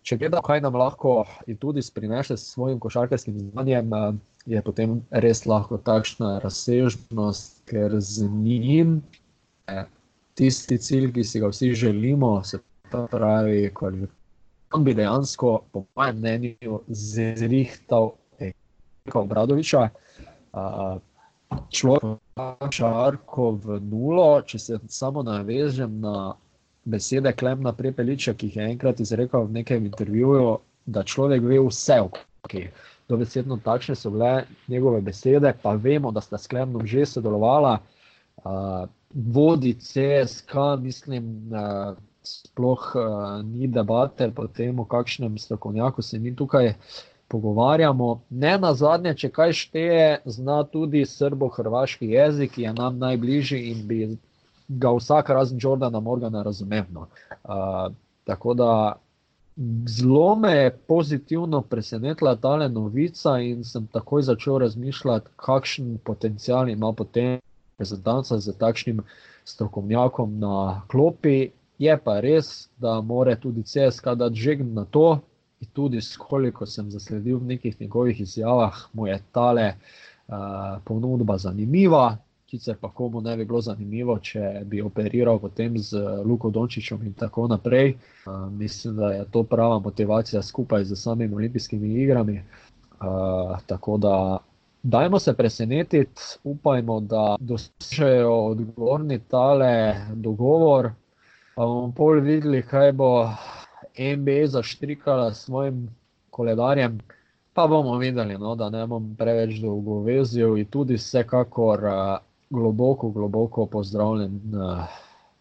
če 0.05 0.19
gledamo, 0.21 0.45
kaj 0.45 0.61
nam 0.61 0.77
lahko 0.77 1.23
in 1.49 1.57
tudi 1.57 1.81
sprinese 1.81 2.37
s 2.37 2.51
svojim 2.53 2.79
košarkarskim 2.79 3.39
znanjem, 3.39 3.89
je 4.45 4.61
potem 4.61 4.99
res 5.09 5.45
lahko 5.49 5.79
takšna 5.81 6.37
razsežnost, 6.43 7.63
ker 7.65 7.97
z 7.97 8.29
njim 8.29 8.99
tisti 10.37 10.77
cilj, 10.77 11.09
ki 11.15 11.23
si 11.23 11.41
ga 11.41 11.49
vsi 11.49 11.73
želimo, 11.73 12.37
se 12.43 12.61
pravi, 12.91 13.71
kvalifikacija, 13.73 14.21
bi 14.85 14.93
dejansko, 14.93 15.57
po 15.71 15.85
mojem 15.95 16.21
mnenju, 16.21 16.79
zrihtal. 16.87 18.13
Obradoviča, 19.13 19.89
človek, 21.69 22.19
šarko 22.71 23.51
v 23.63 23.79
nulo. 23.83 24.41
Če 24.41 24.59
se 24.59 24.79
samo 24.87 25.23
navežem 25.23 25.99
na 26.01 26.33
besede 26.85 27.33
Klemna 27.33 27.73
Prepeliča, 27.73 28.33
ki 28.33 28.49
jih 28.49 28.57
je 28.59 28.67
enkrat 28.73 28.99
izrekel 28.99 29.47
v 29.47 29.61
nekem 29.61 29.85
intervjuju, 29.85 30.57
da 30.85 31.03
človek 31.03 31.43
ve 31.43 31.59
vse 31.65 32.01
o 32.01 32.09
okay. 32.45 32.69
Dobesedno 33.09 33.57
takšne 33.61 33.95
so 33.95 34.09
bile 34.09 34.45
njegove 34.67 35.01
besede, 35.01 35.53
pa 35.61 35.75
vemo, 35.77 36.11
da 36.11 36.21
sta 36.21 36.37
s 36.37 36.47
Klemnom 36.47 36.85
že 36.87 37.05
sodelovala. 37.05 37.79
Uh, 38.45 38.85
vodi 39.13 39.73
CSK, 39.79 40.53
mislim, 40.81 41.49
uh, 41.53 41.97
sploh 42.25 42.85
uh, 42.95 43.41
ni 43.45 43.67
debate 43.67 44.31
o 44.37 44.47
tem, 44.47 44.79
o 44.79 44.85
kakšnem 44.85 45.37
strokovnjaku 45.37 46.01
se 46.01 46.19
mi 46.19 46.35
tukaj 46.35 46.67
uh, 46.67 46.75
pogovarjamo. 47.27 48.21
Ne 48.29 48.57
na 48.57 48.73
zadnje, 48.73 49.15
če 49.15 49.29
kaj 49.29 49.53
šteje, 49.53 50.09
zna 50.25 50.63
tudi 50.69 51.05
srbo-hrvaški 51.09 52.09
jezik, 52.13 52.55
ki 52.55 52.67
je 52.67 52.73
nam 52.73 52.99
najbližji 53.01 53.71
in 53.71 53.87
bi 53.87 53.99
ga 54.67 54.91
vsak 54.97 55.29
razen 55.29 55.59
Jordana 55.61 55.99
Morgana 55.99 56.43
razumel. 56.43 56.85
No. 56.93 57.07
Uh, 57.43 57.93
tako 58.25 58.53
da 58.53 58.69
zelo 59.87 60.35
me 60.35 60.51
je 60.51 60.77
pozitivno 60.87 61.61
presenetila 61.61 62.35
ta 62.35 62.67
novica 62.67 63.39
in 63.39 63.63
sem 63.63 63.87
takoj 63.87 64.21
začel 64.21 64.57
razmišljati, 64.57 65.29
kakšen 65.35 65.97
potencial 66.03 66.69
ima 66.69 66.91
potem 66.93 67.39
reprezentanca 67.77 68.37
z 68.39 68.57
takšnim 68.57 69.01
strokovnjakom 69.45 70.39
na 70.39 70.81
klopi. 70.87 71.51
Je 71.77 71.97
pa 72.03 72.19
res, 72.19 72.69
da 72.77 73.01
more 73.01 73.35
tudi 73.35 73.63
CSK 73.63 74.15
dati 74.15 74.35
žegn 74.35 74.73
na 74.73 74.85
to, 74.85 75.19
in 75.59 75.67
tudi 75.73 75.99
koliko 76.17 76.65
sem 76.65 76.91
zasledil 76.91 77.37
v 77.37 77.45
nekih 77.45 77.81
njegovih 77.81 78.21
izjavah, 78.21 78.75
mu 78.93 79.07
je 79.07 79.19
tale 79.31 79.73
uh, 80.27 80.35
ponudba 80.83 81.37
zanimiva. 81.37 82.17
Sicer 82.49 82.75
pa 82.81 82.91
komu 82.91 83.21
ne 83.21 83.37
bi 83.37 83.45
bilo 83.45 83.61
zanimivo, 83.61 84.19
če 84.19 84.61
bi 84.65 84.81
operiral 84.81 85.39
potem 85.39 85.77
z 85.77 85.97
Luko 86.25 86.49
Dončičem 86.49 87.01
in 87.03 87.13
tako 87.13 87.47
naprej. 87.47 87.95
Uh, 88.25 88.51
mislim, 88.51 88.95
da 88.95 89.11
je 89.11 89.25
to 89.31 89.43
prava 89.43 89.79
motivacija 89.79 90.41
skupaj 90.41 90.85
z 90.85 90.95
samimi 90.95 91.35
olimpijskimi 91.35 91.93
igrami. 92.03 92.43
Uh, 93.01 93.57
tako 93.65 93.97
da, 93.97 94.37
dajmo 94.83 95.19
se 95.19 95.33
presenetiti, 95.33 96.21
upajmo, 96.43 96.99
da 96.99 97.35
dosežejo 97.39 98.35
odgovorni 98.45 99.19
tale 99.19 99.95
dogovor. 100.13 100.91
Pa 101.55 101.65
bomo 101.65 101.91
pol 101.95 102.19
videli, 102.19 102.61
kaj 102.61 102.91
bo 102.91 103.09
NBA 103.97 104.47
zaštrikala 104.47 105.33
s 105.33 105.45
svojim 105.45 105.87
koledarjem, 106.29 106.99
pa 107.53 107.67
bomo 107.67 107.97
videli, 107.97 108.37
no, 108.37 108.55
da 108.55 108.69
ne 108.69 108.83
bom 108.87 109.15
preveč 109.17 109.59
dolgo 109.63 110.01
vezil 110.03 110.57
in 110.59 110.67
tudi 110.67 110.97
vsekakor 110.99 111.85
uh, 111.87 112.17
globoko, 112.49 113.09
globoko 113.09 113.65
pozdravljen 113.65 114.41
na, 114.51 114.87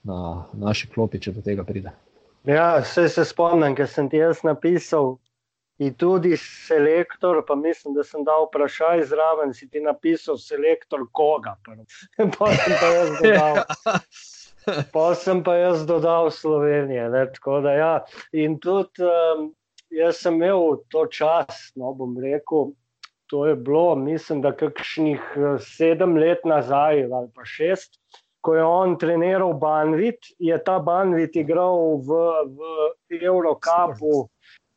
na 0.03 0.21
naši 0.53 0.89
klopi, 0.95 1.21
če 1.21 1.35
do 1.35 1.43
tega 1.43 1.65
pride. 1.65 1.93
Ja, 2.45 2.79
vse 2.85 3.09
se 3.09 3.25
spomnim, 3.25 3.75
ker 3.75 3.89
sem 3.89 4.09
ti 4.13 4.21
jaz 4.21 4.45
napisal 4.45 5.17
in 5.83 5.95
tudi 5.99 6.37
selektor, 6.39 7.41
pa 7.47 7.57
mislim, 7.59 7.97
da 7.97 8.05
sem 8.07 8.23
dal 8.25 8.47
vprašaj 8.47 9.07
zraven, 9.11 9.55
si 9.57 9.69
ti 9.69 9.83
napisal 9.83 10.39
selektor 10.39 11.09
koga. 11.13 11.57
Pa 12.39 12.53
sem 12.55 12.79
pa 12.79 12.93
jaz 12.95 13.11
dodal. 13.19 13.63
Pa 14.95 15.15
sem 15.15 15.43
pa 15.45 15.57
jaz 15.57 15.85
dodal 15.87 16.31
Slovenije. 16.31 17.11
Ja. 17.79 17.95
In 18.33 18.59
tudi 18.61 19.05
um, 19.05 19.51
jaz 19.91 20.23
sem 20.23 20.35
imel 20.35 20.81
to 20.91 21.07
čas, 21.07 21.71
no 21.77 21.93
bom 21.95 22.17
rekel, 22.19 22.73
to 23.31 23.47
je 23.47 23.57
bilo, 23.57 23.95
mislim, 23.97 24.43
da 24.43 24.53
kakšnih 24.53 25.21
eh, 25.37 25.59
sedem 25.59 26.17
let 26.17 26.45
nazaj 26.45 27.05
ali 27.05 27.31
pa 27.35 27.45
šest. 27.45 27.99
Ko 28.45 28.55
je 28.55 28.65
on 28.65 28.99
treniral 29.01 29.55
Banvit, 29.57 30.21
je 30.39 30.57
ta 30.65 30.77
Banvit 30.79 31.37
igral 31.37 31.97
v, 32.05 32.19
v 33.09 33.21
Eurocapu, 33.23 34.29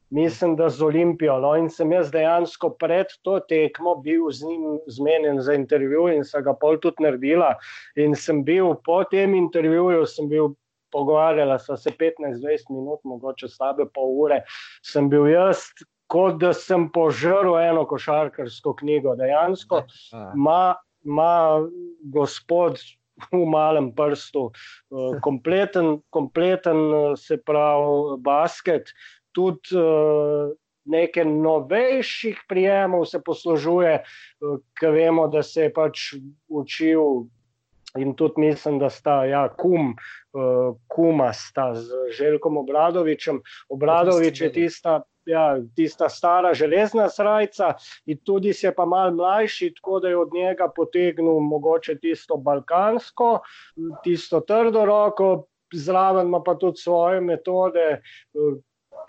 mislim, 0.09 0.55
da 0.55 0.69
z 0.69 0.83
Olimpijo. 0.83 1.39
No, 1.39 1.55
in 1.55 1.69
sem 1.69 1.91
jaz 1.91 2.11
dejansko 2.11 2.69
pred 2.79 3.11
to 3.21 3.39
tekmo 3.49 3.95
bil 4.03 4.31
z 4.31 4.47
njim 4.47 4.79
zmenjen 4.87 5.41
za 5.41 5.53
intervju 5.53 6.07
in 6.13 6.23
sem 6.23 6.43
ga 6.43 6.53
pol 6.53 6.79
tudi 6.81 7.03
naredila. 7.03 7.55
In 7.95 8.15
sem 8.15 8.43
bil 8.43 8.75
po 8.85 9.03
tem 9.03 9.35
intervjuju, 9.35 10.05
sem 10.05 10.29
bil 10.29 10.53
pogovarjala 10.91 11.59
sva 11.59 11.77
se 11.77 11.91
15-20 11.91 12.71
minut, 12.71 13.03
mogoče 13.03 13.49
slabe 13.51 13.85
pol 13.93 14.15
ure, 14.23 14.41
sem 14.85 15.09
bil 15.09 15.27
jaz, 15.27 15.67
kot 16.07 16.39
da 16.39 16.53
sem 16.55 16.87
požrl 16.91 17.57
eno 17.59 17.83
košarkarsko 17.85 18.77
knjigo. 18.79 19.15
Dejansko 19.19 19.83
ima 20.35 21.41
gospod 22.13 22.79
v 23.31 23.43
malem 23.49 23.89
prstu 23.97 24.49
uh, 24.49 25.17
kompleten, 25.25 25.97
kompleten 26.13 26.77
uh, 26.93 27.13
se 27.17 27.37
pravi, 27.41 28.17
basket, 28.21 28.93
tudi 29.37 29.77
uh, 29.77 30.49
nekaj 30.89 31.25
novejših 31.29 32.45
prijemov 32.49 33.05
se 33.05 33.21
poslužuje, 33.21 33.99
uh, 34.01 34.59
ker 34.79 34.95
vemo, 34.95 35.27
da 35.29 35.43
se 35.45 35.67
je 35.67 35.73
pač 35.73 36.13
učil 36.49 37.27
in 37.97 38.13
tudi 38.17 38.41
mislim, 38.41 38.79
da 38.81 38.89
sta 38.93 39.23
ja, 39.25 39.47
kum, 39.57 39.93
uh, 40.33 40.73
kuma 40.89 41.31
sta 41.33 41.71
z 41.75 42.09
Željkom 42.17 42.57
Obradovičem. 42.63 43.41
Obradovič 43.69 44.41
je 44.41 44.51
tista. 44.53 45.03
Ja, 45.27 45.57
tista 45.75 46.07
stara 46.07 46.53
železna 46.55 47.09
srca, 47.11 47.73
in 48.07 48.15
tudi 48.23 48.53
se 48.55 48.69
je 48.69 48.71
pa 48.75 48.85
malo 48.87 49.11
mlajši, 49.11 49.73
tako 49.75 49.99
da 49.99 50.07
je 50.07 50.17
od 50.17 50.29
njega 50.33 50.69
potegnil 50.75 51.41
mogoče 51.43 51.97
tisto 51.99 52.37
balkansko, 52.37 53.41
tisto 54.05 54.39
trdo 54.47 54.85
roko, 54.87 55.27
zraven 55.73 56.31
pa 56.45 56.55
tudi 56.55 56.77
svoje 56.77 57.21
metode, 57.21 57.99
eh, 57.99 57.99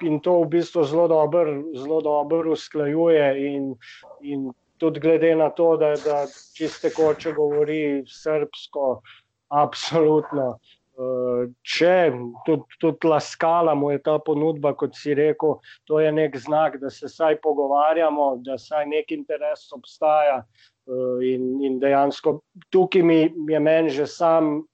in 0.03 0.21
to 0.21 0.43
v 0.43 0.49
bistvu 0.59 0.85
zelo 0.85 1.09
dobro 1.09 2.01
dober 2.03 2.49
usklajuje. 2.49 3.29
In, 3.47 3.75
in 4.23 4.51
tudi 4.79 5.01
glede 5.01 5.35
na 5.35 5.51
to, 5.51 5.77
da, 5.77 5.95
da 6.05 6.27
čiste 6.57 6.91
koče 6.95 7.33
govori 7.33 8.05
srpsko, 8.07 9.01
absolutno. 9.49 10.59
Eh, 10.99 11.43
če 11.63 12.11
tudi, 12.47 12.79
tudi 12.83 13.07
laskala 13.07 13.75
mu 13.79 13.93
je 13.93 14.01
ta 14.03 14.17
ponudba, 14.19 14.73
kot 14.75 14.97
si 14.99 15.15
rekel, 15.15 15.61
to 15.87 16.01
je 16.03 16.11
nek 16.11 16.35
znak, 16.43 16.81
da 16.83 16.91
se 16.91 17.07
vsaj 17.07 17.39
pogovarjamo, 17.45 18.33
da 18.43 18.57
vsaj 18.59 18.89
nek 18.91 19.13
interes 19.15 19.69
obstaja. 19.77 20.41
Eh, 20.43 21.29
in, 21.35 21.61
in 21.63 21.79
dejansko 21.79 22.41
tukaj 22.75 23.07
mi 23.07 23.21
je 23.53 23.61
meni 23.63 23.95
že 23.95 24.09
sam, 24.11 24.65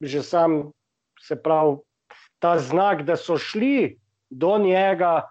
že 0.00 0.22
sam, 0.24 0.72
se 1.20 1.36
pravi, 1.36 1.76
ta 2.40 2.56
znak, 2.58 3.04
da 3.04 3.16
so 3.16 3.36
šli 3.36 3.98
do 4.30 4.58
njega, 4.58 5.22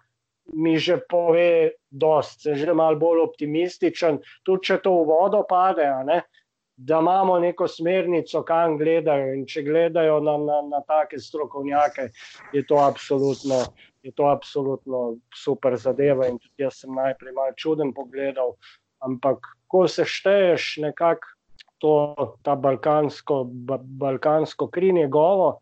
mi 0.53 0.77
že 0.77 0.99
pove, 1.09 1.71
da 1.89 2.21
je 2.45 2.55
že 2.55 2.73
malo 2.73 2.95
bolj 2.95 3.23
optimističen, 3.23 4.19
tudi 4.43 4.67
če 4.69 4.77
to 4.83 4.91
v 5.01 5.07
vodo 5.09 5.43
pade, 5.49 5.89
da 6.77 6.99
imamo 6.99 7.39
neko 7.39 7.67
smernico, 7.67 8.43
kam 8.43 8.77
gledajo. 8.77 9.33
In 9.33 9.45
če 9.47 9.63
gledajo 9.63 10.19
na, 10.19 10.37
na, 10.37 10.61
na 10.69 10.81
take 10.87 11.19
strokovnjake, 11.19 12.09
je 12.53 12.65
to 12.67 12.81
absolutno. 12.83 13.63
Je 14.05 14.11
to 14.13 14.27
absolutno 14.29 15.15
super 15.33 15.73
zadeva, 15.81 16.27
in 16.29 16.35
tudi 16.37 16.61
jaz 16.61 16.83
sem 16.83 16.91
najprej 16.93 17.33
malo 17.33 17.55
čuden 17.57 17.89
pogledal. 17.89 18.51
Ampak, 19.01 19.47
ko 19.65 19.87
se 19.89 20.05
šteješ 20.05 20.75
nekako 20.83 21.31
to, 21.81 21.95
balkansko, 22.45 23.43
ba, 23.65 23.79
balkansko 23.81 24.67
kri 24.69 24.93
njegovo, 24.93 25.57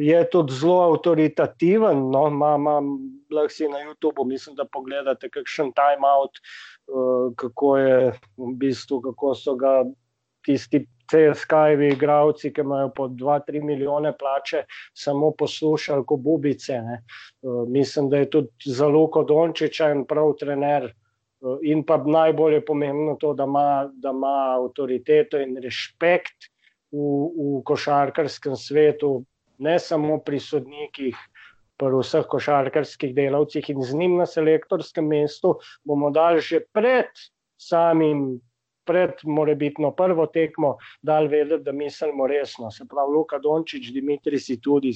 je 0.00 0.30
tudi 0.30 0.54
zelo 0.54 0.80
avtoritativen. 0.82 2.10
No, 2.10 2.26
lahko 3.32 3.48
si 3.48 3.68
na 3.68 3.80
YouTubu, 3.80 4.26
mislim, 4.28 4.56
da 4.56 4.64
pogledate, 4.64 5.30
kakšen 5.32 5.72
timeout, 5.76 6.40
uh, 6.86 7.32
kako 7.36 7.76
je 7.76 8.12
v 8.36 8.54
bistvu, 8.60 9.00
kako 9.00 9.34
so 9.34 9.56
ga 9.56 9.82
tisti. 10.46 10.86
CSK-jevi 11.12 11.90
igravci, 11.92 12.48
ki 12.56 12.62
imajo 12.64 12.88
po 12.96 13.04
2-3 13.08 13.60
milijone 13.60 14.14
plače, 14.16 14.62
samo 14.96 15.30
poslušali, 15.36 16.06
kot 16.08 16.20
bubice. 16.24 16.78
Uh, 16.78 17.68
mislim, 17.68 18.08
da 18.08 18.22
je 18.22 18.30
tudi 18.30 18.48
za 18.64 18.86
Luko 18.88 19.20
Dončiča 19.28 19.90
in 19.92 20.06
prav 20.08 20.32
trener. 20.40 20.86
Uh, 21.40 21.58
in 21.68 21.82
pa 21.84 21.98
najbolj 22.00 22.54
je 22.54 22.64
pomembno 22.64 23.18
to, 23.20 23.34
da 23.34 23.44
ima, 23.44 23.90
da 23.92 24.14
ima 24.16 24.56
avtoriteto 24.56 25.42
in 25.42 25.58
respekt 25.60 26.48
v, 26.92 27.02
v 27.36 27.60
košarkarskem 27.68 28.56
svetu, 28.56 29.18
ne 29.62 29.78
samo 29.78 30.18
pri 30.26 30.40
sodnikih, 30.42 31.18
pri 31.80 31.98
vseh 31.98 32.26
košarkarskih 32.30 33.14
delavcih 33.14 33.70
in 33.72 33.82
z 33.82 33.98
njim 33.98 34.16
na 34.20 34.26
selektorskem 34.26 35.06
mestu, 35.08 35.56
bomo 35.84 36.10
dali 36.10 36.40
že 36.40 36.62
pred 36.72 37.10
samim, 37.58 38.40
pred 38.84 39.22
morebitno 39.24 39.92
prvo 39.94 40.26
tekmo, 40.26 40.76
dal 41.02 41.28
vedeti, 41.30 41.62
da 41.62 41.72
mislimo 41.72 42.26
resno. 42.26 42.70
Se 42.70 42.84
pravi, 42.90 43.14
Luka 43.14 43.38
Dončić, 43.38 43.92
Dimitri 43.94 44.38
si 44.38 44.58
tudi 44.60 44.92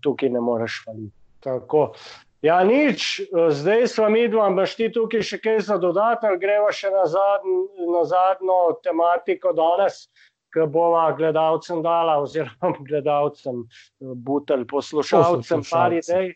tukaj 0.00 0.28
ne 0.28 0.40
moreš 0.40 0.82
faliti. 0.84 1.16
Tako. 1.40 1.92
Ja, 2.40 2.64
nič, 2.64 3.20
zdaj 3.52 3.86
smo 3.92 4.08
mi 4.08 4.24
dva, 4.28 4.46
imaš 4.48 4.72
ti 4.78 4.88
tukaj 4.92 5.22
še 5.28 5.38
kaj 5.44 5.58
za 5.66 5.76
dodati, 5.76 6.24
ali 6.24 6.40
greva 6.40 6.70
še 6.72 6.88
na, 6.88 7.04
zadn, 7.04 7.58
na 7.92 8.00
zadnjo 8.08 8.78
tematiko 8.84 9.52
danes, 9.56 10.06
ki 10.52 10.66
bova 10.66 11.10
gledalcem 11.16 11.82
dala, 11.82 12.18
oziroma 12.22 12.76
gledalcem, 12.88 13.64
eh, 13.64 14.14
butelj, 14.14 14.66
poslušalcem, 14.70 15.64
par 15.70 15.94
idej. 15.94 16.34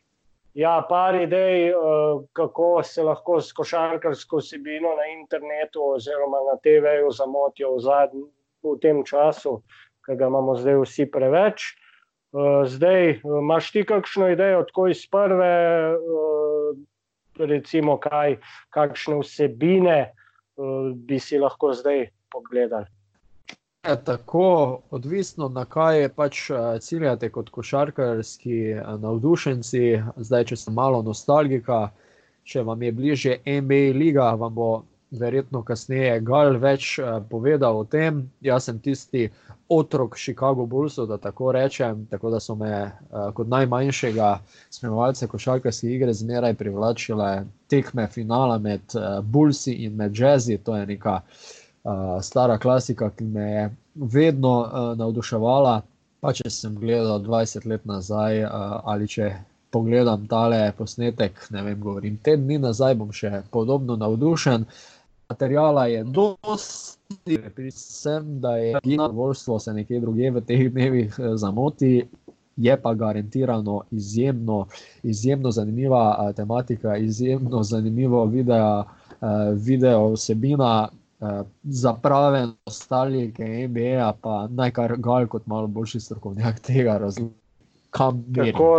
Ja, 0.55 0.77
par 0.89 1.17
idej, 1.19 1.69
eh, 1.69 1.75
kako 2.33 2.83
se 2.83 3.03
lahko 3.03 3.41
s 3.41 3.53
košarkarsko 3.53 4.39
vsebino 4.39 4.95
na 4.95 5.09
internetu 5.21 5.83
oziroma 5.97 6.45
na 6.51 6.59
TV-ju 6.63 7.11
zamotijo 7.11 7.75
v, 7.75 7.81
zadnj, 7.89 8.27
v 8.63 8.77
tem 8.83 9.03
času, 9.05 9.59
ki 10.07 10.17
ga 10.21 10.31
imamo 10.31 10.55
zdaj 10.57 10.79
vsi 10.85 11.11
preveč. 11.11 11.73
Eh, 12.35 12.63
zdaj, 12.71 13.21
imaš 13.25 13.73
ti 13.75 13.85
kakšno 13.87 14.31
idejo, 14.31 14.63
tako 14.71 14.89
iz 14.95 15.07
prve, 15.11 15.55
recimo, 17.35 17.99
kaj, 17.99 18.39
kakšne 18.71 19.19
vsebine 19.19 20.15
bi 20.95 21.19
si 21.19 21.39
lahko 21.39 21.73
zdaj 21.75 22.13
pogledali? 22.31 22.87
Tako, 23.85 24.79
odvisno 24.91 25.49
na 25.49 25.65
kaj 25.65 26.09
pač 26.09 26.51
eh, 26.51 26.79
ciljate 26.81 27.29
kot 27.29 27.51
košarkarski 27.51 28.61
eh, 28.71 28.83
navdušenci. 28.99 29.83
Zdaj, 30.17 30.45
če 30.45 30.57
ste 30.57 30.73
malo 30.73 31.03
nostalgika, 31.03 31.91
če 32.49 32.63
vam 32.65 32.83
je 32.83 32.93
bliže 32.93 33.35
NBA 33.45 33.93
liga, 33.99 34.31
vam 34.41 34.55
bo 34.55 34.69
verjetno 35.11 35.61
kasneje 35.63 36.15
Gal 36.25 36.57
več 36.63 36.95
eh, 36.99 37.19
povedal 37.31 37.77
o 37.83 37.85
tem. 37.85 38.23
Jaz 38.41 38.71
sem 38.71 38.79
tisti 38.81 39.27
otrok 39.69 40.17
Chicago 40.17 40.65
Bullsov, 40.67 41.11
da 41.13 41.19
tako 41.21 41.53
rečem, 41.53 42.07
tako 42.09 42.31
da 42.33 42.41
so 42.41 42.57
me 42.57 42.71
kot 43.37 43.49
najmanjšega 43.49 44.31
spremljalca 44.71 45.29
košarkarske 45.29 45.93
igre 45.93 46.13
zmeraj 46.13 46.55
privlačile 46.61 47.31
tekme 47.69 48.09
finala 48.13 48.59
med 48.59 48.97
Bullsi 49.25 49.77
in 49.85 49.97
med 49.97 50.17
Jazzy. 50.17 50.59
To 50.65 50.77
je 50.77 50.87
neka 50.87 51.21
uh, 51.21 51.64
stara 52.23 52.59
klasika, 52.59 53.11
ki 53.11 53.25
me 53.25 53.43
je 53.43 53.77
vedno 53.95 54.61
uh, 54.61 54.99
navduševala. 54.99 55.83
Pa 56.21 56.33
če 56.33 56.51
sem 56.51 56.77
gledal 56.81 57.21
20 57.21 57.67
let 57.69 57.85
nazaj, 57.85 58.45
uh, 58.45 58.81
ali 58.89 59.09
če 59.09 59.35
pogledam 59.75 60.27
tale 60.31 60.73
posnetek, 60.79 61.41
ne 61.51 61.63
vem, 61.67 61.81
govorim, 61.81 62.17
te 62.23 62.37
dni 62.39 62.59
nazaj 62.63 62.95
bom 62.97 63.11
še 63.13 63.43
podobno 63.53 63.97
navdušen. 64.01 64.65
Materijala 65.29 65.87
je 65.91 66.05
dosti, 66.05 67.39
predvsem, 67.57 68.39
da 68.41 68.57
je 68.57 68.81
gino 68.85 69.09
vrstvo 69.13 69.59
se 69.59 69.73
nekje 69.75 70.01
druge 70.01 70.31
v 70.31 70.45
teh 70.47 70.69
dnevih 70.73 71.19
zamoti. 71.41 71.97
Je 72.57 72.75
pa 72.79 72.93
garantirano 72.95 73.81
izjemno, 73.91 74.61
izjemno 75.03 75.51
zanimiva 75.51 76.33
tematika, 76.37 76.97
izjemno 76.97 77.63
zanimivo 77.67 78.25
video, 78.31 78.85
uh, 78.85 79.29
video 79.59 80.13
vsebina, 80.13 80.87
Eh, 81.25 81.43
za 81.63 81.93
prave 82.03 82.47
nostalgike 82.67 83.45
NBA, 83.45 84.13
pa 84.23 84.49
naj 84.51 84.71
kar 84.77 84.93
gal 84.99 85.27
kot 85.31 85.47
malo 85.47 85.67
boljši 85.67 86.01
strokovnjak 86.01 86.61
tega 86.61 86.99
razumem. 87.01 87.33
Tako, 87.95 88.71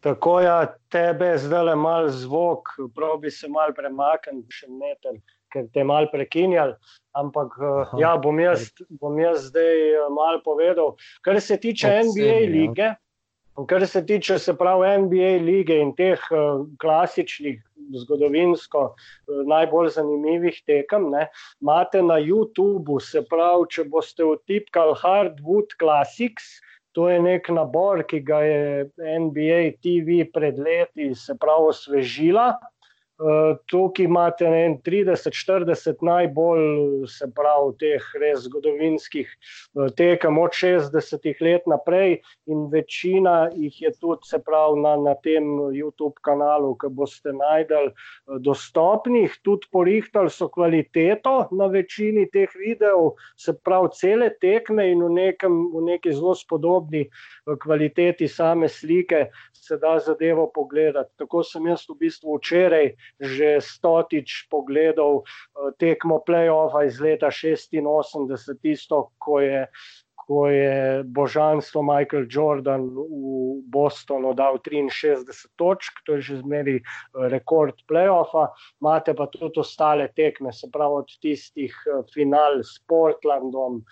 tako 0.00 0.40
ja, 0.40 0.56
tebe 0.88 1.34
zdaj 1.38 1.64
le 1.68 1.74
mal 1.76 2.08
zvok, 2.08 2.72
prav 2.94 3.18
bi 3.22 3.30
se 3.30 3.48
mal 3.52 3.74
premaknil, 3.76 4.42
še 4.50 4.66
meter, 4.72 5.20
ker 5.52 5.68
te 5.74 5.84
mal 5.84 6.08
prekinjal. 6.10 6.74
Ampak 7.14 7.54
Aha, 7.60 8.00
ja, 8.00 8.14
bom, 8.18 8.40
jaz, 8.40 8.70
bom 9.00 9.20
jaz 9.20 9.50
zdaj 9.52 10.08
mal 10.16 10.40
povedal. 10.44 10.96
Kar 11.22 11.38
se 11.40 11.60
tiče 11.60 11.92
NBA 12.08 12.16
sebi, 12.16 12.26
ja. 12.26 12.54
lige, 12.56 12.88
ja. 12.96 13.66
kar 13.68 13.86
se 13.86 14.02
tiče 14.06 14.40
se 14.42 14.56
pravi 14.56 14.96
NBA 15.04 15.30
lige 15.44 15.78
in 15.84 15.94
teh 15.94 16.24
klasičnih, 16.82 17.60
zgodovinsko 17.94 18.94
najbolj 19.46 19.90
zanimivih 19.96 20.62
tekem, 20.66 21.10
ne, 21.10 21.26
imate 21.60 22.02
na 22.02 22.18
YouTubu, 22.22 23.00
se 23.00 23.22
pravi, 23.30 23.68
če 23.70 23.86
boste 23.90 24.26
vtipkali 24.26 24.96
Hardwood 25.02 25.76
Classics. 25.80 26.56
To 26.96 27.10
je 27.12 27.18
nek 27.20 27.50
nabor, 27.52 28.00
ki 28.08 28.22
ga 28.24 28.38
je 28.40 28.60
NBA 29.20 29.58
TV 29.84 30.24
pred 30.32 30.56
leti, 30.56 31.10
se 31.12 31.36
pravi, 31.36 31.74
osvežila. 31.74 32.54
Eh, 33.16 33.56
tukaj 33.72 34.04
imate 34.04 34.44
30-40 34.84 36.02
najbolj, 36.04 37.06
se 37.08 37.24
pravi, 37.32 37.70
teh 37.80 38.08
res 38.20 38.42
zgodovinskih 38.44 39.30
eh, 39.30 39.86
tekem 39.96 40.36
od 40.36 40.52
60-ih 40.52 41.40
let 41.40 41.64
naprej, 41.64 42.18
in 42.52 42.66
večina 42.68 43.48
jih 43.56 43.78
je 43.86 43.92
tudi, 43.96 44.28
se 44.28 44.36
pravi, 44.44 44.82
na, 44.84 44.92
na 45.00 45.14
tem 45.24 45.48
YouTube 45.72 46.20
kanalu, 46.28 46.74
ki 46.76 46.92
boste 46.92 47.32
najdel 47.32 47.88
eh, 47.88 48.36
dostopnih, 48.44 49.40
tudi 49.40 49.64
porihtali 49.72 50.28
so 50.28 50.50
kvaliteto 50.52 51.48
na 51.56 51.70
večini 51.72 52.28
teh 52.28 52.52
videov, 52.60 53.14
se 53.40 53.56
pravi, 53.56 53.94
cele 53.96 54.28
tekme 54.44 54.90
in 54.92 55.00
v, 55.00 55.14
nekem, 55.16 55.56
v 55.72 55.86
neki 55.88 56.12
zelo 56.12 56.36
spodobni 56.36 57.06
kvaliteti 57.64 58.28
same 58.28 58.68
slike 58.68 59.30
se 59.66 59.76
da 59.80 59.98
zadevo 59.98 60.50
pogledati. 60.54 61.10
Tako 61.16 61.42
sem 61.42 61.66
jaz 61.66 61.88
v 61.88 61.96
bistvu 62.04 62.36
včeraj 62.36 62.92
že 63.20 63.60
stotič 63.60 64.48
pogledal 64.50 65.22
eh, 65.22 65.72
tekmo 65.80 66.20
play-offa 66.26 66.86
iz 66.86 67.00
leta 67.00 67.32
86, 67.32 68.60
tisto, 68.60 69.12
ko 69.18 69.40
je, 69.40 69.66
ko 70.26 70.50
je 70.50 71.06
božanstvo 71.06 71.82
Michael 71.86 72.26
Jordan 72.28 72.90
v 72.90 73.62
Bostonu 73.70 74.34
dal 74.34 74.58
63 74.58 75.24
točk, 75.56 76.02
to 76.04 76.18
je 76.18 76.20
že 76.20 76.42
zmeri 76.44 76.76
eh, 76.80 76.84
rekord 77.32 77.80
play-offa. 77.88 78.52
Imate 78.82 79.14
pa 79.14 79.26
tudi 79.32 79.60
ostale 79.60 80.12
tekme, 80.12 80.52
se 80.52 80.68
pravi 80.72 81.06
od 81.06 81.10
tistih 81.22 81.72
eh, 81.72 82.04
final 82.12 82.60
s 82.60 82.82
Portlandom, 82.84 83.84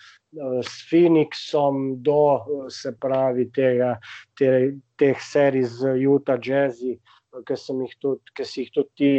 s 0.67 0.91
Phoenixom 0.91 2.03
do 2.03 2.43
se 2.67 2.91
pravi 2.99 3.47
tega, 3.55 3.95
te, 4.35 4.75
teh 4.99 5.15
serij 5.23 5.63
z 5.63 5.95
Utah 6.03 6.43
Jazzy 6.43 6.99
ki 7.43 7.57
si 7.57 8.63
jih 8.63 8.71
tudi 8.75 8.91
ti 8.97 9.11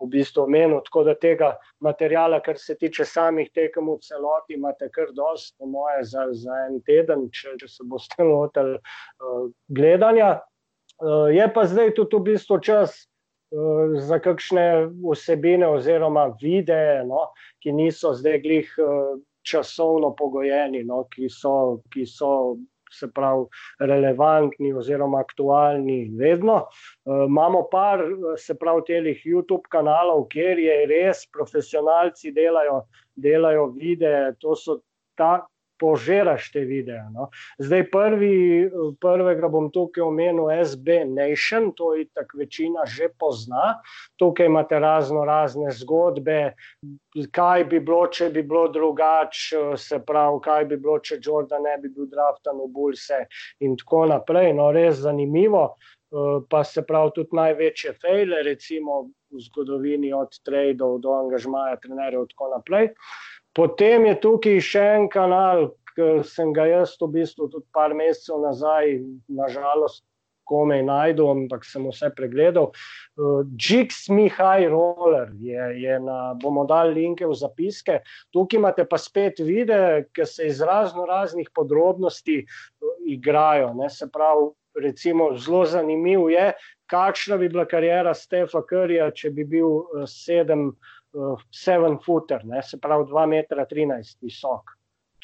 v 0.00 0.08
bistvu 0.10 0.44
omenil. 0.44 0.80
Tako 0.86 1.04
da 1.08 1.14
tega 1.18 1.54
materijala, 1.84 2.40
kar 2.44 2.58
se 2.58 2.76
tiče 2.78 3.04
samih 3.04 3.50
tekem 3.54 3.88
v 3.90 3.98
celoti, 4.04 4.54
imate 4.58 4.90
kar 4.94 5.10
dosti, 5.16 5.56
po 5.58 5.66
moje, 5.66 6.04
za, 6.10 6.28
za 6.32 6.60
en 6.68 6.80
teden, 6.86 7.28
če, 7.34 7.56
če 7.60 7.68
se 7.68 7.88
boste 7.88 8.26
lotili 8.30 8.78
uh, 8.78 9.48
gledanja. 9.68 10.38
Uh, 11.02 11.28
je 11.34 11.48
pa 11.54 11.66
zdaj 11.66 11.94
tudi 11.98 12.20
v 12.20 12.30
bistvu 12.32 12.60
čas. 12.62 13.02
Za 13.54 14.16
kakšne 14.18 14.88
vsebine, 14.98 15.68
oziroma 15.76 16.24
videe, 16.40 17.04
no, 17.06 17.28
ki 17.62 17.70
niso 17.76 18.10
zdaj 18.18 18.40
glih 18.42 18.72
časovno 19.46 20.10
pogojeni, 20.18 20.80
no, 20.88 21.04
ki, 21.12 21.28
so, 21.30 21.78
ki 21.92 22.02
so 22.08 22.56
se 22.94 23.08
pravi, 23.14 23.46
relevantni 23.80 24.72
oziroma 24.72 25.20
aktualni 25.20 26.10
vedno. 26.18 26.64
Uh, 27.04 27.24
imamo 27.28 27.64
par, 27.70 28.02
se 28.38 28.56
pravi, 28.58 28.86
telih 28.86 29.24
YouTube 29.26 29.68
kanalov, 29.72 30.28
kjer 30.32 30.62
je 30.62 30.78
res 30.90 31.26
profesionalci 31.32 32.32
delajo, 32.34 32.84
delajo 33.14 33.70
videe, 33.76 34.32
to 34.40 34.56
so 34.56 34.80
ta, 35.18 35.44
požiraš 35.80 36.50
te 36.52 36.60
videe. 36.68 37.02
No. 37.12 37.28
Zdaj, 37.58 37.86
prvi, 37.90 38.70
prvega 39.00 39.48
bom 39.48 39.70
tukaj 39.74 40.04
omenil, 40.04 40.50
SB 40.64 41.00
Nation, 41.10 41.70
to 41.76 41.94
je 41.94 42.06
tako 42.14 42.38
večina 42.38 42.86
že 42.86 43.08
pozna. 43.18 43.80
Tukaj 44.18 44.46
imate 44.46 44.78
razno 44.78 45.24
razne 45.24 45.72
zgodbe, 45.72 46.54
kaj 47.30 47.64
bi 47.64 47.80
bilo, 47.80 48.06
če 48.06 48.30
bi 48.30 48.42
bilo 48.42 48.68
drugače, 48.68 49.64
se 49.76 50.00
pravi, 50.06 50.40
kaj 50.44 50.64
bi 50.70 50.76
bilo, 50.76 50.98
če 50.98 51.20
Jordan 51.22 51.66
ne 51.66 51.76
bi 51.82 51.88
bil 51.88 52.08
draftan 52.10 52.60
v 52.62 52.70
Bulse 52.74 53.24
in 53.60 53.76
tako 53.80 54.06
naprej. 54.10 54.52
No, 54.54 54.70
res 54.72 55.02
zanimivo. 55.04 55.74
Pa 56.50 56.60
se 56.62 56.84
pravi, 56.86 57.10
tudi 57.16 57.34
največje 57.34 57.92
fejle, 57.98 58.44
recimo 58.46 59.00
v 59.34 59.40
zgodovini, 59.48 60.12
od 60.14 60.36
tradeov 60.46 61.00
do 61.02 61.10
angažmaja, 61.16 61.80
trenerjev 61.82 62.22
in 62.22 62.28
tako 62.30 62.50
naprej. 62.52 62.92
Potem 63.54 64.08
je 64.10 64.14
tukaj 64.18 64.58
še 64.66 64.82
en 64.96 65.04
kanal, 65.10 65.68
ki 65.94 66.24
sem 66.26 66.50
ga 66.54 66.66
jaz 66.66 66.96
v 66.98 67.10
bistvu 67.20 67.46
tudi 67.52 67.66
par 67.74 67.94
mesecev 67.94 68.40
nazaj, 68.42 68.98
nažalost, 69.30 70.02
komaj 70.44 70.82
najdel, 70.84 71.30
ampak 71.32 71.64
sem 71.64 71.86
vse 71.88 72.10
pregledal. 72.16 72.72
Uh, 73.16 73.46
Jigs 73.56 74.08
Mi 74.12 74.26
High 74.28 74.68
Roller 74.68 75.30
je, 75.40 75.68
je 75.80 76.00
na, 76.02 76.34
bomo 76.40 76.66
dali 76.68 76.94
linke 76.98 77.24
v 77.24 77.36
zapiske. 77.38 78.00
Tukaj 78.34 78.58
imate 78.58 78.84
pa 78.88 79.00
spet 79.00 79.40
videe, 79.40 80.04
ki 80.12 80.26
se 80.28 80.50
iz 80.50 80.60
razno 80.60 81.06
raznih 81.08 81.48
podrobnosti 81.54 82.42
uh, 82.44 82.92
igrajo. 83.06 83.72
Ne? 83.78 83.88
Se 83.90 84.10
pravi, 84.12 84.50
recimo, 84.82 85.30
zelo 85.38 85.64
zanimiv 85.70 86.28
je, 86.34 86.50
kakšna 86.90 87.38
bi 87.40 87.48
bila 87.48 87.64
karijera 87.64 88.12
Stefa 88.14 88.60
Curryja, 88.68 89.08
če 89.14 89.32
bi 89.32 89.48
bil 89.48 89.70
uh, 89.80 90.04
sedem 90.10 90.68
uh, 90.74 90.92
seven 91.54 91.98
footer, 92.04 92.44
ne? 92.44 92.62
se 92.62 92.78
pravi 92.80 93.04
2,13 93.10 93.84
m 93.86 94.00
visok. 94.20 94.74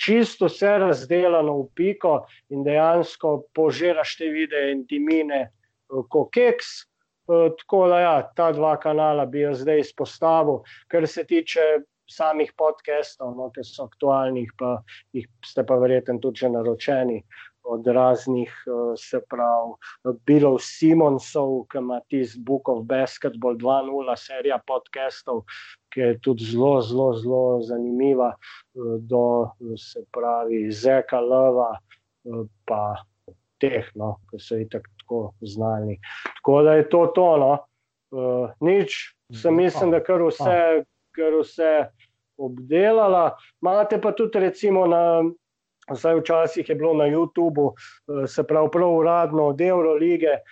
Čisto 0.01 0.49
vse 0.49 0.79
razdeljeno 0.81 1.59
v 1.59 1.67
piko 1.77 2.15
in 2.49 2.65
dejansko 2.65 3.35
požiraš 3.55 4.17
te 4.17 4.31
videe 4.33 4.73
in 4.73 4.87
ti 4.89 4.99
mine 4.99 5.43
uh, 5.51 6.07
kot 6.09 6.31
keks. 6.33 6.71
Uh, 7.31 7.51
tako 7.61 7.85
da, 7.93 8.01
ja, 8.01 8.15
ta 8.37 8.49
dva 8.53 8.77
kanala 8.81 9.27
bi 9.27 9.45
jaz 9.45 9.61
zdaj 9.61 9.85
izpostavil, 9.85 10.63
kar 10.89 11.07
se 11.07 11.25
tiče 11.25 11.67
samih 12.11 12.53
podcastov, 12.59 13.37
no, 13.39 13.51
ki 13.55 13.63
so 13.63 13.85
aktualni, 13.87 14.49
pa 14.59 14.81
jih 15.15 15.29
ste 15.47 15.63
pa 15.67 15.77
verjetno 15.79 16.19
tudi 16.19 16.43
že 16.43 16.51
naročeni 16.51 17.21
od 17.63 17.87
raznih, 17.87 18.65
uh, 18.67 18.95
se 18.99 19.21
pravi, 19.29 19.75
Bilov 20.27 20.59
Simonsov, 20.65 21.67
ki 21.71 21.79
ima 21.79 22.01
tisti 22.09 22.41
Book 22.41 22.69
of 22.69 22.85
Basketball 22.87 23.57
2.0 23.57 24.17
serija 24.17 24.59
podcastov, 24.67 25.45
ki 25.93 26.01
je 26.01 26.19
tudi 26.25 26.45
zelo, 26.45 26.81
zelo, 26.83 27.13
zelo 27.21 27.61
zanimiva, 27.63 28.33
uh, 28.35 28.97
do 29.01 29.51
se 29.77 30.05
pravi 30.13 30.71
Zeka 30.73 31.21
Lova, 31.21 31.73
uh, 32.25 32.47
pa 32.65 32.83
teh, 33.61 33.91
no, 33.95 34.17
ki 34.31 34.41
so 34.41 34.57
jih 34.57 34.69
tako 34.73 35.31
znani. 35.41 35.99
Tako 36.41 36.63
da 36.63 36.75
je 36.81 36.89
to 36.89 37.07
tono. 37.15 37.59
Nič, 38.61 38.95
sem 39.43 39.55
mislim, 39.55 39.93
da 39.93 40.01
kar 40.03 40.23
vse, 40.25 40.83
kar 41.15 41.37
vse 41.39 41.75
obdelala. 42.41 43.37
Imate 43.63 44.01
pa 44.01 44.11
tudi 44.17 44.41
recimo 44.41 44.87
na 44.87 45.23
Vsaj 45.89 46.21
včasih 46.21 46.69
je 46.69 46.75
bilo 46.75 46.95
na 46.95 47.05
YouTubu, 47.05 47.73
eh, 47.73 48.27
se 48.27 48.47
pravi, 48.47 48.69
prav 48.73 48.95
uradno 48.95 49.47
od 49.47 49.61
Eurolige, 49.61 50.27
eh, 50.27 50.43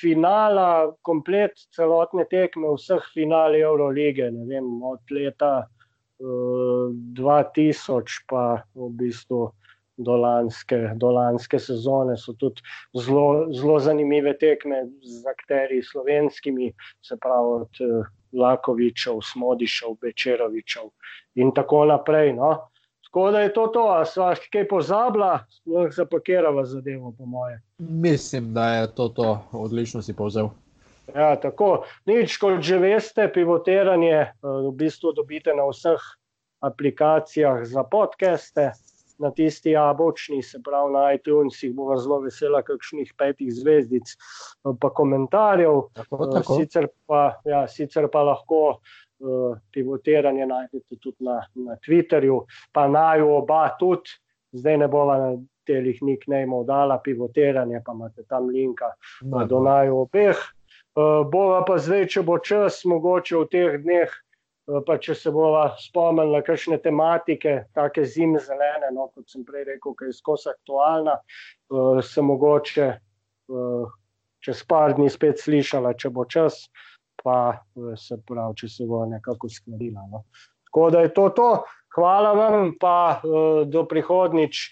finala, 0.00 0.92
komplet 1.02 1.50
celotne 1.76 2.24
tekme, 2.30 2.68
vseh 2.76 3.02
finali 3.14 3.60
Eurolige, 3.60 4.30
ne 4.30 4.44
vem, 4.44 4.82
od 4.82 5.00
leta 5.10 5.66
2000 6.18 8.20
eh, 8.20 8.24
pa 8.28 8.62
v 8.74 8.90
bistvu 8.90 9.52
do 9.96 10.16
lanske, 10.16 10.90
do 10.96 11.10
lanske 11.10 11.58
sezone 11.58 12.16
so 12.16 12.32
tudi 12.32 12.62
zelo, 12.98 13.80
zanimive 13.80 14.38
tekme 14.38 14.86
z 15.02 15.26
akteri 15.26 15.82
slovenskimi, 15.82 16.72
se 17.02 17.16
pravi 17.16 17.60
od 17.60 17.70
Lakovičev, 18.32 19.20
Smodišev, 19.22 19.88
Bečerovičev 20.02 20.90
in 21.34 21.54
tako 21.54 21.84
naprej. 21.84 22.32
No. 22.32 22.73
Tako 23.14 23.30
da 23.30 23.40
je 23.40 23.52
to 23.52 23.66
to, 23.66 23.82
a 23.94 24.04
sva 24.04 24.32
kaj 24.52 24.64
pozabila, 24.68 25.44
lahko 25.70 25.94
zapakirava 25.94 26.64
zadevo, 26.66 27.12
po 27.18 27.26
moje. 27.26 27.60
Mislim, 27.78 28.48
da 28.54 28.64
je 28.68 28.88
to 28.94 29.08
to, 29.08 29.38
odlično 29.52 30.02
si 30.02 30.16
povzel. 30.16 30.48
Ja, 31.14 31.36
tako. 31.40 31.84
Nič, 32.10 32.34
kot 32.42 32.58
že 32.66 32.78
veste, 32.82 33.28
pivotiranje 33.34 34.16
eh, 34.18 34.32
v 34.42 34.72
bistvu 34.74 35.12
dobite 35.14 35.54
na 35.54 35.62
vseh 35.70 36.02
aplikacijah 36.58 37.62
za 37.62 37.84
podcaste, 37.86 38.72
na 39.22 39.30
tisti 39.30 39.76
abočni, 39.76 40.42
se 40.42 40.58
pravi 40.64 40.92
na 40.92 41.12
iTunesih, 41.14 41.70
bo 41.74 41.94
zelo 41.96 42.18
vesela 42.26 42.64
kakšnih 42.66 43.14
petih 43.14 43.54
zvezdic, 43.54 44.10
eh, 44.10 44.74
pa 44.80 44.90
komentarjev. 44.90 45.84
Tako, 45.94 46.26
tako. 46.34 46.58
Eh, 46.58 46.64
sicer, 46.64 46.90
pa, 47.06 47.38
ja, 47.46 47.62
sicer 47.68 48.10
pa 48.10 48.26
lahko 48.26 48.80
uh, 49.24 49.56
pivotiranje 49.72 50.46
najdete 50.46 51.00
tudi 51.00 51.24
na, 51.24 51.40
na 51.54 51.76
Twitterju, 51.86 52.44
pa 52.72 52.86
naj 52.88 53.24
oba 53.24 53.66
tudi, 53.80 54.12
zdaj 54.52 54.78
ne 54.84 54.88
bova 54.88 55.18
na 55.18 55.30
telih 55.66 56.02
nicknamov 56.02 56.66
dala 56.68 56.98
pivotiranje, 57.04 57.80
pa 57.86 57.92
imate 57.92 58.24
tam 58.28 58.48
linka 58.52 58.92
no, 59.22 59.46
do 59.48 59.62
naj 59.64 59.90
obeh. 59.90 60.42
Bova 61.30 61.64
pa 61.66 61.78
zdaj, 61.82 62.06
če 62.12 62.22
bo 62.22 62.38
čas, 62.38 62.84
mogoče 62.86 63.36
v 63.40 63.46
teh 63.50 63.78
dneh, 63.82 64.12
pa 64.86 64.96
če 65.00 65.16
se 65.18 65.32
bova 65.34 65.64
spomnila 65.80 66.40
kakšne 66.44 66.78
tematike, 66.84 67.64
take 67.74 68.04
zime 68.06 68.38
zelene, 68.40 68.92
no, 68.94 69.08
kot 69.10 69.26
sem 69.32 69.42
prej 69.44 69.66
rekel, 69.72 69.96
ki 69.98 70.12
je 70.12 70.18
skozi 70.20 70.52
aktualna, 70.52 71.18
se 72.04 72.22
mogoče 72.22 72.92
čez 74.44 74.62
par 74.68 74.94
dni 74.96 75.08
spet 75.10 75.40
slišala, 75.40 75.94
če 75.98 76.12
bo 76.12 76.24
čas, 76.28 76.66
pa 77.24 77.64
se 77.96 78.18
pravi, 78.26 78.60
če 78.60 78.68
se 78.68 78.86
bo 78.88 79.04
nekako 79.08 79.48
skladila. 79.48 80.04
No. 80.12 80.24
Tako 80.68 80.90
da 80.92 81.04
je 81.04 81.14
to 81.16 81.28
to. 81.36 81.48
Hvala 81.94 82.32
vam, 82.34 82.72
pa 82.80 83.22
do 83.70 83.84
prihodnič 83.88 84.64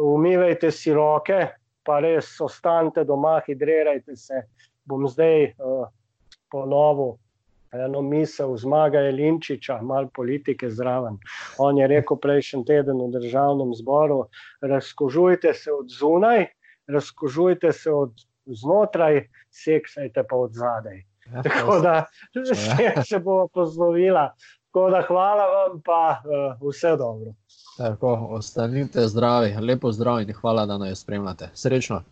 umivajte 0.00 0.70
si 0.72 0.92
roke, 0.94 1.46
pa 1.84 1.98
res 2.00 2.32
ostanite 2.40 3.04
doma, 3.04 3.36
hidrirajte 3.46 4.16
se. 4.16 4.46
Bom 4.88 5.04
zdaj 5.06 5.52
uh, 5.52 5.84
ponovil 6.50 7.14
eno 7.72 8.02
misel 8.02 8.56
zmaga 8.56 9.00
Jelinčiča, 9.00 9.78
malo 9.82 10.10
politike 10.14 10.70
zraven. 10.70 11.18
On 11.58 11.78
je 11.78 11.86
rekel 11.88 12.18
prejšnji 12.20 12.64
teden 12.68 13.00
v 13.00 13.08
državnem 13.14 13.72
zboru, 13.74 14.26
razkožujte 14.60 15.54
se 15.54 15.72
od 15.72 15.88
zunaj, 15.88 16.46
razkožujte 16.88 17.72
se 17.72 17.92
od 17.92 18.12
znotraj, 18.46 19.24
seksajte 19.50 20.24
pa 20.28 20.36
od 20.36 20.52
zadaj. 20.52 21.04
Ja, 21.34 21.42
Tako 21.42 21.78
da 21.80 22.04
se, 22.54 23.02
se 23.08 23.18
bo 23.18 23.48
pozlovila. 23.48 24.34
Tako 24.72 24.90
da 24.90 25.02
hvala 25.06 25.44
vam, 25.44 25.80
pa 25.84 26.22
uh, 26.24 26.68
vse 26.68 26.96
dobro. 26.96 27.32
Tako, 27.76 28.28
ostanite 28.30 29.00
zdravi, 29.00 29.56
lepo 29.60 29.92
zdrav 29.92 30.20
in 30.20 30.32
hvala, 30.32 30.66
da 30.66 30.78
nas 30.78 31.00
spremljate. 31.00 31.50
Srečno. 31.54 32.02